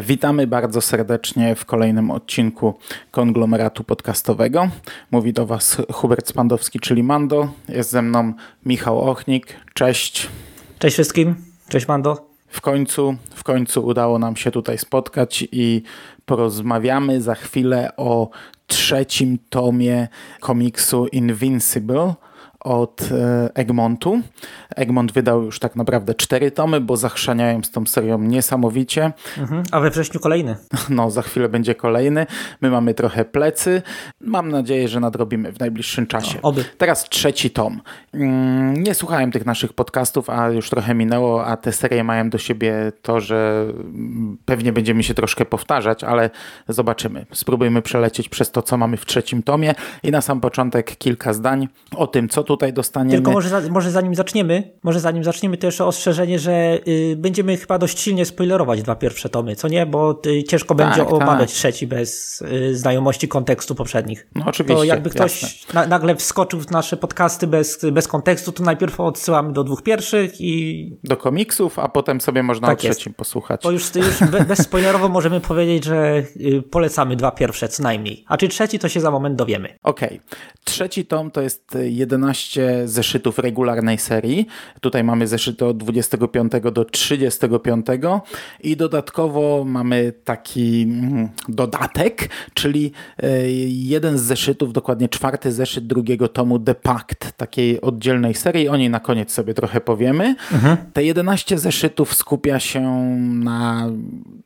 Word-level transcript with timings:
Witamy 0.00 0.46
bardzo 0.46 0.80
serdecznie 0.80 1.54
w 1.54 1.64
kolejnym 1.64 2.10
odcinku 2.10 2.74
konglomeratu 3.10 3.84
podcastowego. 3.84 4.68
Mówi 5.10 5.32
do 5.32 5.46
Was 5.46 5.76
Hubert 5.92 6.28
Spandowski, 6.28 6.80
czyli 6.80 7.02
Mando. 7.02 7.48
Jest 7.68 7.90
ze 7.90 8.02
mną 8.02 8.32
Michał 8.66 9.00
Ochnik. 9.00 9.56
Cześć. 9.74 10.28
Cześć 10.78 10.94
wszystkim, 10.94 11.34
cześć 11.68 11.88
Mando. 11.88 12.26
W 12.48 12.60
końcu, 12.60 13.16
w 13.34 13.44
końcu 13.44 13.86
udało 13.86 14.18
nam 14.18 14.36
się 14.36 14.50
tutaj 14.50 14.78
spotkać 14.78 15.44
i 15.52 15.82
porozmawiamy 16.26 17.20
za 17.20 17.34
chwilę 17.34 17.96
o 17.96 18.30
trzecim 18.66 19.38
tomie 19.50 20.08
komiksu 20.40 21.06
Invincible 21.06 22.14
od 22.64 23.02
e, 23.12 23.50
Egmontu. 23.54 24.20
Egmont 24.76 25.12
wydał 25.12 25.42
już 25.42 25.58
tak 25.58 25.76
naprawdę 25.76 26.14
cztery 26.14 26.50
tomy, 26.50 26.80
bo 26.80 26.96
zachrzaniają 26.96 27.62
z 27.62 27.70
tą 27.70 27.86
serią 27.86 28.18
niesamowicie. 28.18 29.12
Mhm. 29.38 29.62
A 29.70 29.80
we 29.80 29.90
wrześniu 29.90 30.20
kolejny. 30.20 30.56
No, 30.90 31.10
za 31.10 31.22
chwilę 31.22 31.48
będzie 31.48 31.74
kolejny. 31.74 32.26
My 32.60 32.70
mamy 32.70 32.94
trochę 32.94 33.24
plecy. 33.24 33.82
Mam 34.20 34.48
nadzieję, 34.48 34.88
że 34.88 35.00
nadrobimy 35.00 35.52
w 35.52 35.60
najbliższym 35.60 36.06
czasie. 36.06 36.34
No, 36.42 36.48
oby. 36.48 36.64
Teraz 36.78 37.08
trzeci 37.08 37.50
tom. 37.50 37.80
Mm, 38.14 38.74
Nie 38.74 38.94
słuchałem 38.94 39.32
tych 39.32 39.46
naszych 39.46 39.72
podcastów, 39.72 40.30
a 40.30 40.48
już 40.48 40.70
trochę 40.70 40.94
minęło, 40.94 41.46
a 41.46 41.56
te 41.56 41.72
serie 41.72 42.04
mają 42.04 42.30
do 42.30 42.38
siebie 42.38 42.92
to, 43.02 43.20
że 43.20 43.66
pewnie 44.44 44.72
będziemy 44.72 45.02
się 45.02 45.14
troszkę 45.14 45.44
powtarzać, 45.44 46.04
ale 46.04 46.30
zobaczymy. 46.68 47.26
Spróbujmy 47.32 47.82
przelecieć 47.82 48.28
przez 48.28 48.50
to, 48.50 48.62
co 48.62 48.76
mamy 48.76 48.96
w 48.96 49.06
trzecim 49.06 49.42
tomie 49.42 49.74
i 50.02 50.10
na 50.10 50.20
sam 50.20 50.40
początek 50.40 50.96
kilka 50.96 51.32
zdań 51.32 51.68
o 51.96 52.06
tym, 52.06 52.28
co 52.28 52.44
tutaj 52.52 52.72
dostaniemy. 52.72 53.12
Tylko 53.16 53.30
może, 53.32 53.48
za, 53.48 53.60
może 53.70 53.90
zanim 53.90 54.14
zaczniemy, 54.14 54.72
może 54.82 55.00
zanim 55.00 55.24
zaczniemy, 55.24 55.56
to 55.56 55.66
jeszcze 55.66 55.84
ostrzeżenie, 55.84 56.38
że 56.38 56.78
y, 56.88 57.14
będziemy 57.16 57.56
chyba 57.56 57.78
dość 57.78 58.00
silnie 58.00 58.24
spoilerować 58.26 58.82
dwa 58.82 58.94
pierwsze 58.96 59.28
tomy, 59.28 59.56
co 59.56 59.68
nie? 59.68 59.86
Bo 59.86 60.20
y, 60.26 60.44
ciężko 60.44 60.74
będzie 60.74 61.00
tak. 61.00 61.12
omawiać 61.12 61.52
trzeci 61.52 61.86
bez 61.86 62.42
y, 62.42 62.76
znajomości 62.76 63.28
kontekstu 63.28 63.74
poprzednich. 63.74 64.26
No 64.34 64.44
oczywiście, 64.46 64.76
To 64.76 64.84
jakby 64.84 65.10
ktoś 65.10 65.66
na, 65.74 65.86
nagle 65.86 66.16
wskoczył 66.16 66.60
w 66.60 66.70
nasze 66.70 66.96
podcasty 66.96 67.46
bez, 67.46 67.80
bez 67.92 68.08
kontekstu, 68.08 68.52
to 68.52 68.62
najpierw 68.62 69.00
odsyłamy 69.00 69.52
do 69.52 69.64
dwóch 69.64 69.82
pierwszych 69.82 70.40
i 70.40 70.96
do 71.04 71.16
komiksów, 71.16 71.78
a 71.78 71.88
potem 71.88 72.20
sobie 72.20 72.42
można 72.42 72.66
Tak 72.66 72.80
o 72.84 72.86
jest. 72.86 72.98
trzecim 72.98 73.14
posłuchać. 73.14 73.60
bo 73.62 73.70
już, 73.70 73.94
już 73.94 74.30
be- 74.30 74.44
bezspoilerowo 74.44 75.08
możemy 75.08 75.40
powiedzieć, 75.40 75.84
że 75.84 76.22
y, 76.36 76.62
polecamy 76.70 77.16
dwa 77.16 77.30
pierwsze 77.30 77.68
co 77.68 77.82
najmniej. 77.82 78.24
A 78.28 78.36
czy 78.36 78.48
trzeci, 78.48 78.78
to 78.78 78.88
się 78.88 79.00
za 79.00 79.10
moment 79.10 79.36
dowiemy. 79.36 79.78
Okej. 79.82 80.20
Trzeci 80.64 81.06
tom 81.06 81.30
to 81.30 81.40
jest 81.40 81.76
11 81.82 82.41
zeszytów 82.84 83.38
regularnej 83.38 83.98
serii. 83.98 84.46
Tutaj 84.80 85.04
mamy 85.04 85.26
zeszyty 85.26 85.64
od 85.64 85.76
25 85.76 86.52
do 86.72 86.84
35 86.84 87.86
i 88.60 88.76
dodatkowo 88.76 89.64
mamy 89.66 90.12
taki 90.24 90.82
mm, 90.82 91.28
dodatek, 91.48 92.28
czyli 92.54 92.92
e, 93.22 93.50
jeden 93.68 94.18
z 94.18 94.22
zeszytów, 94.22 94.72
dokładnie 94.72 95.08
czwarty 95.08 95.52
zeszyt 95.52 95.86
drugiego 95.86 96.28
tomu 96.28 96.58
The 96.58 96.74
Pact, 96.74 97.32
takiej 97.36 97.80
oddzielnej 97.80 98.34
serii. 98.34 98.68
O 98.68 98.76
niej 98.76 98.90
na 98.90 99.00
koniec 99.00 99.32
sobie 99.32 99.54
trochę 99.54 99.80
powiemy. 99.80 100.34
Te 100.92 101.04
11 101.04 101.58
zeszytów 101.58 102.14
skupia 102.14 102.60
się 102.60 102.82
na 103.44 103.88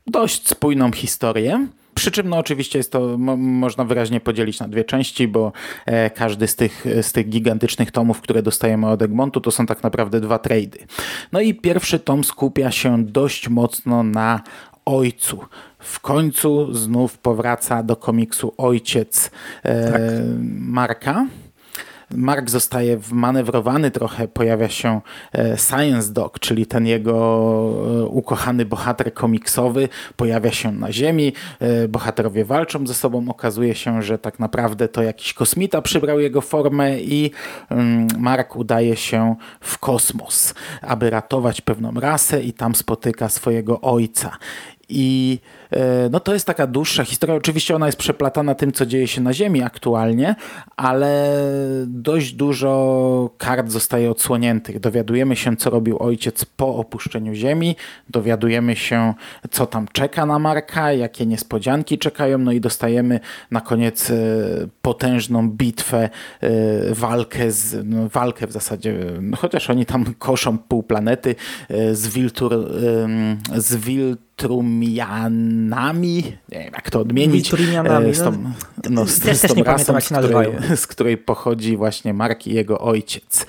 dość 0.07 0.47
spójną 0.47 0.91
historię. 0.91 1.67
Przy 1.97 2.11
czym, 2.11 2.29
no 2.29 2.37
oczywiście 2.37 2.79
jest 2.79 2.91
to, 2.91 3.17
mo, 3.17 3.37
można 3.37 3.85
wyraźnie 3.85 4.19
podzielić 4.19 4.59
na 4.59 4.67
dwie 4.67 4.83
części, 4.83 5.27
bo 5.27 5.51
e, 5.85 6.09
każdy 6.09 6.47
z 6.47 6.55
tych, 6.55 6.85
z 7.01 7.11
tych 7.11 7.29
gigantycznych 7.29 7.91
tomów, 7.91 8.21
które 8.21 8.43
dostajemy 8.43 8.87
od 8.87 9.01
Egmontu, 9.01 9.41
to 9.41 9.51
są 9.51 9.65
tak 9.65 9.83
naprawdę 9.83 10.21
dwa 10.21 10.39
trady. 10.39 10.79
No 11.31 11.41
i 11.41 11.53
pierwszy 11.53 11.99
tom 11.99 12.23
skupia 12.23 12.71
się 12.71 13.05
dość 13.05 13.49
mocno 13.49 14.03
na 14.03 14.41
ojcu. 14.85 15.39
W 15.79 15.99
końcu 15.99 16.73
znów 16.73 17.17
powraca 17.17 17.83
do 17.83 17.95
komiksu 17.95 18.53
ojciec 18.57 19.31
e, 19.65 19.99
Marka. 20.59 21.25
Mark 22.11 22.49
zostaje 22.49 22.97
wmanewrowany 22.97 23.91
trochę, 23.91 24.27
pojawia 24.27 24.69
się 24.69 25.01
e, 25.33 25.57
Science 25.57 26.13
Dog, 26.13 26.39
czyli 26.39 26.65
ten 26.65 26.87
jego 26.87 27.13
e, 28.01 28.05
ukochany 28.05 28.65
bohater 28.65 29.13
komiksowy, 29.13 29.89
pojawia 30.15 30.51
się 30.51 30.71
na 30.71 30.91
Ziemi, 30.91 31.33
e, 31.59 31.87
bohaterowie 31.87 32.45
walczą 32.45 32.87
ze 32.87 32.93
sobą, 32.93 33.29
okazuje 33.29 33.75
się, 33.75 34.01
że 34.01 34.19
tak 34.19 34.39
naprawdę 34.39 34.87
to 34.87 35.03
jakiś 35.03 35.33
kosmita 35.33 35.81
przybrał 35.81 36.19
jego 36.19 36.41
formę 36.41 36.99
i 36.99 37.31
mm, 37.69 38.07
Mark 38.17 38.55
udaje 38.55 38.95
się 38.95 39.35
w 39.61 39.77
kosmos, 39.77 40.53
aby 40.81 41.09
ratować 41.09 41.61
pewną 41.61 41.91
rasę 41.91 42.43
i 42.43 42.53
tam 42.53 42.75
spotyka 42.75 43.29
swojego 43.29 43.81
ojca. 43.81 44.37
I 44.89 45.39
no 46.11 46.19
to 46.19 46.33
jest 46.33 46.47
taka 46.47 46.67
dłuższa 46.67 47.03
historia. 47.03 47.35
Oczywiście 47.35 47.75
ona 47.75 47.85
jest 47.85 47.97
przeplatana 47.97 48.55
tym, 48.55 48.71
co 48.71 48.85
dzieje 48.85 49.07
się 49.07 49.21
na 49.21 49.33
Ziemi 49.33 49.63
aktualnie, 49.63 50.35
ale 50.75 51.41
dość 51.87 52.33
dużo 52.33 53.29
kart 53.37 53.69
zostaje 53.69 54.11
odsłoniętych. 54.11 54.79
Dowiadujemy 54.79 55.35
się, 55.35 55.57
co 55.57 55.69
robił 55.69 55.97
ojciec 55.99 56.45
po 56.45 56.75
opuszczeniu 56.75 57.33
Ziemi, 57.33 57.75
dowiadujemy 58.09 58.75
się, 58.75 59.13
co 59.51 59.65
tam 59.65 59.87
czeka 59.93 60.25
na 60.25 60.39
Marka, 60.39 60.93
jakie 60.93 61.25
niespodzianki 61.25 61.97
czekają, 61.97 62.37
no 62.37 62.51
i 62.51 62.61
dostajemy 62.61 63.19
na 63.51 63.61
koniec 63.61 64.09
e, 64.09 64.15
potężną 64.81 65.49
bitwę, 65.49 66.09
e, 66.41 66.49
walkę, 66.93 67.51
z, 67.51 67.87
no, 67.87 68.09
walkę 68.09 68.47
w 68.47 68.51
zasadzie, 68.51 68.95
no, 69.21 69.37
chociaż 69.37 69.69
oni 69.69 69.85
tam 69.85 70.13
koszą 70.19 70.57
pół 70.57 70.83
planety 70.83 71.35
e, 71.69 71.95
z 71.95 72.07
Wiltur, 72.07 72.71
z 73.55 73.75
Wiltur 73.75 74.27
Wiltrumianami, 75.57 76.23
nie 76.51 76.59
wiem 76.59 76.73
jak 76.73 76.89
to 76.89 76.99
odmienić, 76.99 77.53
e, 77.53 78.13
z 78.13 78.19
tą, 78.23 78.31
no. 78.31 78.49
no, 78.89 79.05
z, 79.05 79.19
Też- 79.19 79.37
z 79.37 79.41
też 79.41 79.51
tą 79.51 79.57
nie 79.57 79.63
pamiętam, 79.63 79.77
rasą, 79.77 79.93
jak 79.93 80.03
z 80.03 80.07
się 80.09 80.15
której, 80.15 80.51
nazywają. 80.51 80.75
z 80.83 80.87
której 80.87 81.17
pochodzi 81.17 81.77
właśnie 81.77 82.13
Mark 82.13 82.47
i 82.47 82.53
jego 82.53 82.79
ojciec. 82.79 83.45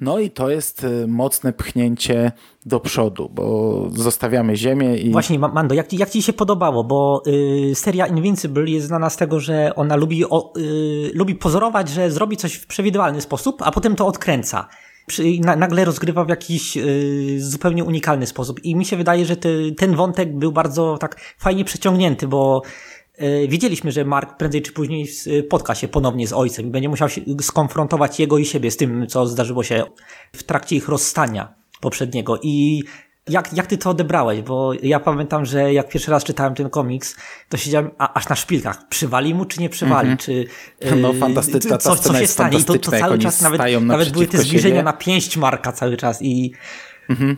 No 0.00 0.18
i 0.18 0.30
to 0.30 0.50
jest 0.50 0.84
e, 0.84 1.06
mocne 1.06 1.52
pchnięcie 1.52 2.32
do 2.66 2.80
przodu, 2.80 3.30
bo 3.34 3.86
zostawiamy 3.94 4.56
ziemię 4.56 4.96
i 4.96 5.10
Właśnie, 5.10 5.38
Ma- 5.38 5.48
Mando, 5.48 5.74
jak, 5.74 5.88
ci- 5.88 5.96
jak 5.96 6.10
ci 6.10 6.22
się 6.22 6.32
podobało? 6.32 6.84
Bo 6.84 7.22
y, 7.70 7.74
seria 7.74 8.06
Invincible 8.06 8.70
jest 8.70 8.86
znana 8.86 9.10
z 9.10 9.16
tego, 9.16 9.40
że 9.40 9.72
ona 9.76 9.96
lubi, 9.96 10.24
o, 10.24 10.52
y, 10.56 11.10
lubi 11.14 11.34
pozorować, 11.34 11.88
że 11.88 12.10
zrobi 12.10 12.36
coś 12.36 12.54
w 12.54 12.66
przewidywalny 12.66 13.20
sposób, 13.20 13.62
a 13.62 13.70
potem 13.70 13.96
to 13.96 14.06
odkręca. 14.06 14.68
Nagle 15.56 15.84
rozgrywa 15.84 16.24
w 16.24 16.28
jakiś 16.28 16.76
y, 16.76 17.36
zupełnie 17.38 17.84
unikalny 17.84 18.26
sposób. 18.26 18.64
I 18.64 18.76
mi 18.76 18.84
się 18.84 18.96
wydaje, 18.96 19.26
że 19.26 19.36
ten 19.76 19.94
wątek 19.94 20.38
był 20.38 20.52
bardzo 20.52 20.98
tak 20.98 21.20
fajnie 21.38 21.64
przeciągnięty, 21.64 22.28
bo 22.28 22.62
y, 23.22 23.48
wiedzieliśmy, 23.48 23.92
że 23.92 24.04
Mark 24.04 24.36
prędzej 24.36 24.62
czy 24.62 24.72
później 24.72 25.06
spotka 25.06 25.74
się 25.74 25.88
ponownie 25.88 26.26
z 26.26 26.32
ojcem 26.32 26.66
i 26.66 26.70
będzie 26.70 26.88
musiał 26.88 27.08
skonfrontować 27.40 28.20
jego 28.20 28.38
i 28.38 28.44
siebie 28.44 28.70
z 28.70 28.76
tym, 28.76 29.06
co 29.06 29.26
zdarzyło 29.26 29.62
się 29.62 29.84
w 30.32 30.42
trakcie 30.42 30.76
ich 30.76 30.88
rozstania 30.88 31.54
poprzedniego. 31.80 32.38
I 32.42 32.84
jak, 33.28 33.52
jak 33.52 33.66
ty 33.66 33.78
to 33.78 33.90
odebrałeś? 33.90 34.42
Bo 34.42 34.72
ja 34.82 35.00
pamiętam, 35.00 35.44
że 35.44 35.72
jak 35.72 35.88
pierwszy 35.88 36.10
raz 36.10 36.24
czytałem 36.24 36.54
ten 36.54 36.70
komiks, 36.70 37.16
to 37.48 37.56
siedziałem 37.56 37.90
a, 37.98 38.14
aż 38.14 38.28
na 38.28 38.36
szpilkach. 38.36 38.88
Przywali 38.88 39.34
mu, 39.34 39.44
czy 39.44 39.60
nie 39.60 39.68
przywali? 39.68 40.16
Czy, 40.16 40.44
No, 40.96 41.12
yy, 41.12 41.20
fantastyczna 41.20 41.70
ta 41.70 41.78
co, 41.78 41.96
co 41.96 42.18
się 42.18 42.26
stanie? 42.26 42.58
I 42.58 42.64
to, 42.64 42.78
to 42.78 42.90
cały 42.90 43.18
czas 43.18 43.40
nawet, 43.42 43.60
nawet 43.80 44.10
były 44.10 44.26
te 44.26 44.38
zbliżenia 44.38 44.74
siebie. 44.74 44.82
na 44.82 44.92
pięść 44.92 45.36
Marka 45.36 45.72
cały 45.72 45.96
czas 45.96 46.22
i 46.22 46.52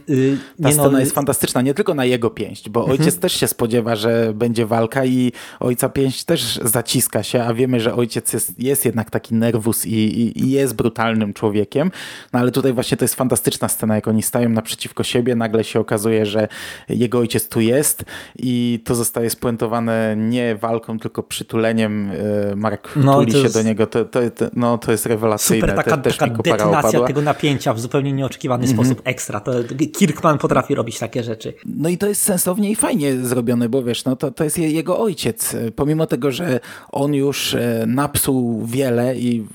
yy, 0.09 0.39
Ta 0.63 0.69
nie 0.69 0.75
scena 0.75 0.89
no, 0.91 1.01
jest 1.01 1.13
fantastyczna, 1.15 1.63
nie 1.63 1.75
tylko 1.75 1.95
na 1.95 2.05
jego 2.05 2.31
pięść, 2.31 2.69
bo 2.69 2.85
ojciec 2.85 3.19
też 3.19 3.33
się 3.33 3.47
spodziewa, 3.47 3.97
że 3.97 4.33
będzie 4.35 4.67
walka 4.67 5.05
i 5.05 5.33
ojca 5.61 5.89
pięść 5.89 6.25
też 6.25 6.61
zaciska 6.65 7.23
się, 7.23 7.43
a 7.45 7.55
wiemy, 7.55 7.81
że 7.81 7.95
ojciec 7.95 8.33
jest, 8.33 8.61
jest 8.61 8.85
jednak 8.85 9.11
taki 9.11 9.35
nerwus 9.35 9.87
i, 9.87 9.93
i, 9.95 10.43
i 10.45 10.51
jest 10.51 10.75
brutalnym 10.75 11.33
człowiekiem. 11.35 11.91
No 12.33 12.41
ale 12.41 12.51
tutaj 12.51 12.73
właśnie 12.73 12.97
to 12.97 13.05
jest 13.05 13.15
fantastyczna 13.15 13.69
scena, 13.69 13.95
jak 13.95 14.09
oni 14.09 14.23
stają 14.23 14.49
naprzeciwko 14.49 15.03
siebie, 15.05 15.35
nagle 15.35 15.65
się 15.65 15.81
okazuje, 15.81 16.27
że 16.27 16.49
jego 16.89 17.19
ojciec 17.19 17.49
tu 17.49 17.61
jest 17.61 18.05
i 18.39 18.83
to 18.85 18.95
zostaje 18.95 19.31
spuentowane 19.31 20.15
nie 20.19 20.57
walką, 20.57 20.99
tylko 20.99 21.23
przytuleniem. 21.23 22.11
E, 22.53 22.57
Mark 22.57 22.89
No, 22.97 23.15
tuli 23.15 23.33
się 23.33 23.39
jest 23.39 23.55
do 23.55 23.63
niego. 23.63 23.87
To, 23.87 24.05
to, 24.05 24.31
to, 24.31 24.45
no, 24.55 24.79
to 24.79 24.93
jest 24.93 25.07
rewelacyjne. 25.07 25.61
super 25.69 25.77
taka, 25.85 25.97
Te- 25.97 26.11
taka 26.13 26.43
detonacja 26.43 27.01
tego 27.01 27.23
napięcia 27.23 27.75
w 27.75 27.81
zupełnie 27.81 28.13
nieoczekiwany 28.13 28.65
Mhm. 28.67 28.77
sposób 28.87 29.03
ekstra. 29.05 29.41
To, 29.41 29.53
Kirkman 29.93 30.39
potrafi 30.39 30.75
robić 30.75 30.99
takie 30.99 31.23
rzeczy. 31.23 31.55
No 31.67 31.89
i 31.89 31.99
to 31.99 32.07
jest 32.07 32.23
sensownie 32.23 32.71
i 32.71 32.77
fajnie 32.77 33.17
zrobione, 33.17 33.69
bo 33.69 33.83
wiesz, 33.83 34.05
no 34.05 34.17
to, 34.17 34.31
to 34.31 34.45
jest 34.45 34.59
jego 34.59 34.99
ojciec. 34.99 35.57
Pomimo 35.77 36.07
tego, 36.07 36.31
że 36.31 36.61
on 36.93 37.15
już 37.15 37.55
e, 37.55 37.85
napsuł 37.87 38.67
wiele 38.67 39.17
i, 39.17 39.47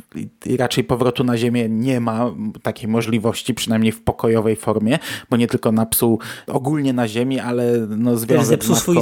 i 0.45 0.57
raczej 0.57 0.83
powrotu 0.83 1.23
na 1.23 1.37
ziemię 1.37 1.69
nie 1.69 1.99
ma 1.99 2.31
takiej 2.61 2.89
możliwości, 2.89 3.53
przynajmniej 3.53 3.91
w 3.91 4.03
pokojowej 4.03 4.55
formie, 4.55 4.99
bo 5.29 5.37
nie 5.37 5.47
tylko 5.47 5.71
napsuł 5.71 6.19
ogólnie 6.47 6.93
na 6.93 7.07
ziemi, 7.07 7.39
ale 7.39 7.87
no 7.87 8.17
związek 8.17 8.45
Zepsuł 8.45 8.75
swój 8.75 8.97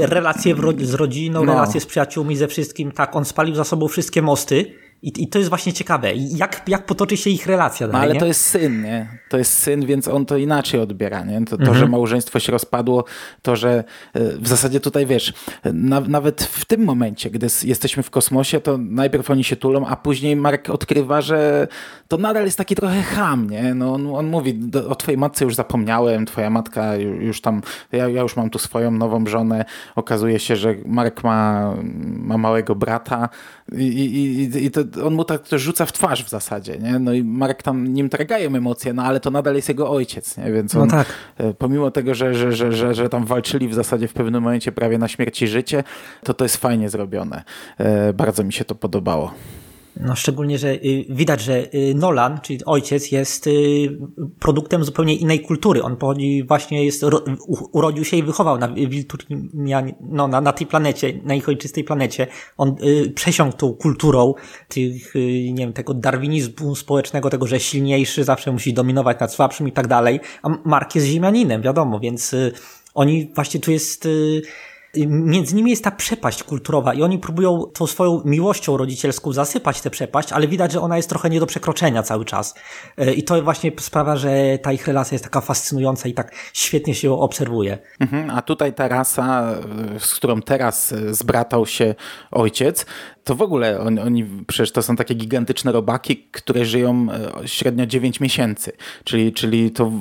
relacje 0.00 0.54
z 0.80 0.94
rodziną, 0.94 1.44
no. 1.44 1.52
relacje 1.52 1.80
z 1.80 1.86
przyjaciółmi, 1.86 2.36
ze 2.36 2.48
wszystkim. 2.48 2.92
Tak, 2.92 3.16
on 3.16 3.24
spalił 3.24 3.54
za 3.54 3.64
sobą 3.64 3.88
wszystkie 3.88 4.22
mosty 4.22 4.74
i, 5.02 5.22
I 5.22 5.28
to 5.28 5.38
jest 5.38 5.48
właśnie 5.48 5.72
ciekawe. 5.72 6.14
Jak, 6.14 6.62
jak 6.68 6.86
potoczy 6.86 7.16
się 7.16 7.30
ich 7.30 7.46
relacja 7.46 7.86
no, 7.86 7.92
dalej, 7.92 8.06
Ale 8.06 8.14
nie? 8.14 8.20
to 8.20 8.26
jest 8.26 8.40
syn, 8.40 8.82
nie? 8.82 9.08
To 9.28 9.38
jest 9.38 9.52
syn, 9.52 9.86
więc 9.86 10.08
on 10.08 10.26
to 10.26 10.36
inaczej 10.36 10.80
odbiera, 10.80 11.24
nie? 11.24 11.44
To, 11.44 11.56
to 11.56 11.62
mhm. 11.62 11.78
że 11.78 11.88
małżeństwo 11.88 12.40
się 12.40 12.52
rozpadło, 12.52 13.04
to, 13.42 13.56
że 13.56 13.84
e, 14.14 14.20
w 14.38 14.48
zasadzie 14.48 14.80
tutaj, 14.80 15.06
wiesz, 15.06 15.32
na, 15.64 16.00
nawet 16.00 16.42
w 16.42 16.64
tym 16.64 16.84
momencie, 16.84 17.30
gdy 17.30 17.46
jesteśmy 17.64 18.02
w 18.02 18.10
kosmosie, 18.10 18.60
to 18.60 18.78
najpierw 18.78 19.30
oni 19.30 19.44
się 19.44 19.56
tulą, 19.56 19.86
a 19.86 19.96
później 19.96 20.36
Mark 20.36 20.70
odkrywa, 20.70 21.20
że 21.20 21.68
to 22.08 22.16
nadal 22.16 22.44
jest 22.44 22.58
taki 22.58 22.74
trochę 22.74 23.02
ham, 23.02 23.50
nie? 23.50 23.74
No 23.74 23.94
on, 23.94 24.06
on 24.06 24.26
mówi, 24.26 24.60
o 24.88 24.94
twojej 24.94 25.18
matce 25.18 25.44
już 25.44 25.54
zapomniałem, 25.54 26.26
twoja 26.26 26.50
matka 26.50 26.96
już 26.96 27.40
tam, 27.40 27.62
ja, 27.92 28.08
ja 28.08 28.22
już 28.22 28.36
mam 28.36 28.50
tu 28.50 28.58
swoją 28.58 28.90
nową 28.90 29.26
żonę, 29.26 29.64
okazuje 29.96 30.38
się, 30.38 30.56
że 30.56 30.74
Mark 30.86 31.24
ma, 31.24 31.74
ma 32.04 32.38
małego 32.38 32.74
brata 32.74 33.28
i, 33.72 33.84
i, 33.84 34.64
i 34.64 34.70
to 34.70 34.87
on 35.04 35.14
mu 35.14 35.24
tak 35.24 35.48
to 35.48 35.58
rzuca 35.58 35.86
w 35.86 35.92
twarz 35.92 36.24
w 36.24 36.28
zasadzie, 36.28 36.78
nie? 36.78 36.98
No 36.98 37.12
i 37.12 37.24
Mark 37.24 37.62
tam 37.62 37.86
nim 37.86 38.08
tragają 38.08 38.54
emocje, 38.54 38.92
no 38.92 39.02
ale 39.02 39.20
to 39.20 39.30
nadal 39.30 39.54
jest 39.54 39.68
jego 39.68 39.90
ojciec, 39.90 40.36
nie? 40.36 40.52
Więc 40.52 40.74
on, 40.74 40.88
no 40.88 40.90
tak. 40.90 41.06
E, 41.38 41.54
pomimo 41.54 41.90
tego, 41.90 42.14
że, 42.14 42.34
że, 42.34 42.52
że, 42.52 42.72
że, 42.72 42.94
że 42.94 43.08
tam 43.08 43.26
walczyli 43.26 43.68
w 43.68 43.74
zasadzie 43.74 44.08
w 44.08 44.12
pewnym 44.12 44.42
momencie 44.42 44.72
prawie 44.72 44.98
na 44.98 45.08
śmierć 45.08 45.42
i 45.42 45.48
życie, 45.48 45.84
to 46.24 46.34
to 46.34 46.44
jest 46.44 46.56
fajnie 46.56 46.90
zrobione. 46.90 47.42
E, 47.78 48.12
bardzo 48.12 48.44
mi 48.44 48.52
się 48.52 48.64
to 48.64 48.74
podobało. 48.74 49.34
No 50.00 50.16
szczególnie, 50.16 50.58
że 50.58 50.72
y, 50.72 51.04
widać, 51.08 51.40
że 51.40 51.74
y, 51.74 51.94
Nolan, 51.94 52.40
czyli 52.40 52.64
ojciec, 52.64 53.12
jest 53.12 53.46
y, 53.46 53.50
produktem 54.38 54.84
zupełnie 54.84 55.14
innej 55.14 55.40
kultury. 55.40 55.82
On 55.82 55.96
pochodzi 55.96 56.44
właśnie, 56.48 56.84
jest, 56.84 57.04
urodził 57.72 58.04
się 58.04 58.16
i 58.16 58.22
wychował 58.22 58.58
na 58.58 58.74
no, 60.00 60.28
na, 60.28 60.40
na 60.40 60.52
tej 60.52 60.66
planecie, 60.66 61.20
na 61.24 61.34
ich 61.34 61.48
ojczystej 61.48 61.84
planecie. 61.84 62.26
On 62.56 62.76
przesiąkł 63.14 63.56
tą 63.56 63.72
kulturą 63.74 64.34
tych, 64.68 65.14
nie 65.52 65.54
wiem, 65.56 65.72
tego 65.72 65.94
darwinizmu 65.94 66.74
społecznego, 66.74 67.30
tego, 67.30 67.46
że 67.46 67.60
silniejszy 67.60 68.24
zawsze 68.24 68.52
musi 68.52 68.74
dominować 68.74 69.20
nad 69.20 69.32
słabszym 69.32 69.68
i 69.68 69.72
tak 69.72 69.86
dalej. 69.86 70.20
A 70.42 70.48
Mark 70.64 70.94
jest 70.94 71.06
ziemianinem, 71.06 71.62
wiadomo, 71.62 72.00
więc 72.00 72.34
oni 72.94 73.30
właśnie 73.34 73.60
tu 73.60 73.70
jest 73.70 74.08
między 74.96 75.54
nimi 75.54 75.70
jest 75.70 75.84
ta 75.84 75.90
przepaść 75.90 76.42
kulturowa 76.42 76.94
i 76.94 77.02
oni 77.02 77.18
próbują 77.18 77.62
tą 77.62 77.86
swoją 77.86 78.22
miłością 78.24 78.76
rodzicielską 78.76 79.32
zasypać 79.32 79.80
tę 79.80 79.90
przepaść, 79.90 80.32
ale 80.32 80.48
widać, 80.48 80.72
że 80.72 80.80
ona 80.80 80.96
jest 80.96 81.08
trochę 81.08 81.30
nie 81.30 81.40
do 81.40 81.46
przekroczenia 81.46 82.02
cały 82.02 82.24
czas. 82.24 82.54
E, 82.96 83.12
I 83.12 83.22
to 83.22 83.42
właśnie 83.42 83.72
sprawia, 83.80 84.16
że 84.16 84.58
ta 84.62 84.72
ich 84.72 84.86
relacja 84.86 85.14
jest 85.14 85.24
taka 85.24 85.40
fascynująca 85.40 86.08
i 86.08 86.14
tak 86.14 86.34
świetnie 86.52 86.94
się 86.94 87.08
ją 87.08 87.20
obserwuje. 87.20 87.78
Mhm, 88.00 88.30
a 88.30 88.42
tutaj 88.42 88.74
ta 88.74 88.88
rasa, 88.88 89.54
z 89.98 90.14
którą 90.14 90.42
teraz 90.42 90.94
zbratał 91.10 91.66
się 91.66 91.94
ojciec, 92.30 92.86
to 93.28 93.34
w 93.34 93.42
ogóle 93.42 93.80
on, 93.80 93.98
oni, 93.98 94.26
przecież 94.46 94.72
to 94.72 94.82
są 94.82 94.96
takie 94.96 95.14
gigantyczne 95.14 95.72
robaki, 95.72 96.16
które 96.32 96.64
żyją 96.64 97.06
e, 97.42 97.48
średnio 97.48 97.86
9 97.86 98.20
miesięcy, 98.20 98.72
czyli, 99.04 99.32
czyli 99.32 99.70
to, 99.70 99.92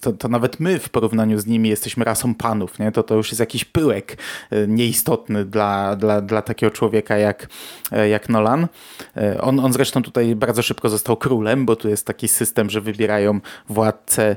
to, 0.00 0.12
to, 0.12 0.28
nawet 0.28 0.60
my 0.60 0.78
w 0.78 0.88
porównaniu 0.88 1.38
z 1.38 1.46
nimi 1.46 1.68
jesteśmy 1.68 2.04
rasą 2.04 2.34
panów, 2.34 2.78
nie? 2.78 2.92
To, 2.92 3.02
to 3.02 3.14
już 3.14 3.30
jest 3.30 3.40
jakiś 3.40 3.64
pyłek 3.64 4.18
e, 4.50 4.66
nieistotny 4.66 5.44
dla, 5.44 5.96
dla, 5.96 6.20
dla 6.20 6.42
takiego 6.42 6.70
człowieka 6.70 7.16
jak, 7.16 7.48
e, 7.92 8.08
jak 8.08 8.28
Nolan. 8.28 8.66
On, 9.40 9.60
on 9.60 9.72
zresztą 9.72 10.02
tutaj 10.02 10.36
bardzo 10.36 10.62
szybko 10.62 10.88
został 10.88 11.16
królem, 11.16 11.66
bo 11.66 11.76
tu 11.76 11.88
jest 11.88 12.06
taki 12.06 12.28
system, 12.28 12.70
że 12.70 12.80
wybierają 12.80 13.40
władcę, 13.68 14.36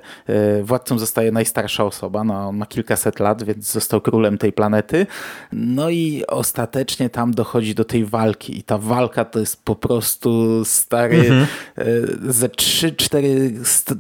władcą 0.64 1.00
zostaje 1.00 1.32
najstarsza 1.32 1.84
osoba, 1.84 2.24
no, 2.24 2.48
on 2.48 2.58
ma 2.58 2.66
kilkaset 2.66 3.20
lat, 3.20 3.44
więc 3.44 3.72
został 3.72 4.02
królem 4.02 4.38
tej 4.38 4.54
planety. 4.54 5.08
No 5.52 5.90
i 5.90 6.24
ostatecznie 6.28 7.10
tam 7.10 7.34
dochodzi 7.34 7.76
do 7.76 7.86
tej 7.86 8.06
walki 8.06 8.39
walki 8.40 8.58
i 8.58 8.64
ta 8.64 8.78
walka 8.78 9.26
to 9.26 9.40
jest 9.40 9.64
po 9.64 9.76
prostu 9.76 10.62
stary, 10.66 11.18
mhm. 11.18 11.48
E, 11.78 11.86
ze 12.32 12.50
trzy, 12.50 12.92
cztery 12.92 13.54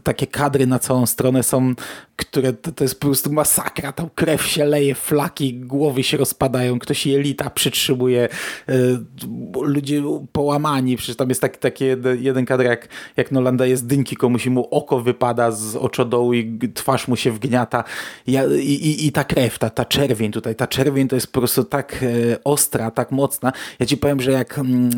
takie 0.03 0.27
kadry 0.27 0.67
na 0.67 0.79
całą 0.79 1.05
stronę 1.05 1.43
są, 1.43 1.73
które 2.19 2.53
to, 2.53 2.71
to, 2.71 2.83
jest 2.83 2.99
po 2.99 3.07
prostu 3.07 3.33
masakra, 3.33 3.91
tam 3.91 4.09
krew 4.15 4.45
się 4.45 4.65
leje, 4.65 4.95
flaki, 4.95 5.53
głowy 5.53 6.03
się 6.03 6.17
rozpadają, 6.17 6.79
ktoś 6.79 7.05
jelita 7.05 7.49
przytrzymuje, 7.49 8.29
e, 8.69 8.73
ludzie 9.61 10.03
połamani, 10.31 10.97
przecież 10.97 11.15
tam 11.15 11.29
jest 11.29 11.41
taki, 11.41 11.59
taki 11.59 11.85
jeden, 11.85 12.23
jeden 12.23 12.45
kadr 12.45 12.63
jak, 12.63 12.87
jak 13.17 13.31
Nolan 13.31 13.57
daje 13.57 13.77
z 13.77 13.83
dynki 13.83 14.15
komuś 14.15 14.47
mu 14.47 14.67
oko 14.71 15.01
wypada 15.01 15.51
z 15.51 15.75
oczodołu 15.75 16.33
i 16.33 16.59
twarz 16.73 17.07
mu 17.07 17.15
się 17.15 17.31
wgniata 17.31 17.83
i, 18.27 18.33
i, 18.33 19.07
i 19.07 19.11
ta 19.11 19.23
krew, 19.23 19.59
ta, 19.59 19.69
ta 19.69 19.85
czerwień 19.85 20.31
tutaj, 20.31 20.55
ta 20.55 20.67
czerwień 20.67 21.07
to 21.07 21.15
jest 21.15 21.31
po 21.31 21.39
prostu 21.39 21.63
tak 21.63 22.03
e, 22.03 22.43
ostra, 22.43 22.91
tak 22.91 23.11
mocna. 23.11 23.51
Ja 23.79 23.85
ci 23.85 23.97
powiem, 23.97 24.21
że 24.21 24.31
jak 24.31 24.59
mm, 24.59 24.89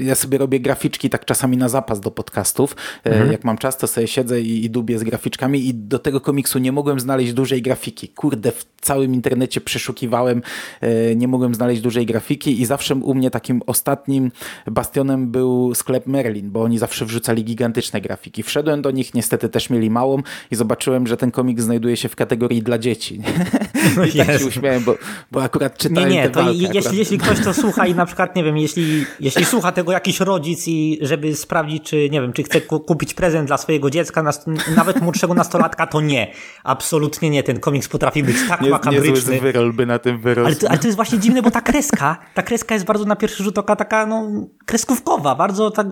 e, 0.00 0.04
ja 0.04 0.14
sobie 0.14 0.38
robię 0.38 0.60
graficzki 0.60 1.10
tak 1.10 1.24
czasami 1.24 1.56
na 1.56 1.68
zapas 1.68 2.00
do 2.00 2.10
podcastów, 2.10 2.76
mhm. 3.04 3.32
jak 3.32 3.44
mam 3.44 3.58
czas, 3.58 3.78
to 3.78 3.86
sobie 3.86 4.06
siedzę 4.06 4.40
i, 4.40 4.64
i 4.64 4.70
dubię 4.70 4.98
z 4.98 5.02
graficzkami 5.04 5.68
i 5.68 5.74
do 5.74 5.98
tego 5.98 6.20
komiksu 6.34 6.58
nie 6.58 6.72
mogłem 6.72 7.00
znaleźć 7.00 7.32
dużej 7.32 7.62
grafiki. 7.62 8.08
Kurde, 8.08 8.52
w 8.52 8.64
całym 8.80 9.14
internecie 9.14 9.60
przeszukiwałem, 9.60 10.42
e, 10.80 11.16
nie 11.16 11.28
mogłem 11.28 11.54
znaleźć 11.54 11.82
dużej 11.82 12.06
grafiki 12.06 12.60
i 12.60 12.66
zawsze 12.66 12.94
u 12.94 13.14
mnie 13.14 13.30
takim 13.30 13.62
ostatnim 13.66 14.30
bastionem 14.66 15.30
był 15.30 15.74
sklep 15.74 16.06
Merlin, 16.06 16.50
bo 16.50 16.62
oni 16.62 16.78
zawsze 16.78 17.04
wrzucali 17.04 17.44
gigantyczne 17.44 18.00
grafiki. 18.00 18.42
Wszedłem 18.42 18.82
do 18.82 18.90
nich, 18.90 19.14
niestety 19.14 19.48
też 19.48 19.70
mieli 19.70 19.90
małą 19.90 20.22
i 20.50 20.56
zobaczyłem, 20.56 21.06
że 21.06 21.16
ten 21.16 21.30
komik 21.30 21.60
znajduje 21.60 21.96
się 21.96 22.08
w 22.08 22.16
kategorii 22.16 22.62
dla 22.62 22.78
dzieci. 22.78 23.20
I 24.14 24.18
tak 24.18 24.38
się 24.38 24.46
uśmiałem, 24.46 24.84
bo, 24.84 24.94
bo 25.32 25.42
akurat 25.42 25.78
czytałem 25.78 26.10
Nie, 26.10 26.16
nie, 26.16 26.30
to 26.30 26.42
walki, 26.42 26.60
jeśli, 26.62 26.78
akurat... 26.78 26.94
jeśli 26.94 27.18
ktoś 27.18 27.40
to 27.40 27.54
słucha 27.54 27.86
i 27.86 27.94
na 27.94 28.06
przykład, 28.06 28.36
nie 28.36 28.44
wiem, 28.44 28.56
jeśli, 28.56 29.04
jeśli 29.20 29.44
słucha 29.44 29.72
tego 29.72 29.92
jakiś 29.92 30.20
rodzic 30.20 30.68
i 30.68 30.98
żeby 31.00 31.34
sprawdzić, 31.34 31.82
czy, 31.82 32.10
nie 32.10 32.20
wiem, 32.20 32.32
czy 32.32 32.42
chce 32.42 32.60
kupić 32.60 33.14
prezent 33.14 33.46
dla 33.46 33.58
swojego 33.58 33.90
dziecka, 33.90 34.32
nawet 34.76 35.02
młodszego 35.02 35.34
nastolatka, 35.34 35.86
to 35.86 36.00
nie. 36.00 36.23
Absolutnie 36.64 37.30
nie. 37.30 37.42
Ten 37.42 37.60
komiks 37.60 37.88
potrafi 37.88 38.22
być 38.22 38.36
tak 38.48 38.60
nie, 38.60 38.70
makabryczny. 38.70 39.40
by 39.72 39.86
na 39.86 39.98
tym 39.98 40.20
wyrosł. 40.20 40.46
Ale 40.46 40.56
to, 40.56 40.68
ale 40.68 40.78
to 40.78 40.86
jest 40.86 40.96
właśnie 40.96 41.18
dziwne, 41.18 41.42
bo 41.42 41.50
ta 41.50 41.60
kreska, 41.60 42.16
ta 42.34 42.42
kreska 42.42 42.74
jest 42.74 42.86
bardzo 42.86 43.04
na 43.04 43.16
pierwszy 43.16 43.42
rzut 43.44 43.58
oka 43.58 43.76
taka, 43.76 44.06
no, 44.06 44.30
kreskówkowa, 44.66 45.34
bardzo 45.34 45.70
tak, 45.70 45.86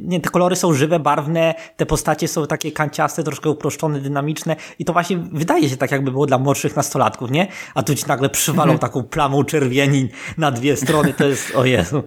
nie, 0.00 0.20
te 0.20 0.30
kolory 0.30 0.56
są 0.56 0.72
żywe, 0.72 0.98
barwne, 0.98 1.54
te 1.76 1.86
postacie 1.86 2.28
są 2.28 2.46
takie 2.46 2.72
kanciaste, 2.72 3.22
troszkę 3.22 3.50
uproszczone, 3.50 4.00
dynamiczne 4.00 4.56
i 4.78 4.84
to 4.84 4.92
właśnie 4.92 5.18
wydaje 5.32 5.68
się 5.68 5.76
tak, 5.76 5.90
jakby 5.90 6.10
było 6.10 6.26
dla 6.26 6.38
młodszych 6.38 6.76
nastolatków, 6.76 7.30
nie? 7.30 7.48
A 7.74 7.82
tu 7.82 7.94
ci 7.94 8.04
nagle 8.08 8.30
przywalą 8.30 8.78
taką 8.78 9.02
plamą 9.02 9.44
czerwieni 9.44 10.08
na 10.38 10.50
dwie 10.50 10.76
strony, 10.76 11.14
to 11.14 11.26
jest, 11.26 11.56
o 11.56 11.64
Jezu. 11.64 12.02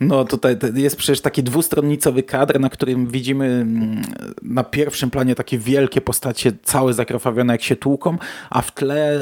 No 0.00 0.24
tutaj 0.24 0.56
jest 0.74 0.96
przecież 0.96 1.20
taki 1.20 1.42
dwustronnicowy 1.42 2.22
kadr, 2.22 2.60
na 2.60 2.70
którym 2.70 3.06
widzimy 3.06 3.44
mm, 3.46 4.02
na 4.42 4.64
pierwszym 4.64 5.10
planie 5.10 5.34
takie 5.34 5.58
wielkie 5.58 6.00
postacie, 6.00 6.52
całe 6.62 6.92
zakrwawione 6.92 7.54
jak 7.54 7.62
się 7.62 7.76
tłuką, 7.76 8.18
a 8.50 8.62
w 8.62 8.74
tle 8.74 9.20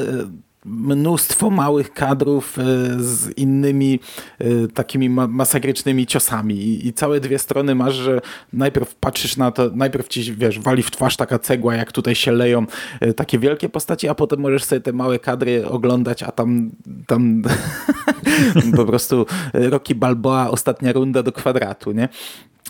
mnóstwo 0.65 1.49
małych 1.49 1.93
kadrów 1.93 2.59
e, 2.59 2.63
z 2.97 3.37
innymi 3.37 3.99
e, 4.39 4.67
takimi 4.67 5.09
masakrycznymi 5.09 6.05
ciosami 6.05 6.87
I, 6.87 6.93
całe 6.93 7.19
dwie 7.19 7.39
strony 7.39 7.75
masz, 7.75 7.93
że 7.93 8.21
najpierw 8.53 8.95
patrzysz 8.95 9.37
na 9.37 9.51
to, 9.51 9.69
najpierw 9.75 10.07
ci, 10.07 10.33
wiesz, 10.33 10.59
wali 10.59 10.83
w 10.83 10.91
twarz 10.91 11.17
taka 11.17 11.39
cegła, 11.39 11.75
jak 11.75 11.91
tutaj 11.91 12.15
się 12.15 12.31
leją 12.31 12.65
e, 12.99 13.13
takie 13.13 13.39
wielkie 13.39 13.69
postaci, 13.69 14.07
a 14.07 14.15
potem 14.15 14.39
możesz 14.39 14.63
sobie 14.63 14.81
te 14.81 14.93
małe 14.93 15.19
kadry 15.19 15.67
oglądać, 15.67 16.23
a 16.23 16.31
tam, 16.31 16.71
tam 17.07 17.41
po 18.75 18.85
prostu 18.85 19.25
Rocky 19.53 19.95
Balboa, 19.95 20.51
ostatnia 20.51 20.93
runda 20.93 21.23
do 21.23 21.31
kwadratu, 21.31 21.91
nie? 21.91 22.09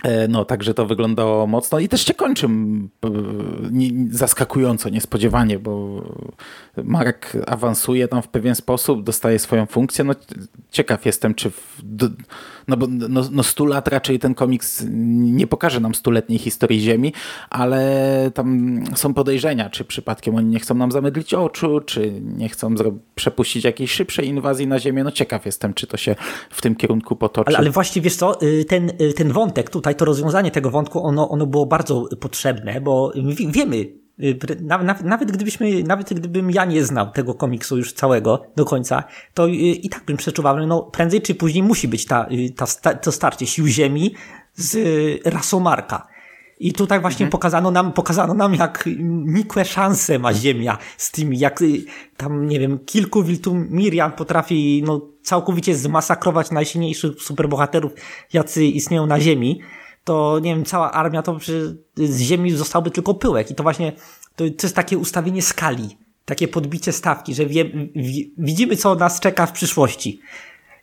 E, 0.06 0.28
no, 0.28 0.46
także 0.46 0.74
to 0.74 0.86
wyglądało 0.86 1.48
mocno 1.48 1.80
i 1.80 1.88
też 1.90 2.06
się 2.06 2.14
kończy 2.14 2.48
zaskakująco, 4.12 4.90
niespodziewanie, 4.90 5.60
bo 5.60 6.04
Mark 6.84 7.38
awansuje 7.48 8.08
tam 8.08 8.22
w 8.22 8.28
pewien 8.28 8.56
sposób, 8.56 9.04
dostaje 9.04 9.40
swoją 9.40 9.66
funkcję. 9.66 10.06
No, 10.06 10.14
ciekaw 10.72 11.06
jestem, 11.06 11.36
czy 11.36 11.50
w, 11.50 11.82
no 12.68 12.78
bo 12.78 12.88
no, 12.90 13.22
no 13.32 13.44
100 13.44 13.66
lat 13.66 13.88
raczej 13.88 14.20
ten 14.20 14.36
komiks 14.36 14.84
nie 14.90 15.48
pokaże 15.48 15.80
nam 15.80 15.96
stuletniej 15.96 16.40
historii 16.40 16.82
Ziemi, 16.82 17.14
ale 17.50 18.32
tam 18.34 18.80
są 18.96 19.14
podejrzenia, 19.14 19.70
czy 19.70 19.86
przypadkiem 19.86 20.36
oni 20.36 20.48
nie 20.48 20.60
chcą 20.60 20.76
nam 20.76 20.92
zamydlić 20.92 21.34
oczu, 21.34 21.82
czy 21.86 22.22
nie 22.22 22.50
chcą 22.50 22.76
przepuścić 23.16 23.64
jakiejś 23.64 23.92
szybszej 23.92 24.28
inwazji 24.28 24.68
na 24.68 24.80
Ziemię. 24.80 25.04
No 25.04 25.12
ciekaw 25.12 25.46
jestem, 25.46 25.74
czy 25.74 25.88
to 25.88 25.98
się 25.98 26.16
w 26.50 26.62
tym 26.62 26.76
kierunku 26.76 27.16
potoczy. 27.16 27.48
Ale, 27.48 27.58
ale 27.58 27.72
właśnie 27.72 28.02
wiesz 28.02 28.16
co, 28.16 28.42
y, 28.42 28.66
ten, 28.66 28.92
y, 29.02 29.14
ten 29.14 29.32
wątek 29.32 29.70
tutaj, 29.70 29.96
to 29.96 30.06
rozwiązanie 30.06 30.52
tego 30.52 30.70
wątku, 30.70 31.06
ono, 31.06 31.30
ono 31.30 31.46
było 31.46 31.66
bardzo 31.66 32.06
potrzebne, 32.20 32.82
bo 32.82 33.14
wiemy, 33.50 33.86
nawet, 34.62 35.02
nawet, 35.02 35.32
gdybyśmy, 35.32 35.84
nawet 35.84 36.14
gdybym 36.14 36.52
ja 36.52 36.66
nie 36.66 36.86
znał 36.86 37.12
tego 37.12 37.34
komiksu 37.34 37.78
już 37.78 37.94
całego 37.94 38.46
do 38.56 38.66
końca, 38.66 39.04
to 39.34 39.48
y, 39.48 39.52
i 39.52 39.90
tak 39.90 40.06
bym 40.06 40.18
przeczuwał, 40.18 40.68
no 40.68 40.82
prędzej 40.82 41.22
czy 41.22 41.36
później 41.36 41.64
musi 41.64 41.88
być 41.88 42.06
ta, 42.06 42.28
y, 42.32 42.54
ta, 42.82 42.94
to 42.94 43.12
starcie 43.12 43.48
sił 43.48 43.68
ziemi 43.68 44.16
z 44.56 44.78
rasą 45.26 45.60
Marka. 45.60 46.08
I 46.60 46.74
tutaj 46.74 47.00
właśnie 47.00 47.24
mhm. 47.24 47.32
pokazano 47.32 47.72
nam, 47.72 47.94
pokazano 47.94 48.34
nam, 48.34 48.56
jak 48.56 48.90
nikłe 49.26 49.66
szanse 49.66 50.20
ma 50.20 50.34
Ziemia 50.34 50.78
z 50.98 51.12
tymi, 51.12 51.40
jak 51.40 51.64
tam, 52.18 52.48
nie 52.48 52.60
wiem, 52.60 52.80
kilku 52.86 53.24
Miriam 53.70 54.12
potrafi, 54.12 54.84
no, 54.86 55.02
całkowicie 55.22 55.76
zmasakrować 55.76 56.52
najsilniejszych 56.52 57.22
superbohaterów, 57.22 57.92
jacy 58.34 58.66
istnieją 58.66 59.06
na 59.06 59.20
Ziemi 59.20 59.62
to 60.06 60.40
nie 60.40 60.56
wiem, 60.56 60.66
cała 60.66 60.92
armia 60.92 61.22
to 61.22 61.36
przy, 61.36 61.78
z 61.96 62.20
ziemi 62.20 62.52
zostałby 62.52 62.92
tylko 62.92 63.14
pyłek. 63.14 63.52
I 63.52 63.56
to 63.56 63.64
właśnie 63.64 63.92
to, 64.36 64.44
to 64.58 64.68
jest 64.68 64.76
takie 64.76 64.98
ustawienie 64.98 65.42
skali, 65.42 65.98
takie 66.26 66.48
podbicie 66.48 66.92
stawki, 66.92 67.36
że 67.36 67.46
wie, 67.46 67.66
widzimy, 68.38 68.78
co 68.78 68.96
nas 68.96 69.20
czeka 69.20 69.46
w 69.46 69.52
przyszłości. 69.52 70.20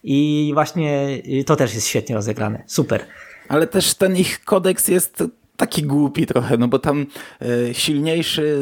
I 0.04 0.50
właśnie 0.54 1.22
y, 1.40 1.44
to 1.44 1.56
też 1.56 1.74
jest 1.74 1.86
świetnie 1.86 2.14
rozegrane. 2.14 2.62
Super. 2.66 3.06
Ale 3.48 3.66
też 3.66 3.94
ten 3.94 4.16
ich 4.16 4.44
kodeks 4.44 4.88
jest 4.88 5.22
taki 5.56 5.82
głupi 5.82 6.26
trochę, 6.26 6.56
no 6.56 6.68
bo 6.68 6.78
tam 6.78 7.06
e, 7.40 7.74
silniejszy 7.74 8.56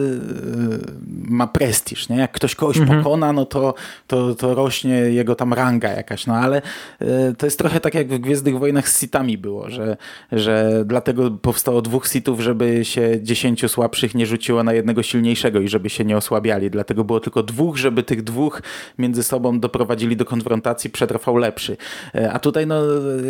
e, 0.77 1.31
ma 1.31 1.47
prestiż, 1.47 2.09
nie? 2.09 2.17
Jak 2.17 2.33
ktoś 2.33 2.55
kogoś 2.55 2.77
mhm. 2.77 3.03
pokona, 3.03 3.33
no 3.33 3.47
to, 3.47 3.75
to, 4.07 4.35
to 4.35 4.55
rośnie 4.55 4.95
jego 4.95 5.35
tam 5.35 5.53
ranga 5.53 5.89
jakaś, 5.89 6.27
no 6.27 6.35
ale 6.35 6.63
e, 7.01 7.35
to 7.35 7.47
jest 7.47 7.59
trochę 7.59 7.81
tak 7.81 7.95
jak 7.95 8.09
w 8.09 8.19
Gwiezdnych 8.19 8.59
Wojnach 8.59 8.89
z 8.89 9.01
sitami 9.01 9.39
było, 9.39 9.71
że, 9.71 9.97
że 10.33 10.83
dlatego 10.87 11.31
powstało 11.31 11.83
dwóch 11.83 12.09
sitów, 12.09 12.41
żeby 12.41 12.85
się 12.85 13.23
dziesięciu 13.23 13.69
słabszych 13.69 14.15
nie 14.15 14.27
rzuciło 14.27 14.63
na 14.63 14.73
jednego 14.73 15.03
silniejszego 15.03 15.61
i 15.61 15.69
żeby 15.69 15.91
się 15.91 16.05
nie 16.05 16.17
osłabiali, 16.17 16.71
dlatego 16.71 17.05
było 17.05 17.21
tylko 17.21 17.43
dwóch, 17.43 17.77
żeby 17.77 18.03
tych 18.03 18.23
dwóch 18.23 18.63
między 18.99 19.23
sobą 19.23 19.61
doprowadzili 19.61 20.17
do 20.17 20.25
konfrontacji, 20.25 20.91
przetrwał 20.91 21.37
lepszy. 21.37 21.77
A 22.33 22.39
tutaj, 22.39 22.67
no 22.67 22.83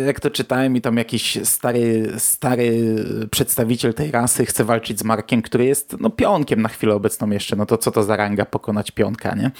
jak 0.05 0.19
to 0.19 0.29
czytałem 0.29 0.75
i 0.75 0.81
tam 0.81 0.97
jakiś 0.97 1.37
stary, 1.43 2.11
stary 2.17 2.95
przedstawiciel 3.31 3.50
przedstawiciel 3.51 3.93
tej 3.93 4.11
rasy 4.11 4.45
chce 4.45 4.63
walczyć 4.63 4.99
z 4.99 5.03
Markiem, 5.03 5.41
który 5.41 5.65
jest 5.65 5.95
no, 5.99 6.09
pionkiem 6.09 6.61
na 6.61 6.69
chwilę 6.69 6.95
obecną 6.95 7.29
jeszcze, 7.29 7.55
no 7.55 7.65
to 7.65 7.77
co 7.77 7.91
to 7.91 8.03
za 8.03 8.15
ranga 8.15 8.45
pokonać 8.45 8.91
pionka, 8.91 9.35
nie? 9.35 9.51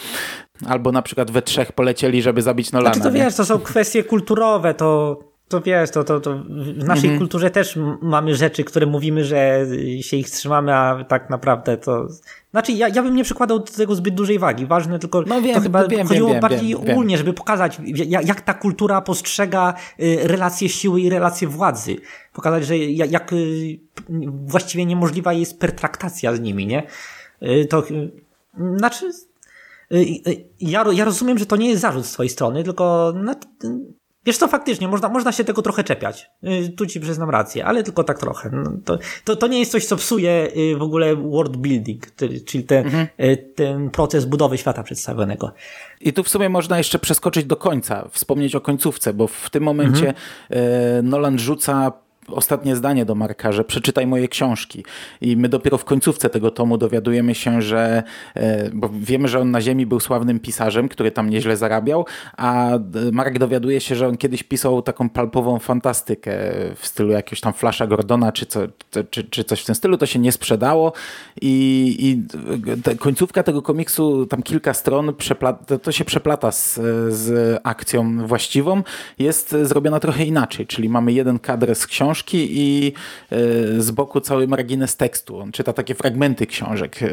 Albo 0.67 0.91
na 0.91 1.01
przykład 1.01 1.31
we 1.31 1.41
trzech 1.41 1.71
polecieli, 1.71 2.21
żeby 2.21 2.41
zabić 2.41 2.71
Nolana. 2.71 2.93
Znaczy 2.93 3.09
to 3.09 3.13
wiesz, 3.23 3.35
to 3.35 3.45
są 3.45 3.59
kwestie 3.59 4.03
kulturowe, 4.03 4.73
to 4.73 5.19
to 5.51 5.61
wiesz, 5.61 5.91
to, 5.91 6.03
to, 6.03 6.19
to 6.19 6.37
w 6.37 6.77
naszej 6.77 7.09
mhm. 7.09 7.17
kulturze 7.17 7.49
też 7.49 7.79
mamy 8.01 8.35
rzeczy, 8.35 8.63
które 8.63 8.85
mówimy, 8.85 9.25
że 9.25 9.65
się 10.01 10.17
ich 10.17 10.29
trzymamy, 10.29 10.75
a 10.75 11.03
tak 11.03 11.29
naprawdę 11.29 11.77
to. 11.77 12.07
Znaczy, 12.51 12.71
ja, 12.71 12.87
ja 12.87 13.03
bym 13.03 13.15
nie 13.15 13.23
przykładał 13.23 13.59
do 13.59 13.65
tego 13.65 13.95
zbyt 13.95 14.15
dużej 14.15 14.39
wagi. 14.39 14.65
Ważne 14.65 14.99
tylko 14.99 15.21
no 15.21 15.41
wiem, 15.41 15.55
to 15.55 15.61
chyba 15.61 15.87
wiem, 15.87 16.07
chodziło 16.07 16.29
wiem, 16.29 16.39
bardziej 16.39 16.75
ogólnie, 16.75 17.17
żeby 17.17 17.33
pokazać, 17.33 17.79
jak, 17.85 18.27
jak, 18.27 18.41
ta 18.41 18.53
kultura 18.53 19.01
postrzega 19.01 19.73
y, 19.99 20.19
relacje 20.23 20.69
siły 20.69 21.01
i 21.01 21.09
relacje 21.09 21.47
władzy. 21.47 21.95
Pokazać, 22.33 22.65
że 22.65 22.77
jak, 22.77 23.11
jak 23.11 23.33
y, 23.33 23.79
właściwie 24.45 24.85
niemożliwa 24.85 25.33
jest 25.33 25.59
pertraktacja 25.59 26.35
z 26.35 26.39
nimi, 26.39 26.67
nie? 26.67 26.83
Y, 27.43 27.65
to 27.69 27.83
znaczy. 28.77 29.11
Ja, 30.59 30.85
ja 30.93 31.05
rozumiem, 31.05 31.37
że 31.37 31.45
to 31.45 31.55
nie 31.55 31.69
jest 31.69 31.81
zarzut 31.81 32.05
z 32.05 32.11
twojej 32.11 32.29
strony, 32.29 32.63
tylko 32.63 33.13
no, 33.15 33.35
Wiesz 34.25 34.37
co, 34.37 34.47
faktycznie, 34.47 34.87
można, 34.87 35.09
można 35.09 35.31
się 35.31 35.43
tego 35.43 35.61
trochę 35.61 35.83
czepiać. 35.83 36.31
Y, 36.43 36.69
tu 36.69 36.85
ci 36.85 36.99
przyznam 36.99 37.29
rację, 37.29 37.65
ale 37.65 37.83
tylko 37.83 38.03
tak 38.03 38.19
trochę. 38.19 38.49
No, 38.53 38.71
to, 38.85 38.97
to, 39.23 39.35
to 39.35 39.47
nie 39.47 39.59
jest 39.59 39.71
coś, 39.71 39.85
co 39.85 39.95
psuje 39.95 40.51
y, 40.57 40.77
w 40.77 40.81
ogóle 40.81 41.15
world 41.15 41.57
building, 41.57 42.15
czyli 42.45 42.63
te, 42.63 42.79
mhm. 42.79 43.07
Y, 43.19 43.37
ten 43.55 43.89
proces 43.89 44.25
budowy 44.25 44.57
świata 44.57 44.83
przedstawionego. 44.83 45.51
I 46.01 46.13
tu 46.13 46.23
w 46.23 46.29
sumie 46.29 46.49
można 46.49 46.77
jeszcze 46.77 46.99
przeskoczyć 46.99 47.45
do 47.45 47.55
końca, 47.55 48.07
wspomnieć 48.11 48.55
o 48.55 48.61
końcówce, 48.61 49.13
bo 49.13 49.27
w 49.27 49.49
tym 49.49 49.63
momencie 49.63 50.13
mhm. 50.49 51.09
Nolan 51.09 51.39
rzuca 51.39 51.91
ostatnie 52.27 52.75
zdanie 52.75 53.05
do 53.05 53.15
Marka, 53.15 53.51
że 53.51 53.63
przeczytaj 53.63 54.07
moje 54.07 54.27
książki. 54.27 54.85
I 55.21 55.37
my 55.37 55.49
dopiero 55.49 55.77
w 55.77 55.85
końcówce 55.85 56.29
tego 56.29 56.51
tomu 56.51 56.77
dowiadujemy 56.77 57.35
się, 57.35 57.61
że, 57.61 58.03
e, 58.35 58.69
bo 58.73 58.89
wiemy, 58.99 59.27
że 59.27 59.39
on 59.39 59.51
na 59.51 59.61
ziemi 59.61 59.85
był 59.85 59.99
sławnym 59.99 60.39
pisarzem, 60.39 60.89
który 60.89 61.11
tam 61.11 61.29
nieźle 61.29 61.57
zarabiał, 61.57 62.05
a 62.37 62.69
Mark 63.11 63.39
dowiaduje 63.39 63.81
się, 63.81 63.95
że 63.95 64.07
on 64.07 64.17
kiedyś 64.17 64.43
pisał 64.43 64.81
taką 64.81 65.09
palpową 65.09 65.59
fantastykę 65.59 66.31
w 66.75 66.87
stylu 66.87 67.11
jakiegoś 67.11 67.41
tam 67.41 67.53
Flasha 67.53 67.87
Gordona, 67.87 68.31
czy, 68.31 68.45
co, 68.45 68.59
czy, 69.09 69.23
czy 69.23 69.43
coś 69.43 69.61
w 69.61 69.65
tym 69.65 69.75
stylu. 69.75 69.97
To 69.97 70.05
się 70.05 70.19
nie 70.19 70.31
sprzedało 70.31 70.93
i, 71.41 71.95
i 71.99 72.97
końcówka 72.97 73.43
tego 73.43 73.61
komiksu, 73.61 74.25
tam 74.25 74.43
kilka 74.43 74.73
stron, 74.73 75.13
to 75.81 75.91
się 75.91 76.05
przeplata 76.05 76.51
z, 76.51 76.79
z 77.09 77.59
akcją 77.63 78.27
właściwą, 78.27 78.83
jest 79.19 79.55
zrobiona 79.63 79.99
trochę 79.99 80.25
inaczej, 80.25 80.67
czyli 80.67 80.89
mamy 80.89 81.13
jeden 81.13 81.39
kadr 81.39 81.75
z 81.75 81.87
książki, 81.87 82.10
książki 82.11 82.47
i 82.51 82.93
e, 83.31 83.37
z 83.81 83.91
boku 83.91 84.21
cały 84.21 84.47
margines 84.47 84.95
tekstu. 84.97 85.37
On 85.37 85.51
czyta 85.51 85.73
takie 85.73 85.95
fragmenty 85.95 86.47
książek. 86.47 87.03
E, 87.03 87.09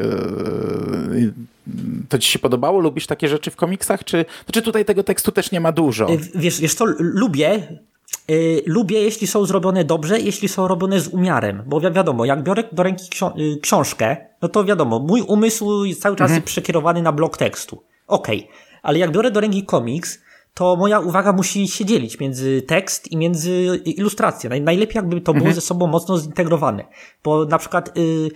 to 2.09 2.19
ci 2.19 2.31
się 2.31 2.39
podobało? 2.39 2.79
Lubisz 2.79 3.07
takie 3.07 3.27
rzeczy 3.27 3.51
w 3.51 3.55
komiksach? 3.55 4.03
Czy, 4.03 4.25
czy 4.51 4.61
tutaj 4.61 4.85
tego 4.85 5.03
tekstu 5.03 5.31
też 5.31 5.51
nie 5.51 5.59
ma 5.59 5.71
dużo? 5.71 6.09
E, 6.09 6.17
wiesz, 6.35 6.61
wiesz 6.61 6.73
co, 6.73 6.85
lubię, 6.99 7.79
Yy, 8.27 8.63
lubię, 8.65 9.01
jeśli 9.01 9.27
są 9.27 9.45
zrobione 9.45 9.83
dobrze, 9.83 10.19
jeśli 10.19 10.47
są 10.47 10.67
robione 10.67 10.99
z 10.99 11.07
umiarem, 11.07 11.63
bo 11.65 11.79
wi 11.79 11.91
wiadomo, 11.91 12.25
jak 12.25 12.43
biorę 12.43 12.63
do 12.71 12.83
ręki 12.83 13.09
ksi 13.09 13.25
książkę, 13.61 14.17
no 14.41 14.49
to 14.49 14.65
wiadomo, 14.65 14.99
mój 14.99 15.21
umysł 15.21 15.85
jest 15.85 16.01
cały 16.01 16.15
czas 16.15 16.25
mhm. 16.25 16.41
przekierowany 16.41 17.01
na 17.01 17.11
blok 17.11 17.37
tekstu. 17.37 17.83
Okej, 18.07 18.39
okay. 18.39 18.55
ale 18.81 18.99
jak 18.99 19.11
biorę 19.11 19.31
do 19.31 19.39
ręki 19.39 19.65
komiks, 19.65 20.19
to 20.59 20.75
moja 20.75 20.99
uwaga 20.99 21.33
musi 21.33 21.67
się 21.67 21.85
dzielić 21.85 22.19
między 22.19 22.61
tekst 22.61 23.11
i 23.11 23.17
między 23.17 23.81
ilustrację. 23.85 24.49
Najlepiej 24.61 24.95
jakby 24.95 25.21
to 25.21 25.33
było 25.33 25.45
mhm. 25.45 25.55
ze 25.55 25.61
sobą 25.61 25.87
mocno 25.87 26.17
zintegrowane. 26.17 26.83
Bo 27.23 27.45
na 27.45 27.57
przykład 27.57 27.97
y, 27.97 28.31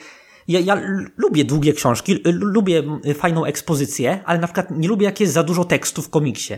ja, 0.47 0.59
ja 0.59 0.81
lubię 1.17 1.45
długie 1.45 1.73
książki, 1.73 2.19
lubię 2.25 2.83
fajną 3.15 3.45
ekspozycję, 3.45 4.19
ale 4.25 4.39
na 4.39 4.47
przykład 4.47 4.71
nie 4.71 4.87
lubię 4.87 5.05
jak 5.05 5.19
jest 5.19 5.33
za 5.33 5.43
dużo 5.43 5.65
tekstu 5.65 6.01
w 6.01 6.09
komiksie. 6.09 6.53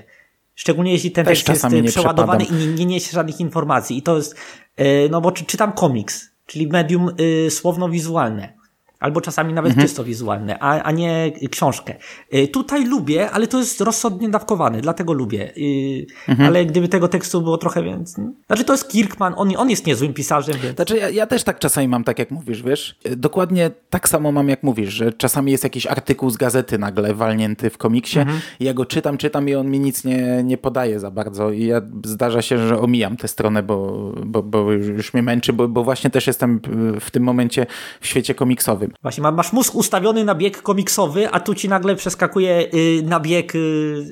Szczególnie 0.56 0.92
jeśli 0.92 1.12
ten 1.12 1.26
Też 1.26 1.44
tekst 1.44 1.72
jest 1.72 1.88
przeładowany 1.88 2.44
i 2.44 2.54
nie, 2.54 2.68
nie 2.68 2.86
niesie 2.86 3.12
żadnych 3.12 3.40
informacji. 3.40 3.98
I 3.98 4.02
to 4.02 4.16
jest, 4.16 4.36
y, 4.80 5.10
no 5.12 5.22
bo 5.22 5.32
czytam 5.32 5.72
komiks, 5.72 6.30
czyli 6.46 6.68
medium 6.68 7.10
y, 7.20 7.52
słowno-wizualne 7.52 8.65
albo 9.06 9.22
czasami 9.22 9.54
nawet 9.54 9.72
mhm. 9.72 9.88
czysto 9.88 10.04
wizualne, 10.04 10.60
a, 10.60 10.84
a 10.84 10.92
nie 10.92 11.32
książkę. 11.52 11.96
Y, 12.34 12.48
tutaj 12.48 12.86
lubię, 12.86 13.32
ale 13.32 13.48
to 13.48 13.60
jest 13.60 13.82
rozsądnie 13.82 14.30
dawkowane, 14.30 14.82
dlatego 14.82 15.14
lubię. 15.14 15.54
Y, 15.58 16.06
mhm. 16.28 16.50
Ale 16.50 16.66
gdyby 16.66 16.88
tego 16.88 17.08
tekstu 17.08 17.42
było 17.42 17.58
trochę 17.58 17.84
więcej... 17.84 18.26
Znaczy 18.48 18.64
to 18.64 18.74
jest 18.74 18.90
Kirkman, 18.90 19.34
on, 19.38 19.54
on 19.58 19.70
jest 19.70 19.88
niezłym 19.88 20.14
pisarzem, 20.14 20.56
więc... 20.64 20.76
Znaczy 20.76 20.98
ja, 20.98 21.10
ja 21.10 21.28
też 21.28 21.44
tak 21.44 21.60
czasami 21.60 21.88
mam, 21.88 22.04
tak 22.04 22.20
jak 22.20 22.32
mówisz, 22.32 22.64
wiesz? 22.64 23.00
Dokładnie 23.18 23.72
tak 23.90 24.10
samo 24.10 24.32
mam, 24.32 24.50
jak 24.50 24.64
mówisz, 24.64 24.94
że 24.94 25.14
czasami 25.14 25.52
jest 25.52 25.64
jakiś 25.64 25.88
artykuł 25.88 26.30
z 26.30 26.38
gazety 26.38 26.78
nagle 26.78 27.14
walnięty 27.14 27.70
w 27.70 27.78
komiksie 27.78 28.20
mhm. 28.20 28.40
i 28.60 28.66
ja 28.66 28.74
go 28.74 28.86
czytam, 28.86 29.18
czytam 29.18 29.50
i 29.50 29.56
on 29.56 29.70
mi 29.70 29.80
nic 29.80 30.04
nie, 30.04 30.44
nie 30.44 30.58
podaje 30.58 31.00
za 31.00 31.12
bardzo 31.12 31.52
i 31.52 31.66
ja 31.66 31.82
zdarza 32.06 32.42
się, 32.42 32.68
że 32.68 32.80
omijam 32.80 33.18
tę 33.18 33.28
stronę, 33.28 33.64
bo, 33.64 34.12
bo, 34.26 34.44
bo 34.44 34.72
już 34.72 35.14
mnie 35.14 35.24
męczy, 35.24 35.54
bo, 35.54 35.68
bo 35.68 35.84
właśnie 35.84 36.10
też 36.10 36.28
jestem 36.28 36.60
w 37.00 37.12
tym 37.12 37.24
momencie 37.24 37.66
w 38.02 38.08
świecie 38.08 38.36
komiksowym. 38.36 38.95
Właśnie 39.02 39.32
masz 39.32 39.54
mózg 39.54 39.76
ustawiony 39.76 40.24
na 40.24 40.36
bieg 40.36 40.62
komiksowy, 40.62 41.30
a 41.30 41.40
tu 41.40 41.56
ci 41.56 41.70
nagle 41.70 41.96
przeskakuje 41.96 42.68
y, 42.74 43.04
na 43.04 43.20
bieg 43.20 43.56
y, 43.56 43.58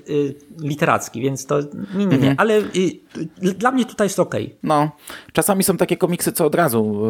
y, 0.09 0.35
literacki, 0.59 1.21
więc 1.21 1.45
to 1.45 1.59
nie, 1.95 2.05
nie, 2.05 2.05
nie. 2.05 2.15
Mhm. 2.15 2.35
Ale 2.37 2.61
dla 3.37 3.71
mnie 3.71 3.85
tutaj 3.85 4.05
jest 4.05 4.19
okej. 4.19 4.45
Okay. 4.45 4.57
No, 4.63 4.91
czasami 5.33 5.63
są 5.63 5.77
takie 5.77 5.97
komiksy, 5.97 6.31
co 6.31 6.45
od 6.45 6.55
razu 6.55 7.01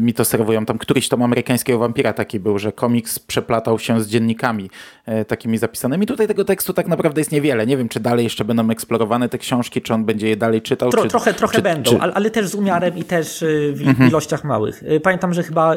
mi 0.00 0.14
to 0.14 0.24
serwują. 0.24 0.66
Tam 0.66 0.78
któryś 0.78 1.08
tom 1.08 1.22
amerykańskiego 1.22 1.78
wampira 1.78 2.12
taki 2.12 2.40
był, 2.40 2.58
że 2.58 2.72
komiks 2.72 3.18
przeplatał 3.18 3.78
się 3.78 4.00
z 4.00 4.08
dziennikami 4.08 4.70
takimi 5.28 5.58
zapisanymi. 5.58 6.06
Tutaj 6.06 6.28
tego 6.28 6.44
tekstu 6.44 6.72
tak 6.72 6.86
naprawdę 6.88 7.20
jest 7.20 7.32
niewiele. 7.32 7.66
Nie 7.66 7.76
wiem, 7.76 7.88
czy 7.88 8.00
dalej 8.00 8.24
jeszcze 8.24 8.44
będą 8.44 8.70
eksplorowane 8.70 9.28
te 9.28 9.38
książki, 9.38 9.82
czy 9.82 9.94
on 9.94 10.04
będzie 10.04 10.28
je 10.28 10.36
dalej 10.36 10.62
czytał. 10.62 10.90
Tro, 10.90 11.02
czy, 11.02 11.08
trochę 11.08 11.34
trochę 11.34 11.56
czy, 11.56 11.62
będą, 11.62 11.90
czy... 11.90 12.00
Ale, 12.00 12.30
też 12.30 12.46
z 12.46 12.54
umiarem 12.54 12.98
i 12.98 13.04
też 13.04 13.44
w 13.72 13.82
mhm. 13.86 14.08
ilościach 14.08 14.44
małych. 14.44 14.84
Pamiętam, 15.02 15.34
że 15.34 15.42
chyba 15.42 15.76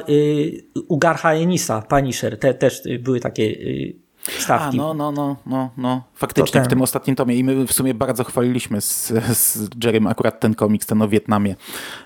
u 0.87 0.97
Garha 0.97 1.26
Enisa, 1.33 1.81
Punisher, 1.81 2.39
te 2.39 2.53
też 2.53 2.83
były 2.99 3.19
takie 3.19 3.43
y, 3.43 4.06
stawki. 4.39 4.79
A, 4.79 4.83
no, 4.83 4.93
no, 4.93 5.11
no, 5.11 5.35
no, 5.45 5.69
no. 5.77 6.03
Faktycznie 6.15 6.61
w 6.61 6.67
tym 6.67 6.81
ostatnim 6.81 7.15
tomie 7.15 7.35
i 7.35 7.43
my 7.43 7.67
w 7.67 7.73
sumie 7.73 7.93
bardzo 7.93 8.23
chwaliliśmy 8.23 8.81
z, 8.81 9.07
z 9.37 9.69
Jerrym 9.83 10.07
akurat 10.07 10.39
ten 10.39 10.55
komiks, 10.55 10.87
ten 10.87 11.01
o 11.01 11.07
Wietnamie. 11.07 11.55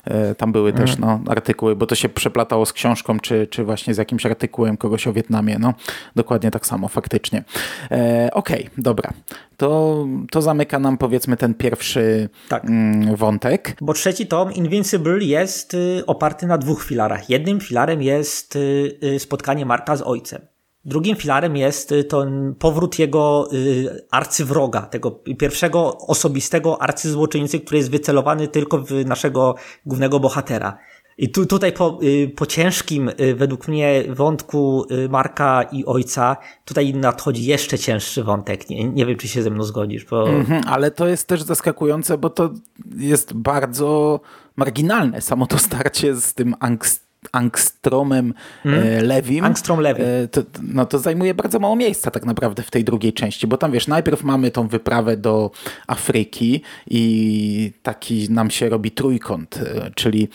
E, 0.06 0.36
tam 0.36 0.52
były 0.52 0.74
też 0.74 0.98
no, 0.98 1.20
artykuły, 1.28 1.76
bo 1.76 1.86
to 1.86 1.96
się 1.96 2.10
przeplatało 2.10 2.66
z 2.66 2.74
książką, 2.74 3.20
czy, 3.20 3.48
czy 3.48 3.64
właśnie 3.64 3.94
z 3.94 3.98
jakimś 3.98 4.26
artykułem 4.26 4.78
kogoś 4.78 5.08
o 5.08 5.14
Wietnamie. 5.14 5.58
No, 5.60 5.74
dokładnie 6.16 6.52
tak 6.52 6.66
samo, 6.66 6.88
faktycznie. 6.88 7.44
E, 7.92 8.30
Okej, 8.34 8.60
okay, 8.60 8.72
dobra. 8.78 9.14
To, 9.58 10.06
to 10.32 10.42
zamyka 10.42 10.80
nam 10.80 10.98
powiedzmy 10.98 11.38
ten 11.38 11.54
pierwszy 11.54 12.30
tak. 12.50 12.66
mm, 12.66 13.16
wątek. 13.16 13.78
Bo 13.82 13.94
trzeci 13.94 14.28
tom 14.28 14.54
Invincible 14.54 15.24
jest 15.24 15.74
y, 15.74 16.04
oparty 16.08 16.48
na 16.48 16.58
dwóch 16.58 16.84
filarach. 16.84 17.30
Jednym 17.30 17.60
filarem 17.60 18.02
jest 18.02 18.56
y, 18.56 18.98
y, 19.04 19.20
spotkanie 19.20 19.66
Marka 19.66 19.96
z 19.96 20.02
ojcem. 20.02 20.51
Drugim 20.86 21.16
filarem 21.16 21.58
jest 21.58 21.92
y, 21.92 22.04
ten 22.04 22.56
powrót 22.60 23.00
jego 23.00 23.50
y, 23.54 24.06
arcywroga, 24.12 24.82
tego 24.82 25.12
pierwszego 25.12 25.98
osobistego 25.98 26.82
arcyzłoczyńcy, 26.82 27.60
który 27.60 27.78
jest 27.78 27.92
wycelowany 27.92 28.48
tylko 28.48 28.78
w 28.78 28.92
naszego 29.06 29.56
głównego 29.86 30.20
bohatera. 30.20 30.78
I 31.18 31.32
tu, 31.32 31.46
tutaj 31.46 31.74
po, 31.74 32.00
y, 32.04 32.32
po 32.36 32.46
ciężkim, 32.46 33.12
według 33.36 33.68
mnie, 33.68 34.04
wątku 34.10 34.86
Marka 35.10 35.64
i 35.64 35.86
ojca, 35.86 36.38
tutaj 36.66 36.94
nadchodzi 36.94 37.46
jeszcze 37.46 37.80
cięższy 37.80 38.24
wątek. 38.24 38.70
Nie, 38.70 38.84
nie 38.84 39.06
wiem, 39.06 39.18
czy 39.18 39.28
się 39.28 39.44
ze 39.44 39.50
mną 39.50 39.64
zgodzisz. 39.64 40.06
Bo... 40.06 40.30
Mm 40.30 40.46
-hmm, 40.46 40.62
ale 40.68 40.92
to 40.92 41.08
jest 41.08 41.28
też 41.28 41.42
zaskakujące, 41.42 42.18
bo 42.18 42.30
to 42.30 42.50
jest 42.98 43.34
bardzo 43.34 44.20
marginalne 44.56 45.22
samo 45.22 45.48
to 45.48 45.58
starcie 45.58 46.16
z 46.16 46.34
tym 46.34 46.56
angst 46.60 47.11
Angstromem 47.32 48.34
hmm? 48.64 49.06
Lewim. 49.06 49.46
Angstrom 49.46 49.80
Lewi. 49.80 50.02
E, 50.02 50.28
to, 50.28 50.42
no 50.62 50.86
to 50.86 51.00
zajmuje 51.00 51.34
bardzo 51.34 51.60
mało 51.60 51.76
miejsca 51.76 52.12
tak 52.12 52.26
naprawdę 52.26 52.64
w 52.64 52.72
tej 52.72 52.84
drugiej 52.84 53.14
części, 53.14 53.48
bo 53.48 53.58
tam 53.58 53.72
wiesz, 53.72 53.88
najpierw 53.88 54.24
mamy 54.24 54.52
tą 54.52 54.68
wyprawę 54.68 55.18
do 55.18 55.52
Afryki 55.88 56.62
i 56.88 57.74
taki 57.84 58.28
nam 58.30 58.52
się 58.52 58.70
robi 58.70 58.92
trójkąt, 58.92 59.58
e, 59.58 59.92
czyli 59.96 60.30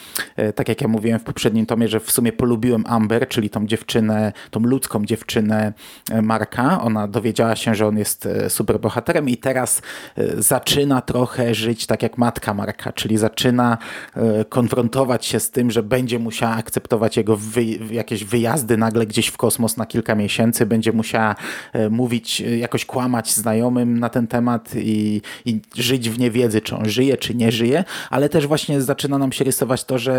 tak 0.54 0.68
jak 0.68 0.80
ja 0.80 0.88
mówiłem 0.88 1.18
w 1.18 1.24
poprzednim 1.24 1.66
tomie, 1.66 1.88
że 1.88 2.00
w 2.00 2.10
sumie 2.10 2.32
polubiłem 2.32 2.84
Amber, 2.86 3.28
czyli 3.28 3.50
tą 3.50 3.66
dziewczynę, 3.66 4.32
tą 4.50 4.60
ludzką 4.60 5.04
dziewczynę 5.04 5.72
Marka. 6.22 6.80
Ona 6.80 7.08
dowiedziała 7.08 7.56
się, 7.56 7.74
że 7.74 7.86
on 7.86 7.98
jest 7.98 8.28
superbohaterem 8.48 9.28
i 9.28 9.36
teraz 9.36 9.82
zaczyna 10.38 11.00
trochę 11.00 11.54
żyć 11.54 11.86
tak 11.86 12.02
jak 12.02 12.18
matka 12.18 12.54
Marka, 12.54 12.92
czyli 12.92 13.16
zaczyna 13.16 13.78
konfrontować 14.48 15.26
się 15.26 15.40
z 15.40 15.50
tym, 15.50 15.70
że 15.70 15.82
będzie 15.82 16.18
musiała 16.18 16.52
akceptować 16.52 16.75
akceptować 16.76 17.16
jego 17.16 17.36
wy, 17.36 17.64
jakieś 17.90 18.24
wyjazdy 18.24 18.76
nagle 18.76 19.06
gdzieś 19.06 19.26
w 19.26 19.36
kosmos 19.36 19.76
na 19.76 19.86
kilka 19.86 20.14
miesięcy, 20.14 20.66
będzie 20.66 20.92
musiała 20.92 21.34
e, 21.72 21.90
mówić, 21.90 22.40
e, 22.40 22.58
jakoś 22.58 22.84
kłamać 22.84 23.32
znajomym 23.32 23.98
na 23.98 24.08
ten 24.08 24.26
temat 24.26 24.70
i, 24.76 25.22
i 25.44 25.60
żyć 25.74 26.10
w 26.10 26.18
niewiedzy, 26.18 26.60
czy 26.60 26.76
on 26.76 26.88
żyje, 26.88 27.16
czy 27.16 27.34
nie 27.34 27.52
żyje, 27.52 27.84
ale 28.10 28.28
też 28.28 28.46
właśnie 28.46 28.82
zaczyna 28.82 29.18
nam 29.18 29.32
się 29.32 29.44
rysować 29.44 29.84
to, 29.84 29.98
że 29.98 30.14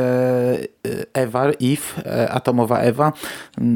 e, 0.88 1.06
Ewa, 1.14 1.46
Eve, 1.46 2.30
atomowa 2.30 2.80
Ewa, 2.80 3.14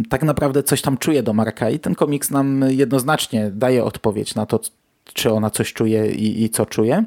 tak 0.09 0.23
naprawdę 0.23 0.63
coś 0.63 0.81
tam 0.81 0.97
czuje 0.97 1.23
do 1.23 1.33
Marka 1.33 1.69
i 1.69 1.79
ten 1.79 1.95
komiks 1.95 2.31
nam 2.31 2.65
jednoznacznie 2.67 3.51
daje 3.53 3.83
odpowiedź 3.83 4.35
na 4.35 4.45
to, 4.45 4.59
czy 5.13 5.31
ona 5.31 5.50
coś 5.50 5.73
czuje 5.73 6.11
i, 6.11 6.43
i 6.43 6.50
co 6.50 6.65
czuje. 6.65 7.05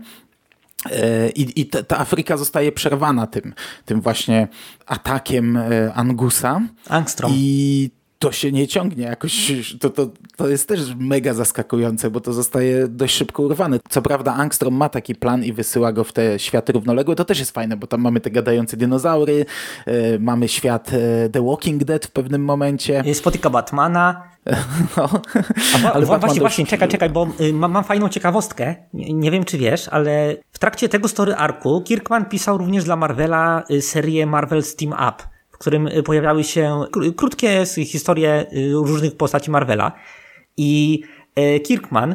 I, 1.35 1.61
i 1.61 1.67
ta 1.67 1.99
Afryka 1.99 2.37
zostaje 2.37 2.73
przerwana 2.73 3.27
tym, 3.27 3.55
tym 3.85 4.01
właśnie 4.01 4.49
atakiem 4.87 5.57
e, 5.57 5.95
Angusa. 5.95 6.61
Angstrom. 6.89 7.33
I 7.35 7.91
to 8.19 8.33
się 8.33 8.53
nie 8.53 8.69
ciągnie 8.69 9.05
jakoś, 9.05 9.53
to, 9.81 9.91
to, 9.91 10.11
to 10.37 10.49
jest 10.49 10.69
też 10.69 10.81
mega 10.99 11.35
zaskakujące, 11.35 12.11
bo 12.11 12.21
to 12.21 12.33
zostaje 12.33 12.89
dość 12.89 13.17
szybko 13.17 13.43
urwane. 13.43 13.79
Co 13.89 14.03
prawda 14.03 14.35
Angstrom 14.35 14.75
ma 14.75 14.89
taki 14.89 15.15
plan 15.15 15.45
i 15.45 15.53
wysyła 15.53 15.93
go 15.93 16.05
w 16.05 16.13
te 16.13 16.39
światy 16.39 16.73
równoległe, 16.73 17.15
to 17.17 17.25
też 17.25 17.39
jest 17.39 17.51
fajne, 17.51 17.77
bo 17.77 17.87
tam 17.87 18.01
mamy 18.01 18.21
te 18.21 18.31
gadające 18.31 18.77
dinozaury, 18.77 19.47
e, 19.87 20.19
mamy 20.19 20.49
świat 20.49 20.91
e, 20.93 21.29
The 21.29 21.47
Walking 21.47 21.85
Dead 21.85 22.07
w 22.07 22.11
pewnym 22.11 22.45
momencie. 22.45 23.15
Spotyka 23.15 23.51
Batmana. 23.51 24.34
No. 24.97 25.23
A, 25.85 25.93
ale 25.93 26.07
właśnie, 26.07 26.41
właśnie, 26.41 26.67
czekaj, 26.67 26.89
czekaj, 26.89 27.11
bo 27.11 27.29
y, 27.41 27.53
mam, 27.53 27.73
mam, 27.73 27.85
fajną 27.85 28.09
ciekawostkę. 28.09 28.75
Nie, 28.95 29.13
nie, 29.13 29.31
wiem, 29.31 29.45
czy 29.45 29.59
wiesz, 29.59 29.89
ale 29.89 30.37
w 30.53 30.59
trakcie 30.59 30.89
tego 30.89 31.09
story 31.09 31.35
arku 31.35 31.83
Kirkman 31.83 32.25
pisał 32.25 32.59
również 32.59 32.85
dla 32.85 32.97
Marvela 32.97 33.65
y, 33.71 33.83
serię 33.83 34.27
Marvel's 34.27 34.77
Team 34.77 34.93
Up, 34.93 35.23
w 35.51 35.59
którym 35.59 35.87
y, 35.87 36.03
pojawiały 36.03 36.45
się 36.45 36.85
krótkie 37.17 37.65
historie 37.67 38.47
różnych 38.73 39.17
postaci 39.17 39.51
Marvela. 39.51 39.93
I 40.57 41.03
Kirkman 41.63 42.15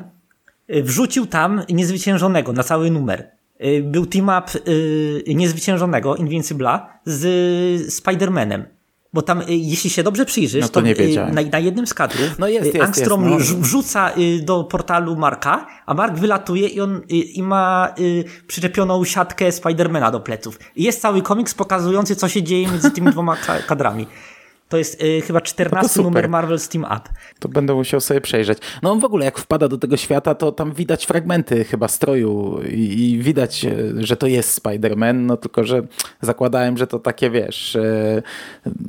wrzucił 0.70 1.26
tam 1.26 1.62
niezwyciężonego 1.70 2.54
na 2.54 2.64
cały 2.64 2.92
numer. 2.92 3.32
Był 3.84 4.06
team 4.06 4.26
up 4.26 4.60
niezwyciężonego, 5.28 6.16
Invincibla, 6.16 7.00
z 7.06 7.24
Spider-Manem. 8.02 8.64
Bo 9.14 9.22
tam, 9.22 9.42
y, 9.42 9.46
jeśli 9.50 9.90
się 9.90 10.04
dobrze 10.04 10.26
przyjrzysz, 10.26 10.62
no 10.62 10.68
to, 10.68 10.82
to 10.82 10.88
y, 10.88 11.16
na, 11.32 11.42
na, 11.52 11.60
jednym 11.60 11.88
z 11.88 11.94
kadrów 11.94 12.40
no 12.40 12.48
jest, 12.48 12.66
jest, 12.66 12.86
Angstrom 12.86 13.30
jest, 13.30 13.54
no. 13.54 13.60
wrzuca 13.60 14.12
y, 14.18 14.42
do 14.42 14.64
portalu 14.64 15.16
Marka, 15.16 15.68
a 15.86 15.94
Mark 15.94 16.16
wylatuje 16.16 16.68
i 16.68 16.82
on 16.82 17.02
i 17.10 17.44
ma 17.44 17.94
przyczepioną 18.48 19.06
siatkę 19.06 19.52
Spidermana 19.52 20.12
do 20.12 20.20
pleców. 20.20 20.60
Jest 20.76 21.02
cały 21.02 21.22
komiks 21.22 21.54
pokazujący, 21.54 22.16
co 22.16 22.28
się 22.28 22.44
dzieje 22.44 22.68
między 22.68 22.92
tymi 22.92 23.12
dwoma 23.12 23.38
kadrami. 23.68 24.08
To 24.70 24.78
jest 24.78 25.04
y, 25.04 25.22
chyba 25.22 25.42
14 25.42 26.02
numer 26.02 26.30
Marvel 26.30 26.60
Steam 26.60 26.84
Up. 26.84 27.02
To 27.40 27.50
będę 27.50 27.74
musiał 27.74 28.02
sobie 28.02 28.22
przejrzeć. 28.22 28.58
No 28.82 28.96
w 28.96 29.06
ogóle 29.06 29.26
jak 29.26 29.40
wpada 29.40 29.68
do 29.68 29.78
tego 29.78 29.98
świata, 29.98 30.36
to 30.36 30.52
tam 30.52 30.74
widać 30.74 31.06
fragmenty 31.06 31.64
chyba 31.64 31.88
stroju 31.88 32.60
i, 32.70 33.12
i 33.12 33.20
widać, 33.20 33.66
e, 33.66 33.72
że 33.98 34.18
to 34.18 34.28
jest 34.28 34.64
Spider-Man, 34.64 35.16
no 35.16 35.38
tylko, 35.38 35.64
że 35.64 35.82
zakładałem, 36.22 36.78
że 36.78 36.88
to 36.88 37.00
takie, 37.00 37.30
wiesz, 37.30 37.76
e, 37.76 38.22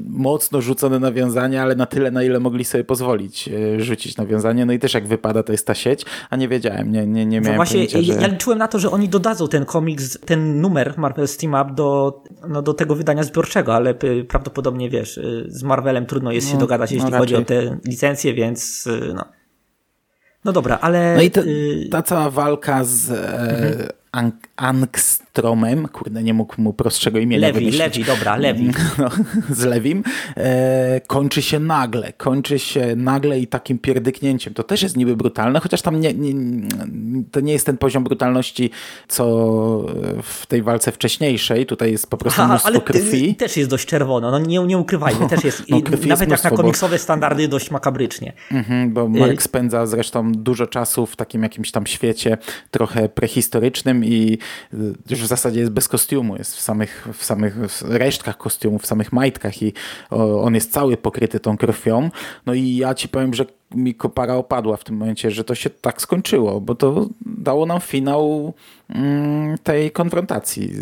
mocno 0.09 0.61
rzucone 0.61 0.99
nawiązania, 0.99 1.63
ale 1.63 1.75
na 1.75 1.87
tyle, 1.87 2.11
na 2.11 2.23
ile 2.23 2.41
mogli 2.41 2.65
sobie 2.65 2.85
pozwolić 2.85 3.49
e, 3.49 3.81
rzucić 3.81 4.17
nawiązanie. 4.17 4.67
No 4.67 4.73
i 4.73 4.79
też 4.79 4.95
jak 4.95 5.07
wypada, 5.07 5.43
to 5.43 5.53
jest 5.53 5.67
ta 5.67 5.75
sieć, 5.75 6.05
a 6.31 6.37
nie 6.37 6.49
wiedziałem, 6.49 6.93
nie, 6.93 7.07
nie, 7.07 7.27
nie 7.27 7.41
miałem 7.41 7.57
no 7.57 7.57
właśnie, 7.57 7.87
pojęcia, 7.87 8.03
że... 8.03 8.21
Ja 8.21 8.27
liczyłem 8.27 8.59
na 8.59 8.69
to, 8.69 8.79
że 8.79 8.91
oni 8.91 9.09
dodadzą 9.09 9.49
ten 9.49 9.65
komiks, 9.65 10.19
ten 10.27 10.61
numer 10.61 10.95
Marvel 10.99 11.29
Steam 11.29 11.55
Up 11.55 11.75
do, 11.75 12.23
no, 12.49 12.63
do 12.63 12.75
tego 12.75 12.95
wydania 12.95 13.23
zbiorczego, 13.23 13.75
ale 13.75 13.95
prawdopodobnie, 14.29 14.91
wiesz, 14.91 15.21
z 15.47 15.63
Marvelem 15.71 16.07
trudno 16.07 16.33
jest 16.33 16.47
no, 16.47 16.53
się 16.53 16.59
dogadać, 16.59 16.93
jeśli 16.93 17.11
no 17.11 17.19
chodzi 17.19 17.37
o 17.37 17.45
te 17.45 17.79
licencje, 17.85 18.35
więc 18.35 18.87
y, 18.87 19.13
no. 19.15 19.25
No 20.45 20.53
dobra, 20.53 20.79
ale... 20.81 21.15
No 21.17 21.23
i 21.23 21.31
ta, 21.31 21.41
y, 21.41 21.89
ta 21.91 22.03
cała 22.03 22.31
walka 22.31 22.85
z 22.85 23.11
e, 23.11 24.00
mhm. 24.13 24.33
Angstromem, 24.57 25.89
kurde, 25.89 26.23
nie 26.23 26.35
mógł 26.35 26.63
mu 26.63 26.73
prostszego 26.73 27.19
imienia 27.19 27.47
Lewi, 27.47 27.59
wymyślić. 27.59 27.81
Lewi, 27.81 28.05
dobra, 28.05 28.37
Lewi. 28.37 28.71
No, 28.99 29.11
z 29.51 29.65
Lewim, 29.65 30.05
e, 30.37 31.01
kończy 31.07 31.43
się 31.43 31.61
nagle, 31.61 32.13
kończy 32.13 32.59
się 32.59 32.97
nagle 32.97 33.41
i 33.41 33.47
takim 33.47 33.79
pierdyknięciem. 33.79 34.55
To 34.55 34.63
też 34.63 34.83
jest 34.83 34.97
niby 34.97 35.17
brutalne, 35.17 35.61
chociaż 35.61 35.83
tam 35.83 36.01
nie, 36.01 36.15
nie, 36.15 36.33
to 37.31 37.41
nie 37.41 37.53
jest 37.53 37.67
ten 37.67 37.77
poziom 37.77 38.05
brutalności, 38.05 38.71
co 39.09 39.25
w 40.23 40.47
tej 40.47 40.63
walce 40.63 40.93
wcześniejszej. 40.93 41.67
Tutaj 41.67 41.93
jest 41.93 42.11
po 42.11 42.17
prostu 42.17 42.45
mnóstwo 42.45 42.69
ale 42.69 42.81
krwi. 42.81 43.35
też 43.35 43.57
jest 43.57 43.71
dość 43.71 43.87
czerwono, 43.87 44.31
no 44.31 44.39
nie, 44.39 44.59
nie 44.59 44.79
ukrywajmy, 44.79 45.29
też 45.29 45.45
jest, 45.45 45.63
no, 45.69 45.79
nawet 45.79 46.05
jest 46.05 46.21
jak 46.21 46.45
na 46.45 46.51
komiksowe 46.51 46.97
bo... 46.97 47.03
standardy 47.03 47.49
dość 47.49 47.71
makabrycznie. 47.71 48.33
Mhm, 48.53 48.93
bo 48.93 49.09
Mark 49.09 49.41
y- 49.41 49.43
spędza 49.43 49.87
zresztą 49.87 50.33
dużo 50.33 50.67
czasu 50.67 51.07
w 51.07 51.17
takim 51.17 51.43
jakimś 51.43 51.71
tam 51.71 51.87
świecie 51.87 52.39
trochę 52.71 53.09
prehistorycznym 53.09 54.00
i 54.05 54.39
już 55.11 55.23
w 55.23 55.27
zasadzie 55.27 55.61
jest 55.61 55.73
bez 55.73 55.89
kostiumu, 55.89 56.37
jest 56.37 56.57
w 56.57 56.61
samych, 56.61 57.09
w 57.13 57.25
samych 57.25 57.57
resztkach 57.83 58.37
kostiumu, 58.37 58.79
w 58.79 58.87
samych 58.87 59.13
majtkach 59.13 59.63
i 59.63 59.73
on 60.11 60.55
jest 60.55 60.73
cały 60.73 60.97
pokryty 60.97 61.41
tą 61.41 61.57
krwią. 61.57 62.11
No 62.47 62.55
i 62.55 62.77
ja 62.77 62.95
ci 62.95 63.09
powiem, 63.09 63.35
że 63.35 63.47
mi 63.75 63.95
kopara 63.95 64.35
opadła 64.35 64.77
w 64.77 64.85
tym 64.85 64.97
momencie, 64.97 65.31
że 65.31 65.45
to 65.45 65.55
się 65.55 65.71
tak 65.71 66.03
skończyło, 66.03 66.61
bo 66.61 66.75
to 66.75 67.09
dało 67.41 67.67
nam 67.67 67.81
finał 67.81 68.55
mm, 68.89 69.59
tej 69.59 69.91
konfrontacji. 69.91 70.73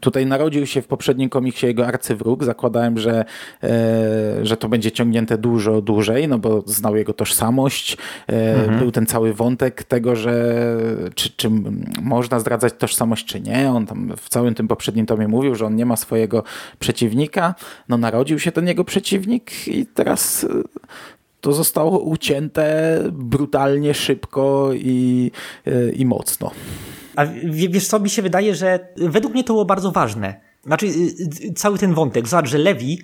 Tutaj 0.00 0.26
narodził 0.26 0.66
się 0.66 0.82
w 0.82 0.86
poprzednim 0.86 1.28
komiksie 1.28 1.66
jego 1.66 1.86
arcywróg. 1.86 2.44
Zakładałem, 2.44 2.98
że, 2.98 3.24
e, 3.62 4.46
że 4.46 4.56
to 4.56 4.68
będzie 4.68 4.92
ciągnięte 4.92 5.38
dużo 5.38 5.82
dłużej, 5.82 6.28
no 6.28 6.38
bo 6.38 6.62
znał 6.66 6.96
jego 6.96 7.12
tożsamość. 7.12 7.96
E, 8.28 8.54
mhm. 8.54 8.78
Był 8.78 8.90
ten 8.90 9.06
cały 9.06 9.34
wątek 9.34 9.84
tego, 9.84 10.16
że 10.16 10.54
czy, 11.14 11.30
czy 11.36 11.50
można 12.02 12.40
zdradzać 12.40 12.72
tożsamość, 12.78 13.26
czy 13.26 13.40
nie. 13.40 13.70
On 13.70 13.86
tam 13.86 14.12
w 14.16 14.28
całym 14.28 14.54
tym 14.54 14.68
poprzednim 14.68 15.06
tomie 15.06 15.28
mówił, 15.28 15.54
że 15.54 15.66
on 15.66 15.76
nie 15.76 15.86
ma 15.86 15.96
swojego 15.96 16.42
przeciwnika. 16.78 17.54
No 17.88 17.98
narodził 17.98 18.38
się 18.38 18.52
ten 18.52 18.66
jego 18.66 18.84
przeciwnik 18.84 19.68
i 19.68 19.86
teraz 19.86 20.46
to 21.40 21.52
zostało 21.52 21.98
ucięte 21.98 22.98
brutalnie, 23.12 23.94
szybko 23.94 24.70
i, 24.74 25.30
i 25.96 26.06
mocno. 26.06 26.50
A 27.16 27.26
wiesz 27.50 27.86
co, 27.86 28.00
mi 28.00 28.10
się 28.10 28.22
wydaje, 28.22 28.54
że 28.54 28.88
według 28.96 29.34
mnie 29.34 29.44
to 29.44 29.52
było 29.52 29.64
bardzo 29.64 29.90
ważne. 29.90 30.40
Znaczy, 30.64 30.86
y, 30.86 31.46
y, 31.46 31.52
cały 31.52 31.78
ten 31.78 31.94
wątek. 31.94 32.28
Zobacz, 32.28 32.48
że 32.48 32.58
Lewi, 32.58 33.02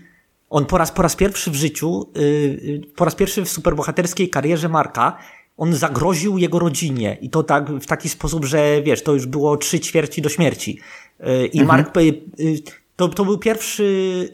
on 0.50 0.66
po 0.66 0.78
raz, 0.78 0.92
po 0.92 1.02
raz 1.02 1.16
pierwszy 1.16 1.50
w 1.50 1.54
życiu, 1.54 2.10
y, 2.16 2.80
po 2.96 3.04
raz 3.04 3.14
pierwszy 3.14 3.44
w 3.44 3.48
superbohaterskiej 3.48 4.30
karierze 4.30 4.68
Marka, 4.68 5.18
on 5.56 5.74
zagroził 5.74 6.38
jego 6.38 6.58
rodzinie 6.58 7.18
i 7.20 7.30
to 7.30 7.42
tak 7.42 7.70
w 7.70 7.86
taki 7.86 8.08
sposób, 8.08 8.44
że 8.44 8.82
wiesz, 8.82 9.02
to 9.02 9.14
już 9.14 9.26
było 9.26 9.56
trzy 9.56 9.80
ćwierci 9.80 10.22
do 10.22 10.28
śmierci. 10.28 10.80
I 11.52 11.60
mhm. 11.60 11.66
Mark, 11.66 11.92
to, 12.96 13.08
to 13.08 13.24
był 13.24 13.38
pierwszy, 13.38 14.28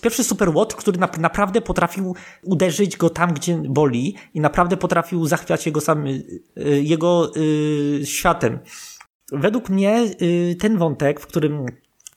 pierwszy 0.00 0.24
super 0.24 0.48
łotr, 0.48 0.76
który 0.76 0.98
na, 0.98 1.08
naprawdę 1.18 1.60
potrafił 1.60 2.14
uderzyć 2.42 2.96
go 2.96 3.10
tam, 3.10 3.34
gdzie 3.34 3.62
boli 3.68 4.16
i 4.34 4.40
naprawdę 4.40 4.76
potrafił 4.76 5.26
zachwiać 5.26 5.66
jego 5.66 5.80
sam, 5.80 6.04
jego 6.82 7.32
światem. 8.04 8.58
Według 9.32 9.68
mnie 9.68 10.10
ten 10.58 10.78
wątek, 10.78 11.20
w 11.20 11.26
którym 11.26 11.66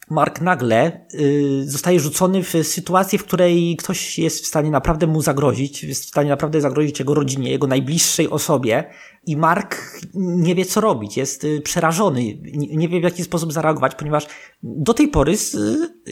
Mark 0.10 0.42
nagle 0.42 1.06
y, 1.14 1.64
zostaje 1.70 2.00
rzucony 2.00 2.44
w 2.44 2.54
sytuację, 2.64 3.20
w 3.20 3.24
której 3.24 3.76
ktoś 3.80 4.20
jest 4.20 4.44
w 4.44 4.48
stanie 4.48 4.72
naprawdę 4.72 5.08
mu 5.08 5.22
zagrozić, 5.22 5.84
jest 5.84 6.04
w 6.04 6.08
stanie 6.08 6.30
naprawdę 6.30 6.62
zagrozić 6.62 7.00
jego 7.00 7.14
rodzinie, 7.14 7.52
jego 7.52 7.68
najbliższej 7.68 8.30
osobie 8.30 8.84
i 9.26 9.38
Mark 9.38 10.02
nie 10.14 10.56
wie 10.56 10.66
co 10.66 10.82
robić, 10.82 11.18
jest 11.18 11.44
y, 11.44 11.62
przerażony, 11.62 12.38
nie 12.54 12.90
wie 12.90 13.00
w 13.00 13.04
jaki 13.04 13.24
sposób 13.24 13.54
zareagować, 13.54 13.96
ponieważ 13.96 14.28
do 14.64 14.94
tej 14.94 15.08
pory 15.08 15.34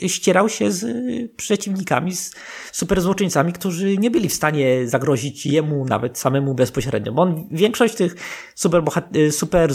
ścierał 0.08 0.50
się 0.50 0.72
z 0.72 0.86
przeciwnikami, 1.36 2.16
z 2.16 2.36
superzłoczyńcami, 2.72 3.54
którzy 3.54 3.98
nie 3.98 4.12
byli 4.12 4.30
w 4.30 4.34
stanie 4.34 4.88
zagrozić 4.88 5.46
jemu 5.46 5.86
nawet 5.86 6.18
samemu 6.18 6.56
bezpośrednio, 6.56 7.12
bo 7.12 7.22
on 7.22 7.48
większość 7.52 7.96
tych 7.96 8.16
super, 8.56 8.84
y, 9.16 9.32
super 9.32 9.74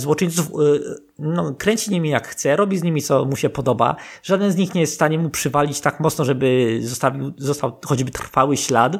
no, 1.19 1.55
kręci 1.55 1.91
nimi 1.91 2.11
jak 2.11 2.29
chce, 2.29 2.57
robi 2.57 2.79
z 2.79 2.83
nimi 2.83 3.03
co 3.03 3.25
mu 3.25 3.37
się 3.37 3.51
podoba, 3.51 3.97
Żaden 4.23 4.53
z 4.53 4.57
nich 4.57 4.75
nie 4.75 4.81
jest 4.81 4.93
w 4.93 4.97
stanie 4.97 5.19
mu 5.19 5.31
przywalić 5.31 5.81
tak 5.81 6.01
mocno, 6.01 6.25
żeby 6.25 6.79
zostawił, 6.83 7.33
został 7.37 7.79
choćby 7.87 8.11
trwały 8.11 8.57
ślad. 8.57 8.97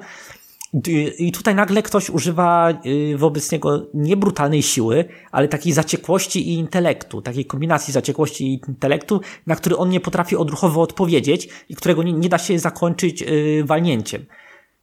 I 1.19 1.33
tutaj 1.33 1.55
nagle 1.55 1.83
ktoś 1.83 2.11
używa 2.11 2.71
y, 2.87 3.19
wobec 3.19 3.53
niego 3.53 3.87
nie 3.95 4.17
brutalnej 4.17 4.63
siły, 4.63 5.05
ale 5.33 5.49
takiej 5.49 5.73
zaciekłości 5.73 6.49
i 6.49 6.55
intelektu, 6.55 7.23
takiej 7.23 7.45
kombinacji 7.45 7.93
zaciekłości 7.93 8.47
i 8.47 8.61
intelektu, 8.69 9.21
na 9.47 9.57
który 9.57 9.77
on 9.77 9.91
nie 9.91 10.01
potrafi 10.01 10.37
odruchowo 10.37 10.83
odpowiedzieć 10.83 11.49
i 11.69 11.75
którego 11.75 12.03
nie, 12.03 12.13
nie 12.13 12.29
da 12.29 12.39
się 12.39 12.59
zakończyć 12.59 13.23
y, 13.23 13.63
walnięciem. 13.65 14.27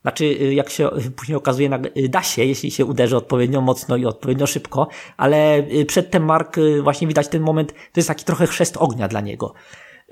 Znaczy, 0.01 0.25
y, 0.25 0.53
jak 0.53 0.69
się 0.69 0.89
później 1.15 1.35
okazuje, 1.35 1.69
da 2.09 2.23
się, 2.23 2.45
jeśli 2.45 2.71
się 2.71 2.85
uderzy 2.85 3.17
odpowiednio 3.17 3.61
mocno 3.61 3.97
i 3.97 4.05
odpowiednio 4.05 4.47
szybko, 4.47 4.87
ale 5.17 5.63
przedtem 5.87 6.25
Mark 6.25 6.55
właśnie 6.83 7.07
widać 7.07 7.27
ten 7.27 7.41
moment, 7.41 7.73
to 7.73 7.99
jest 7.99 8.07
taki 8.07 8.25
trochę 8.25 8.47
chrzest 8.47 8.77
ognia 8.77 9.07
dla 9.07 9.21
niego. 9.21 9.53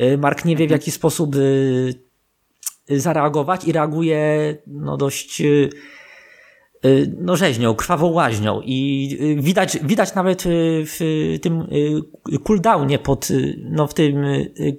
Y, 0.02 0.18
Mark 0.18 0.46
nie 0.46 0.56
wie 0.56 0.68
w 0.68 0.72
jaki 0.72 0.92
sposób 0.92 1.36
y, 1.36 1.94
zareagować 2.90 3.68
i 3.68 3.72
reaguje 3.72 4.58
no 4.68 4.98
dość 4.98 5.42
y, 5.42 5.70
Y, 6.86 7.16
no 7.20 7.36
rzeźnią, 7.36 7.76
krwawą 7.76 8.08
łaźnią 8.08 8.62
i 8.62 9.10
y, 9.22 9.42
widać, 9.42 9.78
widać 9.84 10.16
nawet 10.16 10.44
w 10.86 11.38
tym 11.42 11.68
cooldownie 12.44 13.00
pod, 13.00 13.28
no 13.70 13.88
w 13.88 13.94
tym, 13.94 14.26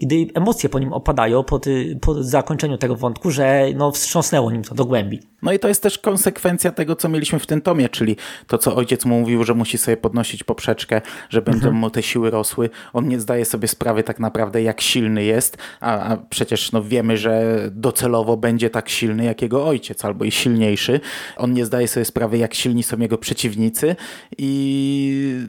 gdy 0.03 0.27
emocje 0.35 0.69
po 0.69 0.79
nim 0.79 0.93
opadają 0.93 1.45
po, 1.45 1.61
po 2.01 2.23
zakończeniu 2.23 2.79
tego 2.79 2.97
wątku, 2.97 3.31
że 3.31 3.67
no 3.75 3.91
wstrząsnęło 3.93 4.51
nim 4.51 4.63
to 4.63 4.75
do 4.75 4.85
głębi. 4.85 5.21
No 5.45 5.53
i 5.53 5.59
to 5.59 5.69
jest 5.69 5.83
też 5.83 5.99
konsekwencja 5.99 6.73
tego, 6.73 6.97
co 6.97 7.09
mieliśmy 7.09 7.39
w 7.39 7.47
tym 7.47 7.61
tomie, 7.61 7.89
czyli 7.89 8.17
to, 8.47 8.59
co 8.59 8.77
ojciec 8.77 9.05
mu 9.05 9.21
mówił, 9.21 9.45
że 9.45 9.55
musi 9.55 9.79
sobie 9.79 9.97
podnosić 9.97 10.45
poprzeczkę, 10.45 11.01
że 11.31 11.43
będą 11.43 11.67
mhm. 11.67 11.77
mu 11.77 11.91
te 11.91 12.03
siły 12.03 12.31
rosły. 12.31 12.71
On 12.93 13.09
nie 13.09 13.21
zdaje 13.21 13.45
sobie 13.45 13.69
sprawy 13.69 14.03
tak 14.03 14.21
naprawdę, 14.21 14.63
jak 14.63 14.81
silny 14.81 15.25
jest, 15.25 15.57
a, 15.81 16.01
a 16.01 16.17
przecież 16.17 16.73
no 16.73 16.83
wiemy, 16.83 17.17
że 17.17 17.61
docelowo 17.73 18.37
będzie 18.37 18.71
tak 18.71 18.89
silny, 18.89 19.25
jak 19.25 19.43
jego 19.43 19.67
ojciec, 19.67 20.05
albo 20.05 20.25
i 20.25 20.31
silniejszy. 20.31 21.01
On 21.37 21.53
nie 21.53 21.65
zdaje 21.65 21.89
sobie 21.89 22.05
sprawy, 22.05 22.39
jak 22.39 22.55
silni 22.55 22.83
są 22.83 22.99
jego 22.99 23.19
przeciwnicy 23.19 23.97
i 24.39 25.47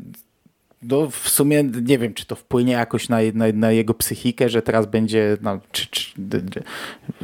no, 0.90 1.10
w 1.10 1.30
sumie 1.30 1.64
nie 1.64 2.00
wiem, 2.00 2.14
czy 2.14 2.26
to 2.26 2.36
wpłynie 2.36 2.74
jakoś 2.74 3.10
na, 3.10 3.18
na, 3.34 3.46
na 3.54 3.72
jego 3.72 3.94
psychikę, 3.94 4.50
że 4.50 4.62
teraz 4.62 4.86
będzie 4.86 5.38
no, 5.42 5.60
czy, 5.72 5.88
czy, 5.88 6.12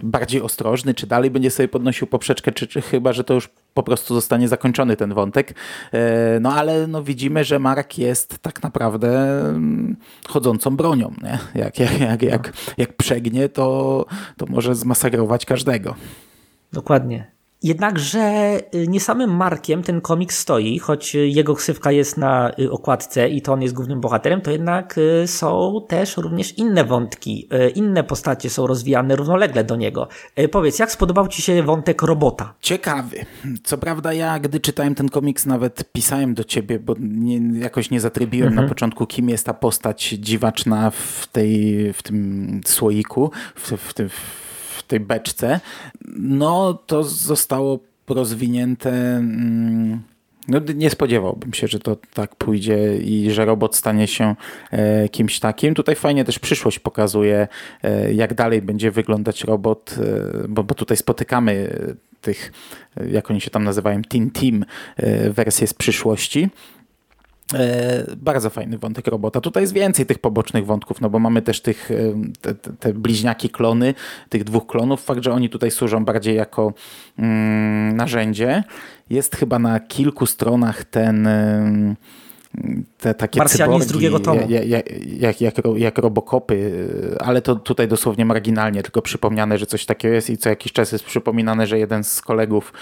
bardziej 0.03 0.41
ostrożny, 0.41 0.93
czy 0.93 1.07
dalej 1.07 1.31
będzie 1.31 1.51
sobie 1.51 1.67
podnosił 1.67 2.07
poprzeczkę, 2.07 2.51
czy, 2.51 2.67
czy 2.67 2.81
chyba, 2.81 3.13
że 3.13 3.23
to 3.23 3.33
już 3.33 3.49
po 3.73 3.83
prostu 3.83 4.13
zostanie 4.13 4.47
zakończony 4.47 4.97
ten 4.97 5.13
wątek. 5.13 5.55
E, 5.93 6.39
no 6.39 6.53
ale 6.53 6.87
no, 6.87 7.03
widzimy, 7.03 7.43
że 7.43 7.59
Mark 7.59 7.97
jest 7.97 8.39
tak 8.39 8.63
naprawdę 8.63 9.39
mm, 9.49 9.95
chodzącą 10.27 10.77
bronią. 10.77 11.13
Nie? 11.23 11.39
Jak, 11.55 11.79
jak, 11.79 11.99
jak, 11.99 12.21
jak, 12.21 12.53
jak 12.77 12.93
przegnie, 12.93 13.49
to, 13.49 14.05
to 14.37 14.45
może 14.45 14.75
zmasakrować 14.75 15.45
każdego. 15.45 15.95
Dokładnie. 16.73 17.40
Jednakże 17.63 18.57
y, 18.75 18.87
nie 18.87 18.99
samym 18.99 19.35
Markiem 19.35 19.83
ten 19.83 20.01
komiks 20.01 20.39
stoi, 20.39 20.79
choć 20.79 21.15
jego 21.15 21.55
ksywka 21.55 21.91
jest 21.91 22.17
na 22.17 22.51
y, 22.59 22.71
okładce 22.71 23.29
i 23.29 23.41
to 23.41 23.53
on 23.53 23.61
jest 23.61 23.73
głównym 23.73 24.01
bohaterem, 24.01 24.41
to 24.41 24.51
jednak 24.51 24.97
y, 24.97 25.27
są 25.27 25.81
też 25.87 26.17
również 26.17 26.57
inne 26.57 26.83
wątki, 26.83 27.49
inne 27.75 28.03
postacie 28.03 28.49
są 28.49 28.67
rozwijane 28.67 29.15
równolegle 29.15 29.63
do 29.63 29.75
niego. 29.75 30.07
Powiedz, 30.51 30.79
jak 30.79 30.91
spodobał 30.91 31.27
Ci 31.27 31.41
się 31.41 31.63
wątek 31.63 32.01
robota? 32.01 32.53
Ciekawy. 32.61 33.25
Co 33.63 33.77
prawda 33.77 34.13
ja, 34.13 34.39
gdy 34.39 34.59
czytałem 34.59 34.95
ten 34.95 35.09
komiks, 35.09 35.45
nawet 35.45 35.91
pisałem 35.91 36.33
do 36.33 36.43
Ciebie, 36.43 36.79
bo 36.79 36.95
nie, 36.99 37.59
jakoś 37.59 37.89
nie 37.91 37.99
zatrybiłem 37.99 38.47
mhm. 38.47 38.65
na 38.65 38.69
początku, 38.69 39.07
kim 39.07 39.29
jest 39.29 39.45
ta 39.45 39.53
postać 39.53 40.09
dziwaczna 40.09 40.91
w, 40.91 41.27
tej, 41.31 41.93
w 41.93 42.03
tym 42.03 42.61
słoiku, 42.65 43.31
w, 43.55 43.71
w 43.71 43.93
tym 43.93 44.09
tej 44.91 44.99
beczce, 44.99 45.59
no 46.17 46.73
to 46.73 47.03
zostało 47.03 47.79
rozwinięte. 48.09 48.89
Mm, 49.17 50.01
no, 50.47 50.59
nie 50.75 50.89
spodziewałbym 50.89 51.53
się, 51.53 51.67
że 51.67 51.79
to 51.79 51.97
tak 52.13 52.35
pójdzie 52.35 52.97
i 52.97 53.31
że 53.31 53.45
robot 53.45 53.75
stanie 53.75 54.07
się 54.07 54.35
e, 54.71 55.09
kimś 55.09 55.39
takim. 55.39 55.73
Tutaj 55.75 55.95
fajnie 55.95 56.25
też 56.25 56.39
przyszłość 56.39 56.79
pokazuje, 56.79 57.47
e, 57.83 58.13
jak 58.13 58.33
dalej 58.33 58.61
będzie 58.61 58.91
wyglądać 58.91 59.43
robot, 59.43 59.95
e, 59.97 60.47
bo, 60.47 60.63
bo 60.63 60.75
tutaj 60.75 60.97
spotykamy 60.97 61.77
tych, 62.21 62.51
jak 63.11 63.31
oni 63.31 63.41
się 63.41 63.49
tam 63.49 63.63
nazywają, 63.63 64.01
Teen 64.01 64.31
Team, 64.31 64.65
wersje 65.31 65.67
z 65.67 65.73
przyszłości. 65.73 66.49
E, 67.53 68.15
bardzo 68.17 68.49
fajny 68.49 68.77
wątek 68.77 69.07
robota. 69.07 69.41
Tutaj 69.41 69.63
jest 69.63 69.73
więcej 69.73 70.05
tych 70.05 70.19
pobocznych 70.19 70.65
wątków, 70.65 71.01
no 71.01 71.09
bo 71.09 71.19
mamy 71.19 71.41
też 71.41 71.61
tych, 71.61 71.91
e, 71.91 71.95
te, 72.41 72.55
te 72.55 72.93
bliźniaki 72.93 73.49
klony, 73.49 73.93
tych 74.29 74.43
dwóch 74.43 74.67
klonów. 74.67 75.03
Fakt, 75.03 75.23
że 75.23 75.33
oni 75.33 75.49
tutaj 75.49 75.71
służą 75.71 76.05
bardziej 76.05 76.35
jako 76.35 76.73
mm, 77.19 77.95
narzędzie. 77.95 78.63
Jest 79.09 79.35
chyba 79.35 79.59
na 79.59 79.79
kilku 79.79 80.25
stronach 80.25 80.83
ten 80.83 81.27
te 82.97 83.13
takie 83.13 83.39
Marsjanin 83.39 83.73
cyborgi, 83.73 83.87
z 83.87 83.91
drugiego 83.91 84.19
tomu. 84.19 84.41
Jak, 84.49 84.67
jak, 85.19 85.41
jak, 85.41 85.55
jak, 85.75 85.97
robokopy, 85.97 86.87
ale 87.19 87.41
to 87.41 87.55
tutaj 87.55 87.87
dosłownie 87.87 88.25
marginalnie, 88.25 88.83
tylko 88.83 89.01
przypomniane, 89.01 89.57
że 89.57 89.65
coś 89.65 89.85
takiego 89.85 90.13
jest 90.13 90.29
i 90.29 90.37
co 90.37 90.49
jakiś 90.49 90.71
czas 90.71 90.91
jest 90.91 91.05
przypominane, 91.05 91.67
że 91.67 91.79
jeden 91.79 92.03
z 92.03 92.21
kolegów 92.21 92.73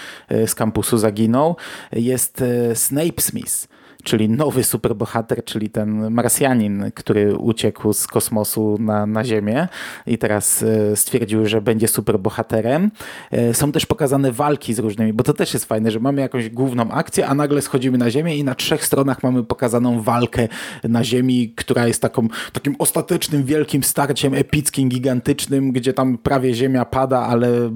z 0.46 0.54
kampusu 0.54 0.98
zaginął. 0.98 1.56
Jest 1.92 2.44
Snape 2.74 3.22
Smith 3.22 3.68
czyli 4.04 4.28
nowy 4.28 4.64
superbohater, 4.64 5.44
czyli 5.44 5.70
ten 5.70 6.10
Marsjanin, 6.10 6.90
który 6.94 7.36
uciekł 7.36 7.92
z 7.92 8.06
kosmosu 8.06 8.76
na, 8.80 9.06
na 9.06 9.24
Ziemię 9.24 9.68
i 10.06 10.18
teraz 10.18 10.62
e, 10.62 10.96
stwierdził, 10.96 11.46
że 11.46 11.62
będzie 11.62 11.88
superbohaterem. 11.88 12.90
E, 13.30 13.54
są 13.54 13.72
też 13.72 13.86
pokazane 13.86 14.32
walki 14.32 14.74
z 14.74 14.78
różnymi, 14.78 15.12
bo 15.12 15.24
to 15.24 15.32
też 15.32 15.54
jest 15.54 15.64
fajne, 15.64 15.90
że 15.90 16.00
mamy 16.00 16.20
jakąś 16.20 16.48
główną 16.48 16.90
akcję, 16.90 17.26
a 17.26 17.34
nagle 17.34 17.62
schodzimy 17.62 17.98
na 17.98 18.10
Ziemię 18.10 18.36
i 18.36 18.44
na 18.44 18.54
trzech 18.54 18.84
stronach 18.84 19.22
mamy 19.22 19.44
pokazaną 19.44 20.02
walkę 20.02 20.48
na 20.84 21.04
Ziemi, 21.04 21.52
która 21.56 21.86
jest 21.86 22.02
taką, 22.02 22.28
takim 22.52 22.76
ostatecznym, 22.78 23.44
wielkim 23.44 23.82
starciem, 23.82 24.34
epickim, 24.34 24.88
gigantycznym, 24.88 25.72
gdzie 25.72 25.92
tam 25.92 26.18
prawie 26.18 26.54
Ziemia 26.54 26.84
pada, 26.84 27.18
ale 27.18 27.70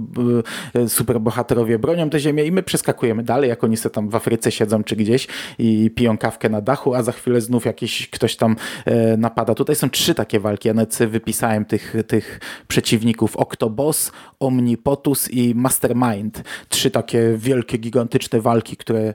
e, 0.74 0.88
superbohaterowie 0.88 1.78
bronią 1.78 2.10
tę 2.10 2.20
Ziemię 2.20 2.44
i 2.44 2.52
my 2.52 2.62
przeskakujemy 2.62 3.22
dalej, 3.22 3.48
jak 3.48 3.64
oni 3.64 3.76
sobie 3.76 3.94
tam 3.94 4.08
w 4.08 4.14
Afryce 4.14 4.52
siedzą 4.52 4.84
czy 4.84 4.96
gdzieś 4.96 5.28
i 5.58 5.90
piją 5.90 6.13
kawkę 6.18 6.48
na 6.48 6.60
dachu, 6.60 6.94
a 6.94 7.02
za 7.02 7.12
chwilę 7.12 7.40
znów 7.40 7.64
jakiś 7.64 8.08
ktoś 8.10 8.36
tam 8.36 8.56
e, 8.84 9.16
napada. 9.16 9.54
Tutaj 9.54 9.76
są 9.76 9.90
trzy 9.90 10.14
takie 10.14 10.40
walki. 10.40 10.68
Ja 10.68 10.74
nawet 10.74 10.98
wypisałem 10.98 11.64
tych, 11.64 11.94
tych 12.06 12.40
przeciwników. 12.68 13.36
Octobos, 13.36 14.12
Omnipotus 14.40 15.30
i 15.30 15.54
Mastermind. 15.54 16.42
Trzy 16.68 16.90
takie 16.90 17.34
wielkie, 17.36 17.78
gigantyczne 17.78 18.40
walki, 18.40 18.76
które 18.76 19.00
e, 19.00 19.14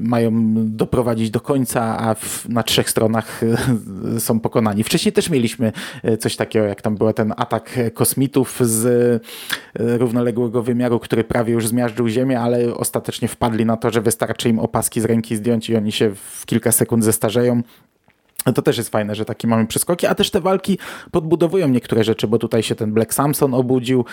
mają 0.00 0.32
doprowadzić 0.56 1.30
do 1.30 1.40
końca, 1.40 1.98
a 1.98 2.14
w, 2.14 2.48
na 2.48 2.62
trzech 2.62 2.90
stronach 2.90 3.40
e, 4.14 4.20
są 4.20 4.40
pokonani. 4.40 4.84
Wcześniej 4.84 5.12
też 5.12 5.30
mieliśmy 5.30 5.72
coś 6.18 6.36
takiego, 6.36 6.64
jak 6.66 6.82
tam 6.82 6.96
był 6.96 7.12
ten 7.12 7.34
atak 7.36 7.78
kosmitów 7.94 8.60
z 8.60 9.22
równoległego 9.74 10.62
wymiaru, 10.62 11.00
który 11.00 11.24
prawie 11.24 11.52
już 11.52 11.68
zmiażdżył 11.68 12.08
Ziemię, 12.08 12.40
ale 12.40 12.74
ostatecznie 12.74 13.28
wpadli 13.28 13.66
na 13.66 13.76
to, 13.76 13.90
że 13.90 14.00
wystarczy 14.00 14.48
im 14.48 14.58
opaski 14.58 15.00
z 15.00 15.04
ręki 15.04 15.36
zdjąć 15.36 15.70
i 15.70 15.73
oni 15.76 15.92
się 15.92 16.14
w 16.14 16.46
kilka 16.46 16.72
sekund 16.72 17.04
zestarzeją. 17.04 17.62
No 18.46 18.52
to 18.52 18.62
też 18.62 18.78
jest 18.78 18.90
fajne, 18.90 19.14
że 19.14 19.24
takie 19.24 19.48
mamy 19.48 19.66
przeskoki, 19.66 20.06
a 20.06 20.14
też 20.14 20.30
te 20.30 20.40
walki 20.40 20.78
podbudowują 21.10 21.68
niektóre 21.68 22.04
rzeczy, 22.04 22.28
bo 22.28 22.38
tutaj 22.38 22.62
się 22.62 22.74
ten 22.74 22.92
Black 22.92 23.14
Samson 23.14 23.54
obudził 23.54 24.04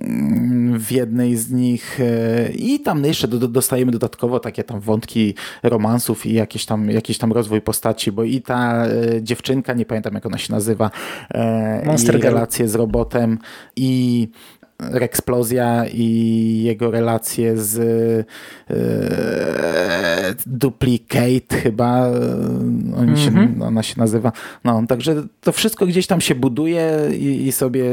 mm, 0.00 0.78
w 0.78 0.92
jednej 0.92 1.36
z 1.36 1.50
nich 1.50 2.00
e, 2.00 2.50
i 2.52 2.80
tam 2.80 3.04
jeszcze 3.04 3.28
dostajemy 3.28 3.92
dodatkowo 3.92 4.40
takie 4.40 4.64
tam 4.64 4.80
wątki 4.80 5.34
romansów 5.62 6.26
i 6.26 6.34
jakiś 6.34 6.66
tam, 6.66 6.90
jakiś 6.90 7.18
tam 7.18 7.32
rozwój 7.32 7.60
postaci, 7.60 8.12
bo 8.12 8.24
i 8.24 8.42
ta 8.42 8.86
e, 8.86 9.22
dziewczynka, 9.22 9.72
nie 9.72 9.86
pamiętam 9.86 10.14
jak 10.14 10.26
ona 10.26 10.38
się 10.38 10.52
nazywa, 10.52 10.90
e, 11.34 11.82
Monster 11.86 12.18
i 12.18 12.22
relacje 12.22 12.68
z 12.68 12.74
robotem 12.74 13.38
i 13.76 14.28
Rexplozja 14.80 15.84
i 15.92 16.60
jego 16.62 16.90
relacje 16.90 17.56
z 17.56 17.78
e, 18.70 20.34
Duplicate 20.46 21.60
chyba 21.62 22.06
oni 22.96 23.18
się, 23.18 23.28
mm 23.28 23.54
-hmm. 23.54 23.66
ona 23.66 23.82
się 23.82 23.94
nazywa. 23.98 24.32
No, 24.64 24.82
także 24.88 25.22
to 25.40 25.52
wszystko 25.52 25.86
gdzieś 25.86 26.06
tam 26.06 26.20
się 26.20 26.34
buduje 26.34 27.10
i, 27.12 27.46
i, 27.46 27.52
sobie 27.52 27.84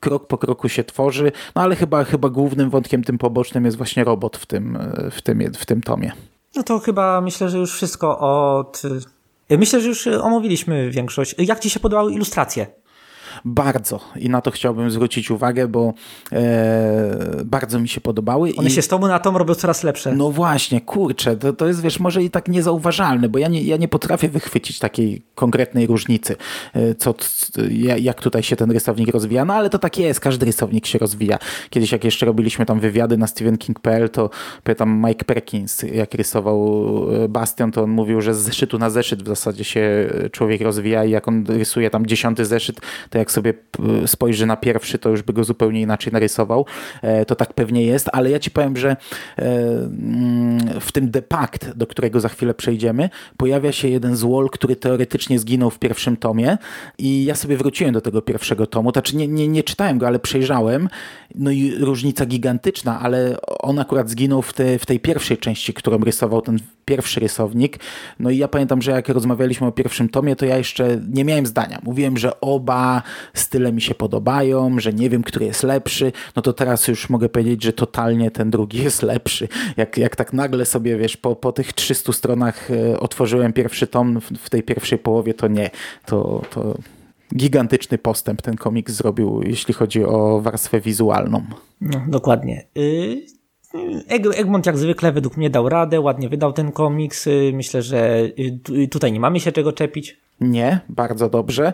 krok 0.00 0.26
po 0.26 0.38
kroku 0.38 0.68
się 0.68 0.84
tworzy, 0.84 1.32
no 1.56 1.62
ale 1.62 1.76
chyba, 1.76 2.04
chyba 2.04 2.28
głównym 2.28 2.70
wątkiem 2.70 3.04
tym 3.04 3.18
pobocznym 3.18 3.64
jest 3.64 3.76
właśnie 3.76 4.04
robot 4.04 4.36
w 4.36 4.46
tym, 4.46 4.78
w 5.10 5.22
tym, 5.22 5.52
w 5.58 5.66
tym 5.66 5.82
tomie. 5.82 6.12
No 6.56 6.62
to 6.62 6.78
chyba 6.78 7.20
myślę, 7.20 7.48
że 7.48 7.58
już 7.58 7.72
wszystko 7.72 8.18
od... 8.18 8.82
Myślę, 9.50 9.80
że 9.80 9.88
już 9.88 10.06
omówiliśmy 10.06 10.90
większość. 10.90 11.34
Jak 11.38 11.60
ci 11.60 11.70
się 11.70 11.80
podobały 11.80 12.12
ilustracje? 12.12 12.66
Bardzo. 13.44 14.00
I 14.16 14.28
na 14.30 14.40
to 14.40 14.50
chciałbym 14.50 14.90
zwrócić 14.90 15.30
uwagę, 15.30 15.68
bo 15.68 15.94
e, 16.32 17.44
bardzo 17.44 17.80
mi 17.80 17.88
się 17.88 18.00
podobały. 18.00 18.52
One 18.56 18.68
I... 18.68 18.72
się 18.72 18.82
z 18.82 18.88
tomu 18.88 19.08
na 19.08 19.18
tom 19.18 19.36
robią 19.36 19.54
coraz 19.54 19.82
lepsze. 19.82 20.12
No 20.12 20.30
właśnie, 20.30 20.80
kurczę, 20.80 21.36
to, 21.36 21.52
to 21.52 21.66
jest, 21.66 21.82
wiesz, 21.82 22.00
może 22.00 22.22
i 22.22 22.30
tak 22.30 22.48
niezauważalne, 22.48 23.28
bo 23.28 23.38
ja 23.38 23.48
nie, 23.48 23.62
ja 23.62 23.76
nie 23.76 23.88
potrafię 23.88 24.28
wychwycić 24.28 24.78
takiej 24.78 25.22
konkretnej 25.34 25.86
różnicy, 25.86 26.36
e, 26.74 26.94
co, 26.94 27.14
jak 27.98 28.20
tutaj 28.22 28.42
się 28.42 28.56
ten 28.56 28.70
rysownik 28.70 29.08
rozwija. 29.08 29.44
No 29.44 29.54
ale 29.54 29.70
to 29.70 29.78
tak 29.78 29.98
jest, 29.98 30.20
każdy 30.20 30.46
rysownik 30.46 30.86
się 30.86 30.98
rozwija. 30.98 31.38
Kiedyś 31.70 31.92
jak 31.92 32.04
jeszcze 32.04 32.26
robiliśmy 32.26 32.66
tam 32.66 32.80
wywiady 32.80 33.16
na 33.16 33.26
stephenking.pl, 33.26 34.10
to 34.10 34.30
pytam 34.64 35.04
Mike 35.06 35.24
Perkins, 35.24 35.82
jak 35.82 36.14
rysował 36.14 36.88
e, 37.24 37.28
Bastion, 37.28 37.72
to 37.72 37.82
on 37.82 37.90
mówił, 37.90 38.20
że 38.20 38.34
z 38.34 38.38
zeszytu 38.38 38.78
na 38.78 38.90
zeszyt 38.90 39.22
w 39.22 39.26
zasadzie 39.26 39.64
się 39.64 40.10
człowiek 40.32 40.60
rozwija 40.60 41.04
i 41.04 41.10
jak 41.10 41.28
on 41.28 41.44
rysuje 41.48 41.90
tam 41.90 42.06
dziesiąty 42.06 42.44
zeszyt, 42.44 42.80
to 43.10 43.18
jak 43.18 43.28
jak 43.28 43.32
sobie 43.38 43.54
spojrzy 44.06 44.46
na 44.46 44.56
pierwszy, 44.56 44.98
to 44.98 45.10
już 45.10 45.22
by 45.22 45.32
go 45.32 45.44
zupełnie 45.44 45.80
inaczej 45.80 46.12
narysował. 46.12 46.66
E, 47.02 47.24
to 47.24 47.34
tak 47.34 47.54
pewnie 47.54 47.86
jest, 47.86 48.08
ale 48.12 48.30
ja 48.30 48.38
ci 48.38 48.50
powiem, 48.50 48.76
że 48.76 48.90
e, 48.90 48.96
mm, 49.38 50.80
w 50.80 50.92
tym 50.92 51.10
Depakt, 51.10 51.76
do 51.76 51.86
którego 51.86 52.20
za 52.20 52.28
chwilę 52.28 52.54
przejdziemy, 52.54 53.10
pojawia 53.36 53.72
się 53.72 53.88
jeden 53.88 54.16
z 54.16 54.22
Wall, 54.22 54.48
który 54.50 54.76
teoretycznie 54.76 55.38
zginął 55.38 55.70
w 55.70 55.78
pierwszym 55.78 56.16
tomie 56.16 56.58
i 56.98 57.24
ja 57.24 57.34
sobie 57.34 57.56
wróciłem 57.56 57.94
do 57.94 58.00
tego 58.00 58.22
pierwszego 58.22 58.66
tomu, 58.66 58.90
znaczy 58.90 59.16
nie, 59.16 59.28
nie, 59.28 59.48
nie 59.48 59.62
czytałem 59.62 59.98
go, 59.98 60.06
ale 60.06 60.18
przejrzałem, 60.18 60.88
no 61.34 61.50
i 61.50 61.74
różnica 61.78 62.26
gigantyczna, 62.26 63.00
ale 63.00 63.36
on 63.46 63.78
akurat 63.78 64.10
zginął 64.10 64.42
w, 64.42 64.52
te, 64.52 64.78
w 64.78 64.86
tej 64.86 65.00
pierwszej 65.00 65.38
części, 65.38 65.74
którą 65.74 65.98
rysował 65.98 66.42
ten 66.42 66.58
pierwszy 66.88 67.20
rysownik. 67.20 67.78
No 68.18 68.30
i 68.30 68.38
ja 68.38 68.48
pamiętam, 68.48 68.82
że 68.82 68.90
jak 68.90 69.08
rozmawialiśmy 69.08 69.66
o 69.66 69.72
pierwszym 69.72 70.08
tomie, 70.08 70.36
to 70.36 70.46
ja 70.46 70.56
jeszcze 70.56 71.00
nie 71.12 71.24
miałem 71.24 71.46
zdania. 71.46 71.78
Mówiłem, 71.82 72.16
że 72.16 72.40
oba 72.40 73.02
style 73.34 73.72
mi 73.72 73.80
się 73.80 73.94
podobają, 73.94 74.80
że 74.80 74.92
nie 74.92 75.10
wiem, 75.10 75.22
który 75.22 75.46
jest 75.46 75.62
lepszy. 75.62 76.12
No 76.36 76.42
to 76.42 76.52
teraz 76.52 76.88
już 76.88 77.10
mogę 77.10 77.28
powiedzieć, 77.28 77.62
że 77.62 77.72
totalnie 77.72 78.30
ten 78.30 78.50
drugi 78.50 78.82
jest 78.88 79.02
lepszy. 79.02 79.48
Jak, 79.76 79.98
jak 79.98 80.16
tak 80.16 80.32
nagle 80.32 80.64
sobie, 80.64 80.96
wiesz, 80.96 81.16
po, 81.16 81.36
po 81.36 81.52
tych 81.52 81.72
300 81.72 82.12
stronach 82.12 82.70
e, 82.70 83.00
otworzyłem 83.00 83.52
pierwszy 83.52 83.86
tom 83.86 84.20
w 84.20 84.50
tej 84.50 84.62
pierwszej 84.62 84.98
połowie, 84.98 85.34
to 85.34 85.48
nie. 85.48 85.70
To, 86.06 86.42
to 86.50 86.78
gigantyczny 87.36 87.98
postęp 87.98 88.42
ten 88.42 88.56
komiks 88.56 88.92
zrobił, 88.92 89.42
jeśli 89.42 89.74
chodzi 89.74 90.04
o 90.04 90.40
warstwę 90.40 90.80
wizualną. 90.80 91.44
No, 91.80 92.00
dokładnie. 92.08 92.66
Y, 92.76 93.37
Egmont 94.36 94.66
jak 94.66 94.78
zwykle 94.78 95.12
według 95.12 95.36
mnie 95.36 95.50
dał 95.50 95.68
radę, 95.68 96.00
ładnie 96.00 96.28
wydał 96.28 96.52
ten 96.52 96.72
komiks. 96.72 97.26
Y, 97.26 97.50
myślę, 97.54 97.82
że 97.82 98.20
y, 98.70 98.88
tutaj 98.88 99.12
nie 99.12 99.20
mamy 99.20 99.40
się 99.40 99.52
czego 99.52 99.72
czepić. 99.72 100.27
Nie, 100.40 100.80
bardzo 100.88 101.28
dobrze. 101.28 101.72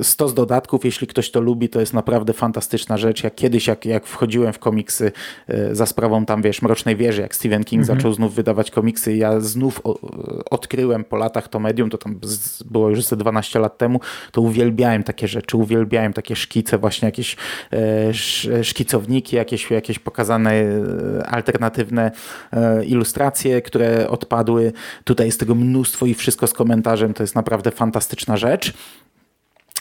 Y, 0.00 0.04
stos 0.04 0.34
dodatków, 0.34 0.84
jeśli 0.84 1.06
ktoś 1.06 1.30
to 1.30 1.40
lubi, 1.40 1.68
to 1.68 1.80
jest 1.80 1.92
naprawdę 1.92 2.32
fantastyczna 2.32 2.96
rzecz. 2.96 3.24
Jak 3.24 3.34
kiedyś, 3.34 3.66
jak, 3.66 3.84
jak 3.84 4.06
wchodziłem 4.06 4.52
w 4.52 4.58
komiksy 4.58 5.12
y, 5.50 5.74
za 5.74 5.86
sprawą 5.86 6.26
tam, 6.26 6.42
wiesz, 6.42 6.62
Mrocznej 6.62 6.96
Wieży, 6.96 7.22
jak 7.22 7.34
Stephen 7.34 7.64
King 7.64 7.80
mhm. 7.80 7.98
zaczął 7.98 8.12
znów 8.12 8.34
wydawać 8.34 8.70
komiksy 8.70 9.16
ja 9.16 9.40
znów 9.40 9.80
odkryłem 10.50 11.04
po 11.04 11.16
latach 11.16 11.48
to 11.48 11.60
medium, 11.60 11.90
to 11.90 11.98
tam 11.98 12.20
było 12.64 12.90
już 12.90 13.04
ze 13.04 13.16
12 13.16 13.58
lat 13.58 13.78
temu, 13.78 14.00
to 14.32 14.40
uwielbiałem 14.40 15.02
takie 15.02 15.28
rzeczy, 15.28 15.56
uwielbiałem 15.56 16.12
takie 16.12 16.36
szkice, 16.36 16.78
właśnie 16.78 17.06
jakieś 17.06 17.36
e, 17.72 18.64
szkicowniki, 18.64 19.36
jakieś, 19.36 19.70
jakieś 19.70 19.98
pokazane 19.98 20.52
e, 20.52 21.26
alternatywne 21.26 22.10
e, 22.52 22.84
ilustracje, 22.84 23.62
które 23.62 24.08
odpadły. 24.08 24.72
Tutaj 25.04 25.26
jest 25.26 25.40
tego 25.40 25.54
mnóstwo 25.54 26.06
i 26.06 26.14
wszystko 26.14 26.46
z 26.46 26.52
komentarzem, 26.52 27.14
to 27.14 27.22
jest 27.22 27.34
naprawdę 27.34 27.53
naprawdę 27.54 27.70
fantastyczna 27.70 28.36
rzecz. 28.36 28.72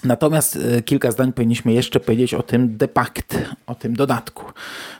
Natomiast 0.04 0.56
e, 0.78 0.82
kilka 0.82 1.12
zdań 1.12 1.34
powinniśmy 1.34 1.74
jeszcze 1.74 2.00
powiedzieć 2.00 2.34
o 2.34 2.44
tym 2.44 2.78
depakt, 2.78 3.38
o 3.68 3.76
tym 3.76 3.96
dodatku, 3.96 4.46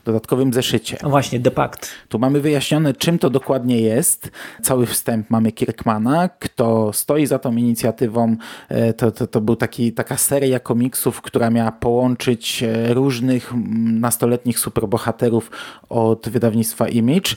dodatkowym 0.06 0.54
zeszycie. 0.54 0.98
No 1.04 1.10
właśnie, 1.10 1.40
depakt. 1.40 1.90
Tu 2.10 2.20
mamy 2.20 2.42
wyjaśnione, 2.42 2.94
czym 2.94 3.20
to 3.20 3.30
dokładnie 3.30 3.82
jest. 3.82 4.32
Cały 4.62 4.86
wstęp 4.86 5.30
mamy 5.30 5.52
Kirkmana, 5.52 6.30
kto 6.40 6.94
stoi 6.94 7.26
za 7.26 7.40
tą 7.40 7.56
inicjatywą. 7.56 8.36
E, 8.70 8.94
to, 8.94 9.12
to, 9.12 9.28
to 9.28 9.42
był 9.42 9.56
taki, 9.56 9.94
taka 9.94 10.18
seria 10.18 10.60
komiksów, 10.60 11.22
która 11.22 11.50
miała 11.50 11.72
połączyć 11.72 12.64
e, 12.64 12.94
różnych 12.94 13.54
nastoletnich 13.86 14.60
superbohaterów 14.60 15.52
od 15.90 16.30
wydawnictwa 16.30 16.88
Image 16.88 17.36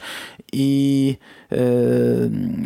i 0.53 1.17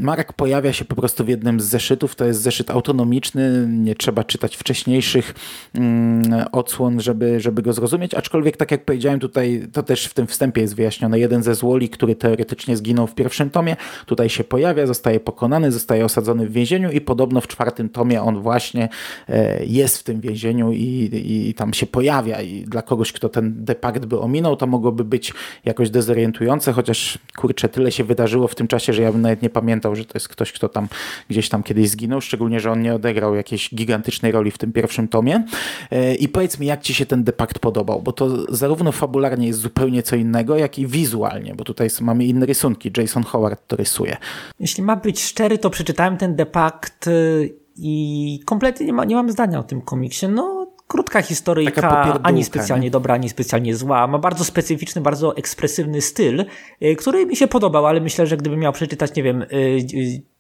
Marek 0.01 0.33
pojawia 0.33 0.73
się 0.73 0.85
po 0.85 0.97
prostu 0.97 1.25
w 1.25 1.29
jednym 1.29 1.61
z 1.61 1.65
zeszytów. 1.65 2.15
To 2.15 2.25
jest 2.25 2.41
zeszyt 2.41 2.71
autonomiczny, 2.71 3.67
nie 3.69 3.95
trzeba 3.95 4.25
czytać 4.25 4.57
wcześniejszych 4.57 5.35
mm, 5.75 6.45
odsłon, 6.53 7.01
żeby, 7.01 7.41
żeby 7.41 7.63
go 7.63 7.73
zrozumieć. 7.73 8.15
Aczkolwiek, 8.15 8.57
tak 8.57 8.71
jak 8.71 8.85
powiedziałem, 8.85 9.21
tutaj 9.21 9.69
to 9.73 9.83
też 9.83 10.07
w 10.07 10.15
tym 10.15 10.27
wstępie 10.27 10.61
jest 10.61 10.77
wyjaśnione. 10.77 11.19
Jeden 11.19 11.43
ze 11.43 11.55
złoli, 11.55 11.89
który 11.89 12.15
teoretycznie 12.15 12.77
zginął 12.77 13.07
w 13.07 13.15
pierwszym 13.15 13.51
tomie, 13.51 13.77
tutaj 14.07 14.29
się 14.29 14.45
pojawia, 14.45 14.87
zostaje 14.87 15.21
pokonany, 15.21 15.73
zostaje 15.73 16.05
osadzony 16.05 16.47
w 16.47 16.53
więzieniu 16.53 16.91
i 16.91 17.01
podobno 17.01 17.41
w 17.41 17.47
czwartym 17.47 17.89
tomie 17.89 18.23
on 18.23 18.43
właśnie 18.43 18.89
e, 19.29 19.65
jest 19.65 19.99
w 19.99 20.03
tym 20.03 20.21
więzieniu 20.21 20.73
i, 20.73 21.11
i 21.13 21.55
tam 21.55 21.75
się 21.75 21.87
pojawia. 21.87 22.41
I 22.41 22.65
dla 22.65 22.83
kogoś, 22.83 23.13
kto 23.13 23.29
ten 23.29 23.65
depakt 23.65 24.07
by 24.07 24.21
ominął, 24.21 24.57
to 24.57 24.67
mogłoby 24.67 25.05
być 25.05 25.33
jakoś 25.65 25.91
dezorientujące, 25.91 26.73
chociaż 26.73 27.19
kurczę, 27.37 27.69
tyle 27.69 27.93
się 27.93 28.05
wydarzyło 28.05 28.49
w 28.49 28.55
tym 28.55 28.69
czasie, 28.71 28.93
że 28.93 29.03
ja 29.03 29.13
bym 29.13 29.23
nawet 29.23 29.43
nie 29.43 29.51
pamiętał, 29.51 29.97
że 29.97 30.05
to 30.05 30.13
jest 30.15 30.29
ktoś, 30.29 30.53
kto 30.53 30.69
tam 30.69 30.89
gdzieś 31.29 31.49
tam 31.49 31.63
kiedyś 31.63 31.89
zginął, 31.89 32.21
szczególnie, 32.21 32.61
że 32.61 32.71
on 32.73 32.83
nie 32.83 32.95
odegrał 32.95 33.35
jakiejś 33.35 33.75
gigantycznej 33.75 34.33
roli 34.33 34.51
w 34.51 34.59
tym 34.59 34.73
pierwszym 34.73 35.09
tomie. 35.09 35.45
E, 35.91 36.15
I 36.15 36.29
powiedz 36.29 36.59
mi, 36.59 36.67
jak 36.67 36.83
ci 36.83 36.95
się 36.95 37.07
ten 37.07 37.25
depakt 37.25 37.59
podobał, 37.59 38.03
bo 38.03 38.13
to 38.13 38.55
zarówno 38.55 38.93
fabularnie 38.93 39.47
jest 39.47 39.59
zupełnie 39.59 40.03
co 40.03 40.17
innego, 40.17 40.57
jak 40.57 40.79
i 40.79 40.87
wizualnie, 40.87 41.55
bo 41.55 41.65
tutaj 41.65 41.89
mamy 42.01 42.25
inne 42.25 42.47
rysunki. 42.47 42.91
Jason 42.97 43.23
Howard 43.23 43.67
to 43.67 43.77
rysuje. 43.77 44.17
Jeśli 44.61 44.83
ma 44.83 44.97
być 44.97 45.23
szczery, 45.23 45.59
to 45.59 45.71
przeczytałem 45.71 46.17
ten 46.17 46.37
depakt 46.37 47.07
y, 47.07 47.61
i 47.77 48.41
kompletnie 48.45 48.87
nie, 48.87 48.93
ma, 48.93 49.05
nie 49.05 49.15
mam 49.15 49.31
zdania 49.31 49.59
o 49.59 49.63
tym 49.63 49.81
komiksie. 49.81 50.29
No, 50.29 50.60
krótka 50.91 51.23
historyjka, 51.23 52.21
ani 52.23 52.45
specjalnie 52.45 52.85
nie? 52.85 52.91
dobra, 52.91 53.15
ani 53.15 53.29
specjalnie 53.29 53.77
zła. 53.77 54.07
Ma 54.07 54.19
bardzo 54.19 54.45
specyficzny, 54.45 55.03
bardzo 55.03 55.37
ekspresywny 55.37 56.01
styl, 56.01 56.45
y, 56.83 56.97
który 56.97 57.27
mi 57.27 57.37
się 57.37 57.49
podobał, 57.49 57.87
ale 57.87 58.01
myślę, 58.01 58.27
że 58.27 58.37
gdybym 58.37 58.61
miał 58.61 58.73
przeczytać, 58.73 59.15
nie 59.15 59.23
wiem, 59.23 59.45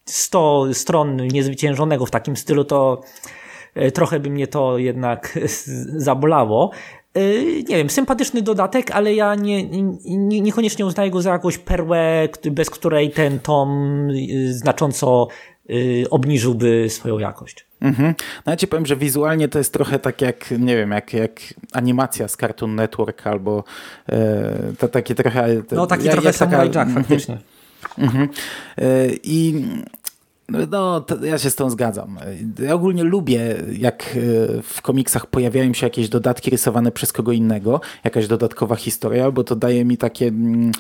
100 0.04 0.66
y, 0.66 0.70
y, 0.70 0.74
stron 0.74 1.16
niezwyciężonego 1.16 2.06
w 2.06 2.10
takim 2.10 2.36
stylu, 2.36 2.64
to 2.64 3.00
trochę 3.94 4.20
by 4.20 4.30
mnie 4.30 4.46
to 4.46 4.78
jednak 4.78 5.38
zabolało. 6.08 6.70
Nie 7.68 7.76
wiem, 7.76 7.90
sympatyczny 7.90 8.42
dodatek, 8.42 8.90
ale 8.90 9.14
ja 9.14 9.34
nie, 9.34 9.62
nie, 10.04 10.40
niekoniecznie 10.40 10.86
uznaję 10.86 11.10
go 11.10 11.22
za 11.22 11.30
jakąś 11.30 11.58
perłę, 11.58 12.28
bez 12.50 12.70
której 12.70 13.10
ten 13.10 13.38
tom 13.38 14.08
znacząco 14.50 15.28
obniżyłby 16.11 16.87
swoją 16.90 17.18
jakość. 17.18 17.66
Mhm. 17.80 18.14
No 18.46 18.52
ja 18.52 18.56
ci 18.56 18.66
powiem, 18.66 18.87
że 18.87 18.96
wizualnie 18.96 19.48
to 19.48 19.59
jest 19.59 19.72
trochę 19.72 19.98
tak 19.98 20.20
jak, 20.20 20.50
nie 20.59 20.76
wiem, 20.76 20.90
jak, 20.90 21.12
jak 21.12 21.40
animacja 21.72 22.28
z 22.28 22.37
Cartoon 22.37 22.74
Network 22.74 23.26
albo 23.26 23.64
e, 24.09 24.72
to 24.78 24.88
taki 24.88 25.14
trochę... 25.14 25.62
no 25.72 25.87
taki 25.87 26.04
jak, 26.04 26.12
trochę 26.12 26.28
jak 26.28 26.37
Samurai 26.37 26.70
taka... 26.70 26.80
Jack 26.80 26.94
faktycznie. 26.94 27.38
Mhm. 27.98 28.28
E, 28.78 29.06
I 29.22 29.64
No, 30.50 31.04
ja 31.22 31.38
się 31.38 31.50
z 31.50 31.54
tą 31.54 31.70
zgadzam. 31.70 32.18
Ja 32.58 32.74
ogólnie 32.74 33.04
lubię, 33.04 33.56
jak 33.78 34.02
e, 34.02 34.62
w 34.62 34.82
komiksach 34.82 35.26
pojawiają 35.26 35.72
się 35.72 35.86
jakieś 35.86 36.08
dodatki 36.08 36.50
rysowane 36.50 36.92
przez 36.92 37.12
kogo 37.12 37.32
innego, 37.32 37.80
jakaś 38.04 38.26
dodatkowa 38.26 38.76
historia, 38.76 39.30
bo 39.30 39.44
to 39.44 39.56
daje 39.56 39.84
mi 39.84 39.96
takie, 39.96 40.26
mm, 40.26 40.72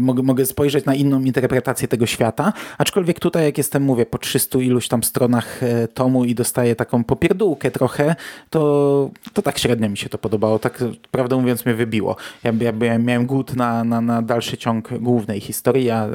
mogę, 0.00 0.22
mogę 0.22 0.46
spojrzeć 0.46 0.84
na 0.84 0.94
inną 0.94 1.20
interpretację 1.20 1.88
tego 1.88 2.06
świata, 2.06 2.52
aczkolwiek 2.78 3.20
tutaj, 3.20 3.44
jak 3.44 3.58
jestem, 3.58 3.82
mówię, 3.82 4.06
po 4.06 4.18
300 4.18 4.58
iluś 4.58 4.88
tam 4.88 5.02
stronach 5.02 5.62
e, 5.62 5.88
tomu 5.88 6.24
i 6.24 6.34
dostaję 6.34 6.76
taką 6.76 7.04
popierdółkę 7.04 7.70
trochę, 7.70 8.16
to, 8.50 9.10
to 9.32 9.42
tak 9.42 9.58
średnio 9.58 9.88
mi 9.88 9.96
się 9.96 10.08
to 10.08 10.18
podobało, 10.18 10.58
tak 10.58 10.84
prawdę 11.10 11.36
mówiąc 11.36 11.66
mnie 11.66 11.74
wybiło. 11.74 12.16
Ja, 12.44 12.52
ja, 12.60 12.98
miałem 12.98 13.26
głód 13.26 13.56
na, 13.56 13.84
na, 13.84 14.00
na 14.00 14.22
dalszy 14.22 14.56
ciąg 14.56 14.98
głównej 14.98 15.40
historii, 15.40 15.90
a 15.90 16.08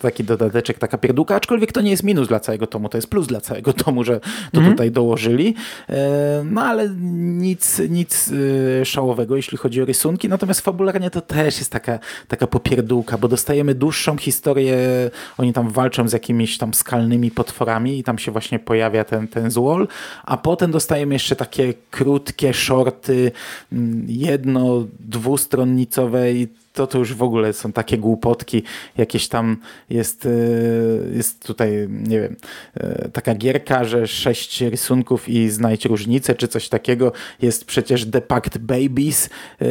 taki 0.00 0.24
dodateczek, 0.24 0.78
taka 0.78 0.98
pierdółka, 0.98 1.36
aczkolwiek 1.36 1.72
to 1.72 1.80
nie 1.80 1.90
jest 1.90 2.02
minus 2.02 2.28
dla 2.28 2.40
całego 2.42 2.66
tomu, 2.66 2.88
to 2.88 2.98
jest 2.98 3.08
plus 3.10 3.26
dla 3.26 3.40
całego 3.40 3.72
tomu, 3.84 4.04
że 4.04 4.20
to 4.52 4.60
mm. 4.60 4.72
tutaj 4.72 4.90
dołożyli. 4.90 5.54
E, 5.88 6.44
no 6.44 6.62
ale 6.62 6.88
nic, 7.22 7.82
nic 7.88 8.30
e, 8.80 8.84
szałowego, 8.84 9.36
jeśli 9.36 9.58
chodzi 9.58 9.82
o 9.82 9.84
rysunki. 9.84 10.28
Natomiast 10.28 10.60
fabularnie 10.60 11.10
to 11.10 11.20
też 11.20 11.58
jest 11.58 11.70
taka, 11.70 11.98
taka 12.28 12.46
popierdółka, 12.46 13.18
bo 13.18 13.28
dostajemy 13.28 13.74
dłuższą 13.74 14.16
historię. 14.16 14.76
Oni 15.38 15.52
tam 15.52 15.70
walczą 15.70 16.08
z 16.08 16.12
jakimiś 16.12 16.58
tam 16.58 16.74
skalnymi 16.74 17.30
potworami 17.30 17.98
i 17.98 18.04
tam 18.04 18.18
się 18.18 18.32
właśnie 18.32 18.58
pojawia 18.58 19.04
ten, 19.04 19.28
ten 19.28 19.50
złol, 19.50 19.88
a 20.24 20.36
potem 20.36 20.70
dostajemy 20.70 21.14
jeszcze 21.14 21.36
takie 21.36 21.74
krótkie 21.90 22.54
shorty, 22.54 23.32
mm, 23.72 24.04
jedno, 24.08 24.86
dwustronnicowe 25.00 26.32
i 26.32 26.48
to 26.72 26.86
to 26.86 26.98
już 26.98 27.14
w 27.14 27.22
ogóle 27.22 27.52
są 27.52 27.72
takie 27.72 27.98
głupotki. 27.98 28.62
Jakieś 28.96 29.28
tam 29.28 29.56
jest, 29.90 30.26
e, 30.26 30.30
jest 31.16 31.46
tutaj, 31.46 31.88
nie 31.90 32.20
wiem, 32.20 32.36
e, 32.74 33.08
taka 33.08 33.34
gierka, 33.34 33.84
że 33.84 34.06
sześć 34.06 34.60
rysunków 34.60 35.28
i 35.28 35.50
znajdź 35.50 35.84
różnicę, 35.84 36.34
czy 36.34 36.48
coś 36.48 36.68
takiego. 36.68 37.12
Jest 37.42 37.64
przecież 37.64 38.10
The 38.10 38.20
Pact 38.20 38.58
Babies 38.58 39.30
e, 39.62 39.66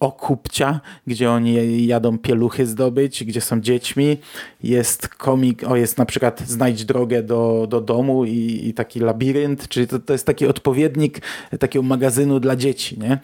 o 0.00 0.12
kupcia, 0.12 0.80
gdzie 1.06 1.30
oni 1.30 1.86
jadą 1.86 2.18
pieluchy 2.18 2.66
zdobyć, 2.66 3.24
gdzie 3.24 3.40
są 3.40 3.60
dziećmi. 3.60 4.16
Jest 4.62 5.08
komik, 5.08 5.64
o 5.64 5.76
jest 5.76 5.98
na 5.98 6.06
przykład 6.06 6.40
znajdź 6.40 6.84
drogę 6.84 7.22
do, 7.22 7.66
do 7.70 7.80
domu 7.80 8.24
i, 8.24 8.60
i 8.68 8.74
taki 8.74 9.00
labirynt, 9.00 9.68
czyli 9.68 9.86
to, 9.86 9.98
to 9.98 10.12
jest 10.12 10.26
taki 10.26 10.46
odpowiednik 10.46 11.20
takiego 11.58 11.82
magazynu 11.82 12.40
dla 12.40 12.56
dzieci, 12.56 12.98
nie? 12.98 13.18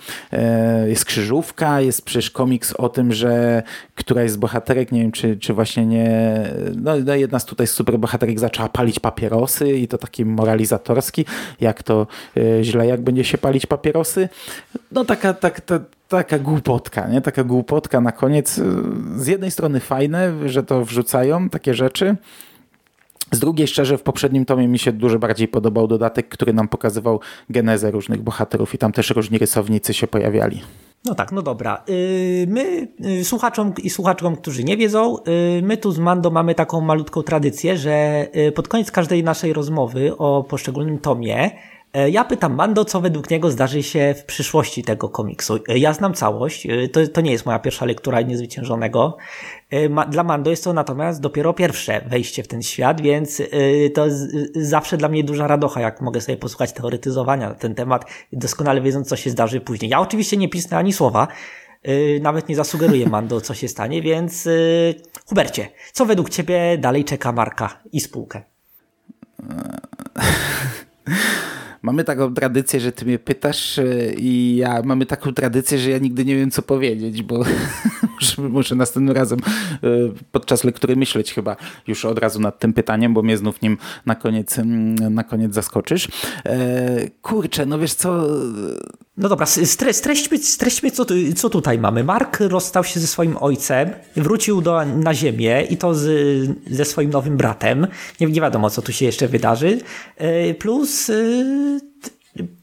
Jest 0.86 1.04
krzyżówka, 1.04 1.80
jest 1.80 2.02
przecież 2.02 2.30
komiks 2.30 2.72
o 2.72 2.88
tym, 2.88 3.12
że 3.14 3.62
któraś 3.94 4.30
z 4.30 4.36
bohaterek, 4.36 4.92
nie 4.92 5.00
wiem 5.00 5.12
czy, 5.12 5.36
czy 5.36 5.54
właśnie 5.54 5.86
nie, 5.86 6.40
no, 6.76 6.92
no 7.04 7.14
jedna 7.14 7.38
z 7.38 7.44
tutaj 7.44 7.66
super 7.66 7.98
bohaterek 7.98 8.40
zaczęła 8.40 8.68
palić 8.68 9.00
papierosy 9.00 9.72
i 9.72 9.88
to 9.88 9.98
taki 9.98 10.24
moralizatorski, 10.24 11.24
jak 11.60 11.82
to 11.82 12.06
e, 12.36 12.64
źle, 12.64 12.86
jak 12.86 13.00
będzie 13.00 13.24
się 13.24 13.38
palić 13.38 13.66
papierosy. 13.66 14.28
No 14.92 15.04
taka, 15.04 15.34
tak, 15.34 15.60
ta, 15.60 15.80
taka 16.08 16.38
głupotka, 16.38 17.08
nie? 17.08 17.20
Taka 17.20 17.44
głupotka 17.44 18.00
na 18.00 18.12
koniec. 18.12 18.60
Z 19.16 19.26
jednej 19.26 19.50
strony 19.50 19.80
fajne, 19.80 20.48
że 20.48 20.62
to 20.62 20.84
wrzucają 20.84 21.48
takie 21.48 21.74
rzeczy, 21.74 22.16
z 23.32 23.38
drugiej 23.38 23.66
szczerze 23.66 23.98
w 23.98 24.02
poprzednim 24.02 24.44
tomie 24.44 24.68
mi 24.68 24.78
się 24.78 24.92
dużo 24.92 25.18
bardziej 25.18 25.48
podobał 25.48 25.86
dodatek, 25.86 26.28
który 26.28 26.52
nam 26.52 26.68
pokazywał 26.68 27.20
genezę 27.50 27.90
różnych 27.90 28.22
bohaterów 28.22 28.74
i 28.74 28.78
tam 28.78 28.92
też 28.92 29.10
różni 29.10 29.38
rysownicy 29.38 29.94
się 29.94 30.06
pojawiali. 30.06 30.60
No 31.04 31.14
tak, 31.14 31.32
no 31.32 31.42
dobra. 31.42 31.84
Y, 31.88 32.46
my, 32.48 32.88
y, 33.20 33.24
słuchaczom 33.24 33.72
i 33.82 33.90
słuchaczom, 33.90 34.36
którzy 34.36 34.64
nie 34.64 34.76
wiedzą, 34.76 35.16
y, 35.58 35.62
my 35.62 35.76
tu 35.76 35.92
z 35.92 35.98
Mando 35.98 36.30
mamy 36.30 36.54
taką 36.54 36.80
malutką 36.80 37.22
tradycję, 37.22 37.76
że 37.76 38.26
pod 38.54 38.68
koniec 38.68 38.90
każdej 38.90 39.24
naszej 39.24 39.52
rozmowy 39.52 40.16
o 40.16 40.44
poszczególnym 40.48 40.98
tomie 40.98 41.50
ja 42.10 42.24
pytam 42.24 42.54
Mando, 42.54 42.84
co 42.84 43.00
według 43.00 43.30
niego 43.30 43.50
zdarzy 43.50 43.82
się 43.82 44.14
w 44.18 44.24
przyszłości 44.24 44.82
tego 44.82 45.08
komiksu. 45.08 45.58
Ja 45.68 45.92
znam 45.92 46.14
całość, 46.14 46.66
to, 46.92 47.06
to 47.06 47.20
nie 47.20 47.32
jest 47.32 47.46
moja 47.46 47.58
pierwsza 47.58 47.84
lektura 47.84 48.22
Niezwyciężonego. 48.22 49.16
Dla 50.10 50.24
Mando 50.24 50.50
jest 50.50 50.64
to 50.64 50.72
natomiast 50.72 51.20
dopiero 51.20 51.52
pierwsze 51.52 52.04
wejście 52.08 52.42
w 52.42 52.48
ten 52.48 52.62
świat, 52.62 53.00
więc 53.00 53.42
to 53.94 54.06
zawsze 54.54 54.96
dla 54.96 55.08
mnie 55.08 55.24
duża 55.24 55.46
radocha, 55.46 55.80
jak 55.80 56.00
mogę 56.00 56.20
sobie 56.20 56.38
posłuchać 56.38 56.72
teoretyzowania 56.72 57.48
na 57.48 57.54
ten 57.54 57.74
temat, 57.74 58.04
doskonale 58.32 58.80
wiedząc, 58.80 59.08
co 59.08 59.16
się 59.16 59.30
zdarzy 59.30 59.60
później. 59.60 59.90
Ja 59.90 60.00
oczywiście 60.00 60.36
nie 60.36 60.48
pisnę 60.48 60.76
ani 60.76 60.92
słowa, 60.92 61.28
nawet 62.20 62.48
nie 62.48 62.56
zasugeruję 62.56 63.08
Mando, 63.08 63.40
co 63.40 63.54
się 63.54 63.68
stanie, 63.68 64.02
więc 64.02 64.48
Hubercie, 65.26 65.68
co 65.92 66.06
według 66.06 66.30
Ciebie 66.30 66.78
dalej 66.78 67.04
czeka 67.04 67.32
Marka 67.32 67.80
i 67.92 68.00
spółkę? 68.00 68.42
mamy 71.84 72.04
taką 72.04 72.34
tradycję, 72.34 72.80
że 72.80 72.92
ty 72.92 73.04
mnie 73.04 73.18
pytasz 73.18 73.78
e, 73.78 74.14
i 74.14 74.56
ja 74.56 74.82
mamy 74.84 75.06
taką 75.06 75.34
tradycję, 75.34 75.78
że 75.78 75.90
ja 75.90 75.98
nigdy 75.98 76.24
nie 76.24 76.36
wiem, 76.36 76.50
co 76.50 76.62
powiedzieć, 76.62 77.22
bo 77.22 77.44
muszę, 78.38 78.74
następnym 78.74 79.16
razem 79.16 79.38
e, 79.38 79.88
podczas 80.32 80.64
lektury 80.64 80.96
myśleć 80.96 81.34
chyba 81.34 81.56
już 81.86 82.04
od 82.04 82.18
razu 82.18 82.40
nad 82.40 82.58
tym 82.58 82.72
pytaniem, 82.72 83.14
bo 83.14 83.22
mnie 83.22 83.38
znów 83.38 83.62
nim 83.62 83.78
na 84.06 84.14
koniec, 84.14 84.58
mm, 84.58 85.14
na 85.14 85.24
koniec 85.24 85.54
zaskoczysz. 85.54 86.08
E, 86.44 87.10
kurczę, 87.22 87.66
no 87.66 87.78
wiesz 87.78 87.94
co... 87.94 88.28
No 89.16 89.28
dobra, 89.28 89.46
streśćmy, 89.92 90.38
streśćmy 90.38 90.90
co, 90.90 91.06
co 91.36 91.50
tutaj 91.50 91.78
mamy. 91.78 92.04
Mark 92.04 92.40
rozstał 92.40 92.84
się 92.84 93.00
ze 93.00 93.06
swoim 93.06 93.36
ojcem, 93.40 93.90
wrócił 94.16 94.60
do, 94.60 94.84
na 94.84 95.14
ziemię 95.14 95.62
i 95.70 95.76
to 95.76 95.94
z, 95.94 96.06
ze 96.70 96.84
swoim 96.84 97.10
nowym 97.10 97.36
bratem. 97.36 97.86
Nie, 98.20 98.26
nie 98.26 98.40
wiadomo, 98.40 98.70
co 98.70 98.82
tu 98.82 98.92
się 98.92 99.04
jeszcze 99.04 99.28
wydarzy. 99.28 99.78
Plus 100.58 101.10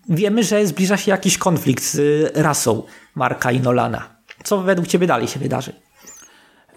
wiemy, 0.09 0.43
że 0.43 0.67
zbliża 0.67 0.97
się 0.97 1.11
jakiś 1.11 1.37
konflikt 1.37 1.83
z 1.83 2.31
rasą 2.37 2.83
Marka 3.15 3.51
i 3.51 3.59
Nolana. 3.59 4.20
Co 4.43 4.61
według 4.61 4.87
Ciebie 4.87 5.07
dalej 5.07 5.27
się 5.27 5.39
wydarzy? 5.39 5.73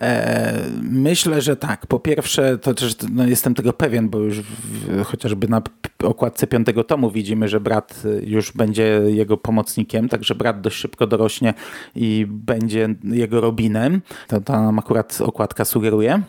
E, 0.00 0.52
myślę, 0.82 1.42
że 1.42 1.56
tak. 1.56 1.86
Po 1.86 2.00
pierwsze, 2.00 2.58
to 2.58 2.74
też 2.74 2.96
no, 3.12 3.26
jestem 3.26 3.54
tego 3.54 3.72
pewien, 3.72 4.08
bo 4.08 4.18
już 4.18 4.40
w, 4.40 5.04
chociażby 5.04 5.48
na 5.48 5.62
okładce 6.02 6.46
piątego 6.46 6.84
tomu 6.84 7.10
widzimy, 7.10 7.48
że 7.48 7.60
brat 7.60 8.02
już 8.22 8.52
będzie 8.52 9.00
jego 9.06 9.36
pomocnikiem, 9.36 10.08
także 10.08 10.34
brat 10.34 10.60
dość 10.60 10.76
szybko 10.76 11.06
dorośnie 11.06 11.54
i 11.94 12.26
będzie 12.28 12.88
jego 13.04 13.40
Robinem. 13.40 14.02
To 14.28 14.40
tam 14.40 14.78
akurat 14.78 15.18
okładka 15.20 15.64
sugeruje. 15.64 16.22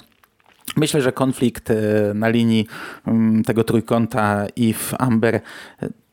Myślę, 0.77 1.01
że 1.01 1.11
konflikt 1.11 1.71
e, 1.71 1.75
na 2.13 2.29
linii 2.29 2.67
mm, 3.07 3.43
tego 3.43 3.63
trójkąta 3.63 4.45
Eve 4.59 4.97
Amber 4.97 5.41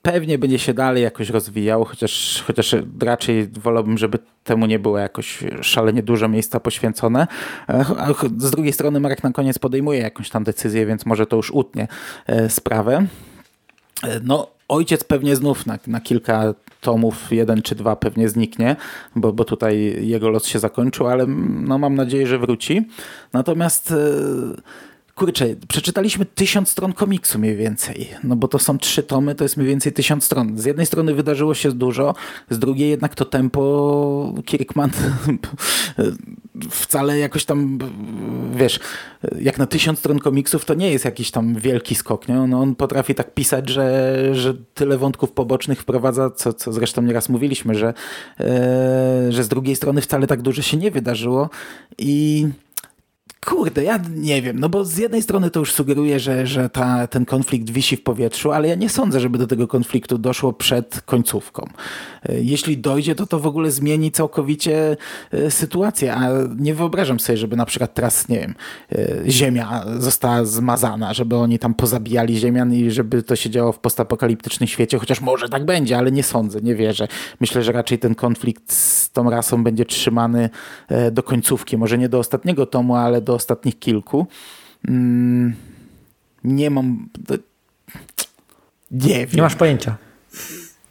pewnie 0.02 0.38
będzie 0.38 0.58
się 0.58 0.74
dalej 0.74 1.02
jakoś 1.02 1.30
rozwijał, 1.30 1.84
chociaż, 1.84 2.44
chociaż 2.46 2.76
raczej 3.02 3.48
wolałbym, 3.48 3.98
żeby 3.98 4.18
temu 4.44 4.66
nie 4.66 4.78
było 4.78 4.98
jakoś 4.98 5.38
szalenie 5.60 6.02
dużo 6.02 6.28
miejsca 6.28 6.60
poświęcone. 6.60 7.26
A 7.98 8.08
z 8.36 8.50
drugiej 8.50 8.72
strony 8.72 9.00
Marek 9.00 9.22
na 9.22 9.32
koniec 9.32 9.58
podejmuje 9.58 10.00
jakąś 10.00 10.30
tam 10.30 10.44
decyzję, 10.44 10.86
więc 10.86 11.06
może 11.06 11.26
to 11.26 11.36
już 11.36 11.50
utnie 11.50 11.88
e, 12.26 12.50
sprawę. 12.50 13.06
E, 14.02 14.20
no, 14.24 14.50
ojciec 14.68 15.04
pewnie 15.04 15.36
znów 15.36 15.66
na, 15.66 15.78
na 15.86 16.00
kilka 16.00 16.54
tomów, 16.80 17.32
jeden 17.32 17.62
czy 17.62 17.74
dwa 17.74 17.96
pewnie 17.96 18.28
zniknie, 18.28 18.76
bo, 19.16 19.32
bo 19.32 19.44
tutaj 19.44 20.06
jego 20.06 20.30
los 20.30 20.46
się 20.46 20.58
zakończył, 20.58 21.06
ale 21.06 21.26
no, 21.48 21.78
mam 21.78 21.94
nadzieję, 21.94 22.26
że 22.26 22.38
wróci. 22.38 22.88
Natomiast... 23.32 23.90
Yy 23.90 24.62
kurczę, 25.14 25.46
przeczytaliśmy 25.68 26.24
tysiąc 26.24 26.68
stron 26.68 26.92
komiksu 26.92 27.38
mniej 27.38 27.56
więcej, 27.56 28.08
no 28.24 28.36
bo 28.36 28.48
to 28.48 28.58
są 28.58 28.78
trzy 28.78 29.02
tomy, 29.02 29.34
to 29.34 29.44
jest 29.44 29.56
mniej 29.56 29.68
więcej 29.68 29.92
tysiąc 29.92 30.24
stron. 30.24 30.58
Z 30.58 30.64
jednej 30.64 30.86
strony 30.86 31.14
wydarzyło 31.14 31.54
się 31.54 31.72
dużo, 31.72 32.14
z 32.50 32.58
drugiej 32.58 32.90
jednak 32.90 33.14
to 33.14 33.24
tempo 33.24 34.34
Kirkman 34.46 34.90
wcale 36.70 37.18
jakoś 37.18 37.44
tam, 37.44 37.78
wiesz, 38.54 38.80
jak 39.40 39.58
na 39.58 39.66
tysiąc 39.66 39.98
stron 39.98 40.18
komiksów 40.18 40.64
to 40.64 40.74
nie 40.74 40.92
jest 40.92 41.04
jakiś 41.04 41.30
tam 41.30 41.54
wielki 41.54 41.94
skok, 41.94 42.28
nie? 42.28 42.34
No, 42.34 42.60
on 42.60 42.74
potrafi 42.74 43.14
tak 43.14 43.34
pisać, 43.34 43.68
że, 43.68 44.14
że 44.32 44.54
tyle 44.74 44.98
wątków 44.98 45.32
pobocznych 45.32 45.80
wprowadza, 45.80 46.30
co, 46.30 46.52
co 46.52 46.72
zresztą 46.72 47.02
nieraz 47.02 47.28
mówiliśmy, 47.28 47.74
że, 47.74 47.94
e, 48.40 49.32
że 49.32 49.44
z 49.44 49.48
drugiej 49.48 49.76
strony 49.76 50.00
wcale 50.00 50.26
tak 50.26 50.42
dużo 50.42 50.62
się 50.62 50.76
nie 50.76 50.90
wydarzyło 50.90 51.50
i 51.98 52.48
Kurde, 53.46 53.84
ja 53.84 54.00
nie 54.14 54.42
wiem, 54.42 54.58
no 54.58 54.68
bo 54.68 54.84
z 54.84 54.98
jednej 54.98 55.22
strony 55.22 55.50
to 55.50 55.60
już 55.60 55.72
sugeruje, 55.72 56.20
że, 56.20 56.46
że 56.46 56.70
ta, 56.70 57.06
ten 57.06 57.24
konflikt 57.24 57.70
wisi 57.70 57.96
w 57.96 58.02
powietrzu, 58.02 58.52
ale 58.52 58.68
ja 58.68 58.74
nie 58.74 58.88
sądzę, 58.88 59.20
żeby 59.20 59.38
do 59.38 59.46
tego 59.46 59.68
konfliktu 59.68 60.18
doszło 60.18 60.52
przed 60.52 61.00
końcówką. 61.00 61.68
E, 62.28 62.40
jeśli 62.40 62.78
dojdzie, 62.78 63.14
to 63.14 63.26
to 63.26 63.38
w 63.38 63.46
ogóle 63.46 63.70
zmieni 63.70 64.10
całkowicie 64.10 64.96
e, 65.30 65.50
sytuację, 65.50 66.14
a 66.14 66.28
nie 66.56 66.74
wyobrażam 66.74 67.20
sobie, 67.20 67.36
żeby 67.36 67.56
na 67.56 67.66
przykład 67.66 67.94
teraz, 67.94 68.28
nie 68.28 68.40
wiem, 68.40 68.54
e, 68.92 69.30
ziemia 69.30 69.84
została 69.98 70.44
zmazana, 70.44 71.14
żeby 71.14 71.36
oni 71.36 71.58
tam 71.58 71.74
pozabijali 71.74 72.36
ziemian 72.38 72.74
i 72.74 72.90
żeby 72.90 73.22
to 73.22 73.36
się 73.36 73.50
działo 73.50 73.72
w 73.72 73.78
postapokaliptycznym 73.78 74.66
świecie, 74.66 74.98
chociaż 74.98 75.20
może 75.20 75.48
tak 75.48 75.64
będzie, 75.64 75.98
ale 75.98 76.12
nie 76.12 76.22
sądzę, 76.22 76.60
nie 76.60 76.74
wierzę. 76.74 77.08
Myślę, 77.40 77.62
że 77.62 77.72
raczej 77.72 77.98
ten 77.98 78.14
konflikt 78.14 78.72
z 78.72 79.10
tą 79.10 79.30
rasą 79.30 79.64
będzie 79.64 79.84
trzymany 79.84 80.50
do 81.12 81.22
końcówki, 81.22 81.78
może 81.78 81.98
nie 81.98 82.08
do 82.08 82.18
ostatniego 82.18 82.66
tomu, 82.66 82.96
ale 82.96 83.20
do 83.20 83.31
ostatnich 83.34 83.78
kilku. 83.78 84.26
Mm, 84.88 85.54
Nie 86.44 86.70
mam... 86.70 87.08
Nie 88.90 89.26
wiem. 89.26 89.36
Nie 89.36 89.42
masz 89.42 89.56
pojęcia. 89.56 89.96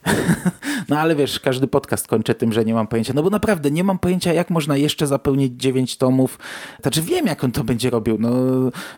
No 0.91 0.99
ale 0.99 1.15
wiesz, 1.15 1.39
każdy 1.39 1.67
podcast 1.67 2.07
kończę 2.07 2.35
tym, 2.35 2.53
że 2.53 2.65
nie 2.65 2.73
mam 2.73 2.87
pojęcia. 2.87 3.13
No 3.15 3.23
bo 3.23 3.29
naprawdę 3.29 3.71
nie 3.71 3.83
mam 3.83 3.99
pojęcia, 3.99 4.33
jak 4.33 4.49
można 4.49 4.77
jeszcze 4.77 5.07
zapełnić 5.07 5.53
9 5.61 5.97
tomów. 5.97 6.39
Znaczy 6.81 7.01
wiem, 7.01 7.27
jak 7.27 7.43
on 7.43 7.51
to 7.51 7.63
będzie 7.63 7.89
robił. 7.89 8.17
No, 8.19 8.29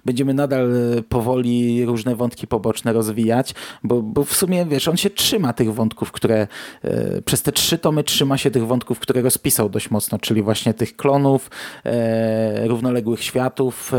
będziemy 0.06 0.34
nadal 0.34 0.72
e, 0.72 1.02
powoli 1.02 1.86
różne 1.86 2.16
wątki 2.16 2.48
poboczne 2.48 2.94
rozwijać, 2.94 3.56
bo, 3.84 4.02
bo 4.02 4.24
w 4.24 4.34
sumie, 4.34 4.66
wiesz, 4.66 4.88
on 4.88 4.98
się 4.98 5.10
trzyma 5.10 5.54
tych 5.54 5.74
wątków, 5.74 6.12
które 6.12 6.48
e, 6.84 7.22
przez 7.22 7.42
te 7.42 7.52
trzy 7.52 7.78
tomy 7.78 8.04
trzyma 8.04 8.38
się 8.38 8.52
tych 8.52 8.68
wątków, 8.68 9.00
które 9.00 9.22
rozpisał 9.22 9.70
dość 9.70 9.92
mocno, 9.92 10.20
czyli 10.20 10.42
właśnie 10.42 10.74
tych 10.74 10.96
klonów, 10.96 11.50
e, 11.86 12.68
równoległych 12.68 13.24
światów, 13.24 13.92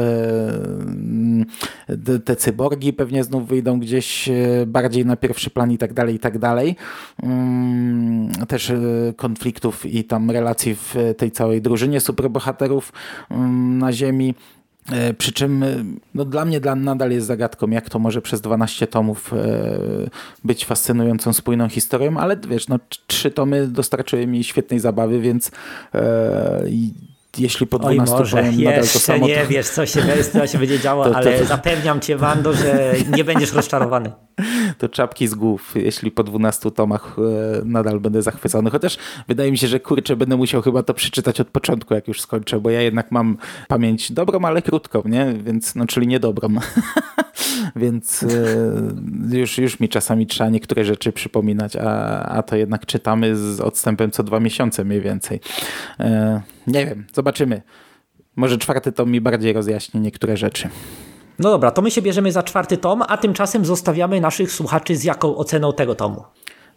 te 2.25 2.37
cyborgi 2.37 2.93
pewnie 2.93 3.25
znów 3.25 3.49
wyjdą 3.49 3.81
gdzieś 3.81 4.29
bardziej 4.67 5.07
na 5.07 5.17
pierwszy 5.17 5.51
plan 5.51 5.73
i 5.73 5.79
tak 5.79 5.93
dalej, 5.93 6.15
i 6.15 6.19
tak 6.19 6.39
dalej. 6.39 6.77
Mm, 7.23 7.84
też 8.49 8.71
e, 8.71 8.77
konfliktów 9.17 9.87
i 9.87 10.05
tam 10.05 10.31
relacji 10.31 10.75
w 10.75 10.95
tej 11.17 11.31
całej 11.31 11.63
drużynie 11.63 12.01
superbohaterów 12.01 12.93
mm, 13.31 13.79
na 13.79 13.93
Ziemi. 13.93 14.35
E, 14.93 15.15
Przy 15.15 15.33
czym 15.33 15.63
e, 15.63 15.85
no, 16.15 16.25
dla 16.25 16.45
mnie 16.45 16.61
dla, 16.61 16.75
nadal 16.75 17.11
jest 17.11 17.27
zagadką, 17.27 17.71
jak 17.71 17.91
to 17.91 17.99
może 17.99 18.23
przez 18.23 18.41
12 18.41 18.87
tomów 18.87 19.33
e, 19.33 19.37
być 20.45 20.65
fascynującą, 20.65 21.33
spójną 21.33 21.69
historią, 21.69 22.17
ale 22.17 22.37
wiesz, 22.49 22.69
no, 22.69 22.79
trzy 23.07 23.31
tomy 23.31 23.69
dostarczyły 23.69 24.27
mi 24.27 24.45
świetnej 24.45 24.81
zabawy, 24.81 25.21
więc 25.21 25.51
e, 25.95 26.63
jeśli 27.39 27.67
po 27.67 27.77
Oj 27.81 27.95
12 27.95 28.15
może, 28.15 28.37
powiem 28.37 28.57
nadal 28.57 28.75
to 28.75 28.81
jeszcze 28.81 28.99
samo, 28.99 29.27
nie 29.27 29.37
to, 29.37 29.47
wiesz, 29.49 29.69
co 29.69 29.87
się, 29.87 30.03
co 30.33 30.47
się 30.47 30.59
będzie 30.59 30.81
działo, 30.81 31.05
To- 31.05 31.11
to- 31.11 31.17
ale 31.17 31.45
zapewniam 31.45 32.01
cię, 32.01 32.17
Wando, 32.17 32.53
że 32.53 32.95
nie 33.17 33.25
będziesz 33.25 33.53
rozczarowany. 33.53 34.13
to 34.79 34.89
czapki 34.89 35.29
z 35.29 35.35
głów, 35.35 35.73
jeśli 35.77 36.11
po 36.11 36.23
12 36.23 36.71
tomach 36.71 37.17
e, 37.19 37.65
nadal 37.65 38.01
będę 38.01 38.23
zachwycony. 38.23 38.71
Chociaż 38.71 38.99
wydaje 39.29 39.51
mi 39.51 39.59
się, 39.59 39.67
że 39.67 39.81
kurczę, 39.81 40.17
będę 40.17 40.37
musiał 40.37 40.63
chyba 40.63 40.83
to 40.83 40.95
przeczytać 40.95 41.41
od 41.41 41.49
początku, 41.49 41.95
jak 41.95 42.09
już 42.09 42.21
skończę, 42.21 42.61
bo 42.61 42.71
ja 42.71 42.81
jednak 42.83 43.13
mam 43.13 43.37
pamięć 43.69 44.13
dobrą, 44.13 44.41
ale 44.41 44.63
krótką, 44.63 45.03
nie? 45.05 45.35
Więc, 45.45 45.75
no, 45.75 45.87
czyli 45.87 46.07
niedobrą. 46.07 46.49
Więc 47.77 48.23
e, 49.31 49.37
już, 49.37 49.59
już 49.59 49.81
mi 49.81 49.89
czasami 49.89 50.27
trzeba 50.27 50.51
niektóre 50.51 50.85
rzeczy 50.85 51.13
przypominać, 51.13 51.77
a, 51.77 52.23
a 52.23 52.43
to 52.43 52.57
jednak 52.57 52.87
czytamy 52.87 53.37
z 53.37 53.61
odstępem 53.61 54.11
co 54.11 54.23
dwa 54.23 54.41
miesiące 54.41 54.85
mniej 54.85 55.01
więcej. 55.01 55.41
E, 56.01 56.41
nie 56.67 56.87
wiem, 56.87 57.07
zobaczymy. 57.15 57.63
Może 58.37 58.59
czwarty 58.59 58.93
tom 58.93 59.11
mi 59.11 59.21
bardziej 59.21 59.53
rozjaśni 59.53 60.01
niektóre 60.01 60.37
rzeczy. 60.37 60.69
No 61.39 61.51
dobra, 61.51 61.71
to 61.71 61.83
my 61.83 61.91
się 61.91 62.03
bierzemy 62.03 62.33
za 62.33 62.43
czwarty 62.43 62.77
tom, 62.77 63.03
a 63.09 63.17
tymczasem 63.17 63.65
zostawiamy 63.65 64.21
naszych 64.21 64.53
słuchaczy 64.53 64.97
z 64.97 65.05
jaką 65.05 65.37
oceną 65.37 65.73
tego 65.73 65.95
tomu. 65.95 66.25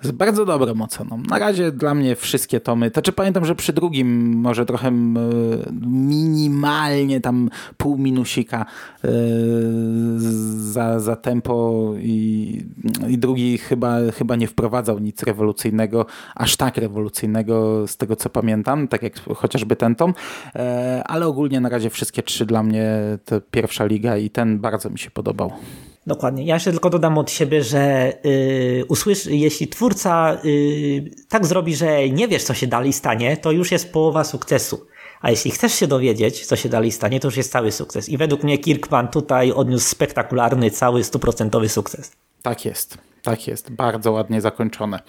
Z 0.01 0.11
bardzo 0.11 0.45
dobrą 0.45 0.81
oceną. 0.81 1.23
Na 1.29 1.39
razie 1.39 1.71
dla 1.71 1.95
mnie 1.95 2.15
wszystkie 2.15 2.59
tomy. 2.59 2.89
Znaczy 2.89 3.11
pamiętam, 3.11 3.45
że 3.45 3.55
przy 3.55 3.73
drugim 3.73 4.33
może 4.33 4.65
trochę 4.65 4.91
minimalnie 5.81 7.21
tam 7.21 7.49
pół 7.77 7.97
minusika 7.97 8.65
e, 9.03 9.09
za, 10.57 10.99
za 10.99 11.15
tempo 11.15 11.93
i, 11.99 12.61
i 13.07 13.17
drugi 13.17 13.57
chyba, 13.57 13.97
chyba 14.17 14.35
nie 14.35 14.47
wprowadzał 14.47 14.99
nic 14.99 15.23
rewolucyjnego, 15.23 16.05
aż 16.35 16.57
tak 16.57 16.77
rewolucyjnego 16.77 17.87
z 17.87 17.97
tego 17.97 18.15
co 18.15 18.29
pamiętam, 18.29 18.87
tak 18.87 19.03
jak 19.03 19.13
chociażby 19.35 19.75
ten 19.75 19.95
tom, 19.95 20.13
e, 20.55 21.03
ale 21.05 21.27
ogólnie 21.27 21.59
na 21.59 21.69
razie 21.69 21.89
wszystkie 21.89 22.23
trzy 22.23 22.45
dla 22.45 22.63
mnie 22.63 22.99
to 23.25 23.41
pierwsza 23.41 23.85
liga 23.85 24.17
i 24.17 24.29
ten 24.29 24.59
bardzo 24.59 24.89
mi 24.89 24.99
się 24.99 25.11
podobał. 25.11 25.51
Dokładnie. 26.07 26.45
Ja 26.45 26.53
jeszcze 26.53 26.71
tylko 26.71 26.89
dodam 26.89 27.17
od 27.17 27.31
siebie, 27.31 27.63
że 27.63 28.13
yy, 28.23 28.85
usłysz, 28.87 29.25
jeśli 29.25 29.67
twórca 29.67 30.37
yy, 30.43 31.11
tak 31.29 31.45
zrobi, 31.45 31.75
że 31.75 32.09
nie 32.09 32.27
wiesz, 32.27 32.43
co 32.43 32.53
się 32.53 32.67
dalej 32.67 32.93
stanie, 32.93 33.37
to 33.37 33.51
już 33.51 33.71
jest 33.71 33.93
połowa 33.93 34.23
sukcesu. 34.23 34.87
A 35.21 35.29
jeśli 35.29 35.51
chcesz 35.51 35.73
się 35.73 35.87
dowiedzieć, 35.87 36.45
co 36.45 36.55
się 36.55 36.69
dalej 36.69 36.91
stanie, 36.91 37.19
to 37.19 37.27
już 37.27 37.37
jest 37.37 37.51
cały 37.51 37.71
sukces. 37.71 38.09
I 38.09 38.17
według 38.17 38.43
mnie 38.43 38.57
Kirkman 38.57 39.07
tutaj 39.07 39.51
odniósł 39.51 39.89
spektakularny, 39.89 40.71
cały 40.71 41.03
stuprocentowy 41.03 41.69
sukces. 41.69 42.11
Tak 42.41 42.65
jest. 42.65 42.97
Tak 43.23 43.47
jest, 43.47 43.71
bardzo 43.71 44.11
ładnie 44.11 44.41
zakończone. 44.41 44.99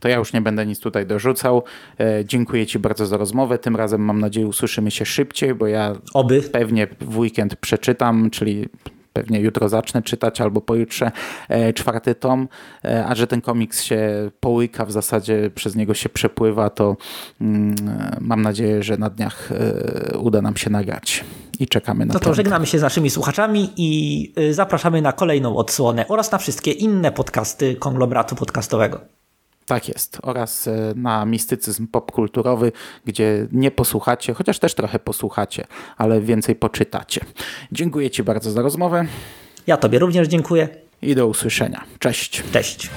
To 0.00 0.08
ja 0.08 0.16
już 0.16 0.32
nie 0.32 0.40
będę 0.40 0.66
nic 0.66 0.80
tutaj 0.80 1.06
dorzucał. 1.06 1.62
E, 2.00 2.24
dziękuję 2.24 2.66
Ci 2.66 2.78
bardzo 2.78 3.06
za 3.06 3.16
rozmowę. 3.16 3.58
Tym 3.58 3.76
razem 3.76 4.00
mam 4.00 4.20
nadzieję 4.20 4.46
usłyszymy 4.46 4.90
się 4.90 5.06
szybciej, 5.06 5.54
bo 5.54 5.66
ja 5.66 5.96
Oby. 6.12 6.42
pewnie 6.42 6.86
w 7.00 7.18
weekend 7.18 7.56
przeczytam, 7.56 8.30
czyli 8.30 8.68
pewnie 9.14 9.40
jutro 9.40 9.68
zacznę 9.68 10.02
czytać 10.02 10.40
albo 10.40 10.60
pojutrze 10.60 11.10
e, 11.48 11.72
czwarty 11.72 12.14
tom, 12.14 12.48
e, 12.84 13.06
a 13.06 13.14
że 13.14 13.26
ten 13.26 13.40
komiks 13.40 13.82
się 13.82 14.30
połyka, 14.40 14.84
w 14.84 14.92
zasadzie 14.92 15.50
przez 15.54 15.76
niego 15.76 15.94
się 15.94 16.08
przepływa, 16.08 16.70
to 16.70 16.96
mm, 17.40 17.74
mam 18.20 18.42
nadzieję, 18.42 18.82
że 18.82 18.96
na 18.96 19.10
dniach 19.10 19.52
e, 19.52 20.18
uda 20.18 20.42
nam 20.42 20.56
się 20.56 20.70
nagrać 20.70 21.24
i 21.58 21.68
czekamy 21.68 22.06
na 22.06 22.14
No 22.14 22.20
to 22.20 22.26
to. 22.26 22.34
żegnamy 22.34 22.66
się 22.66 22.78
z 22.78 22.82
naszymi 22.82 23.10
słuchaczami 23.10 23.72
i 23.76 24.32
zapraszamy 24.50 25.02
na 25.02 25.12
kolejną 25.12 25.56
odsłonę 25.56 26.08
oraz 26.08 26.32
na 26.32 26.38
wszystkie 26.38 26.70
inne 26.70 27.12
podcasty 27.12 27.76
konglomeratu 27.76 28.36
podcastowego. 28.36 29.23
Tak 29.66 29.88
jest. 29.88 30.18
Oraz 30.22 30.66
e, 30.68 30.92
na 30.96 31.24
mistycyzm 31.26 31.86
popkulturowy, 31.86 32.72
gdzie 33.04 33.46
nie 33.52 33.70
posłuchacie, 33.70 34.34
chociaż 34.34 34.58
też 34.58 34.74
trochę 34.74 34.98
posłuchacie, 34.98 35.64
ale 35.96 36.20
więcej 36.20 36.54
poczytacie. 36.56 37.20
Dziękuję 37.72 38.10
Ci 38.10 38.22
bardzo 38.22 38.50
za 38.50 38.62
rozmowę 38.62 39.04
Ja 39.66 39.76
Tobie 39.76 39.98
również 39.98 40.28
dziękuję. 40.28 40.68
i 41.02 41.14
do 41.14 41.26
usłyszenia. 41.26 41.84
Cześć. 41.98 42.42
Cześć. 42.52 42.90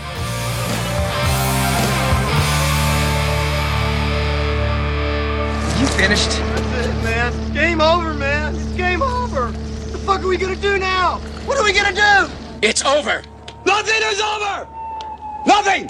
You 5.80 5.88
finished? 5.88 6.30
That's 6.30 6.88
it, 6.88 7.04
man. 7.04 7.54
Game 7.54 7.82
over, 7.82 8.14
man. 8.14 8.56
It's 8.56 8.78
game 8.78 9.02
over. 9.04 9.42
What 9.52 9.92
the 9.92 9.98
fuck 10.00 10.20
are 10.24 10.28
we 10.28 10.38
gonna 10.38 10.56
do 10.56 10.78
now? 10.78 11.20
What 11.46 11.58
are 11.60 11.64
we 11.64 11.74
gonna 11.74 11.94
do? 11.94 12.32
It's 12.62 12.84
over. 12.86 13.22
Nothing 13.66 14.02
is 14.12 14.20
over! 14.22 14.68
Nothing! 15.46 15.90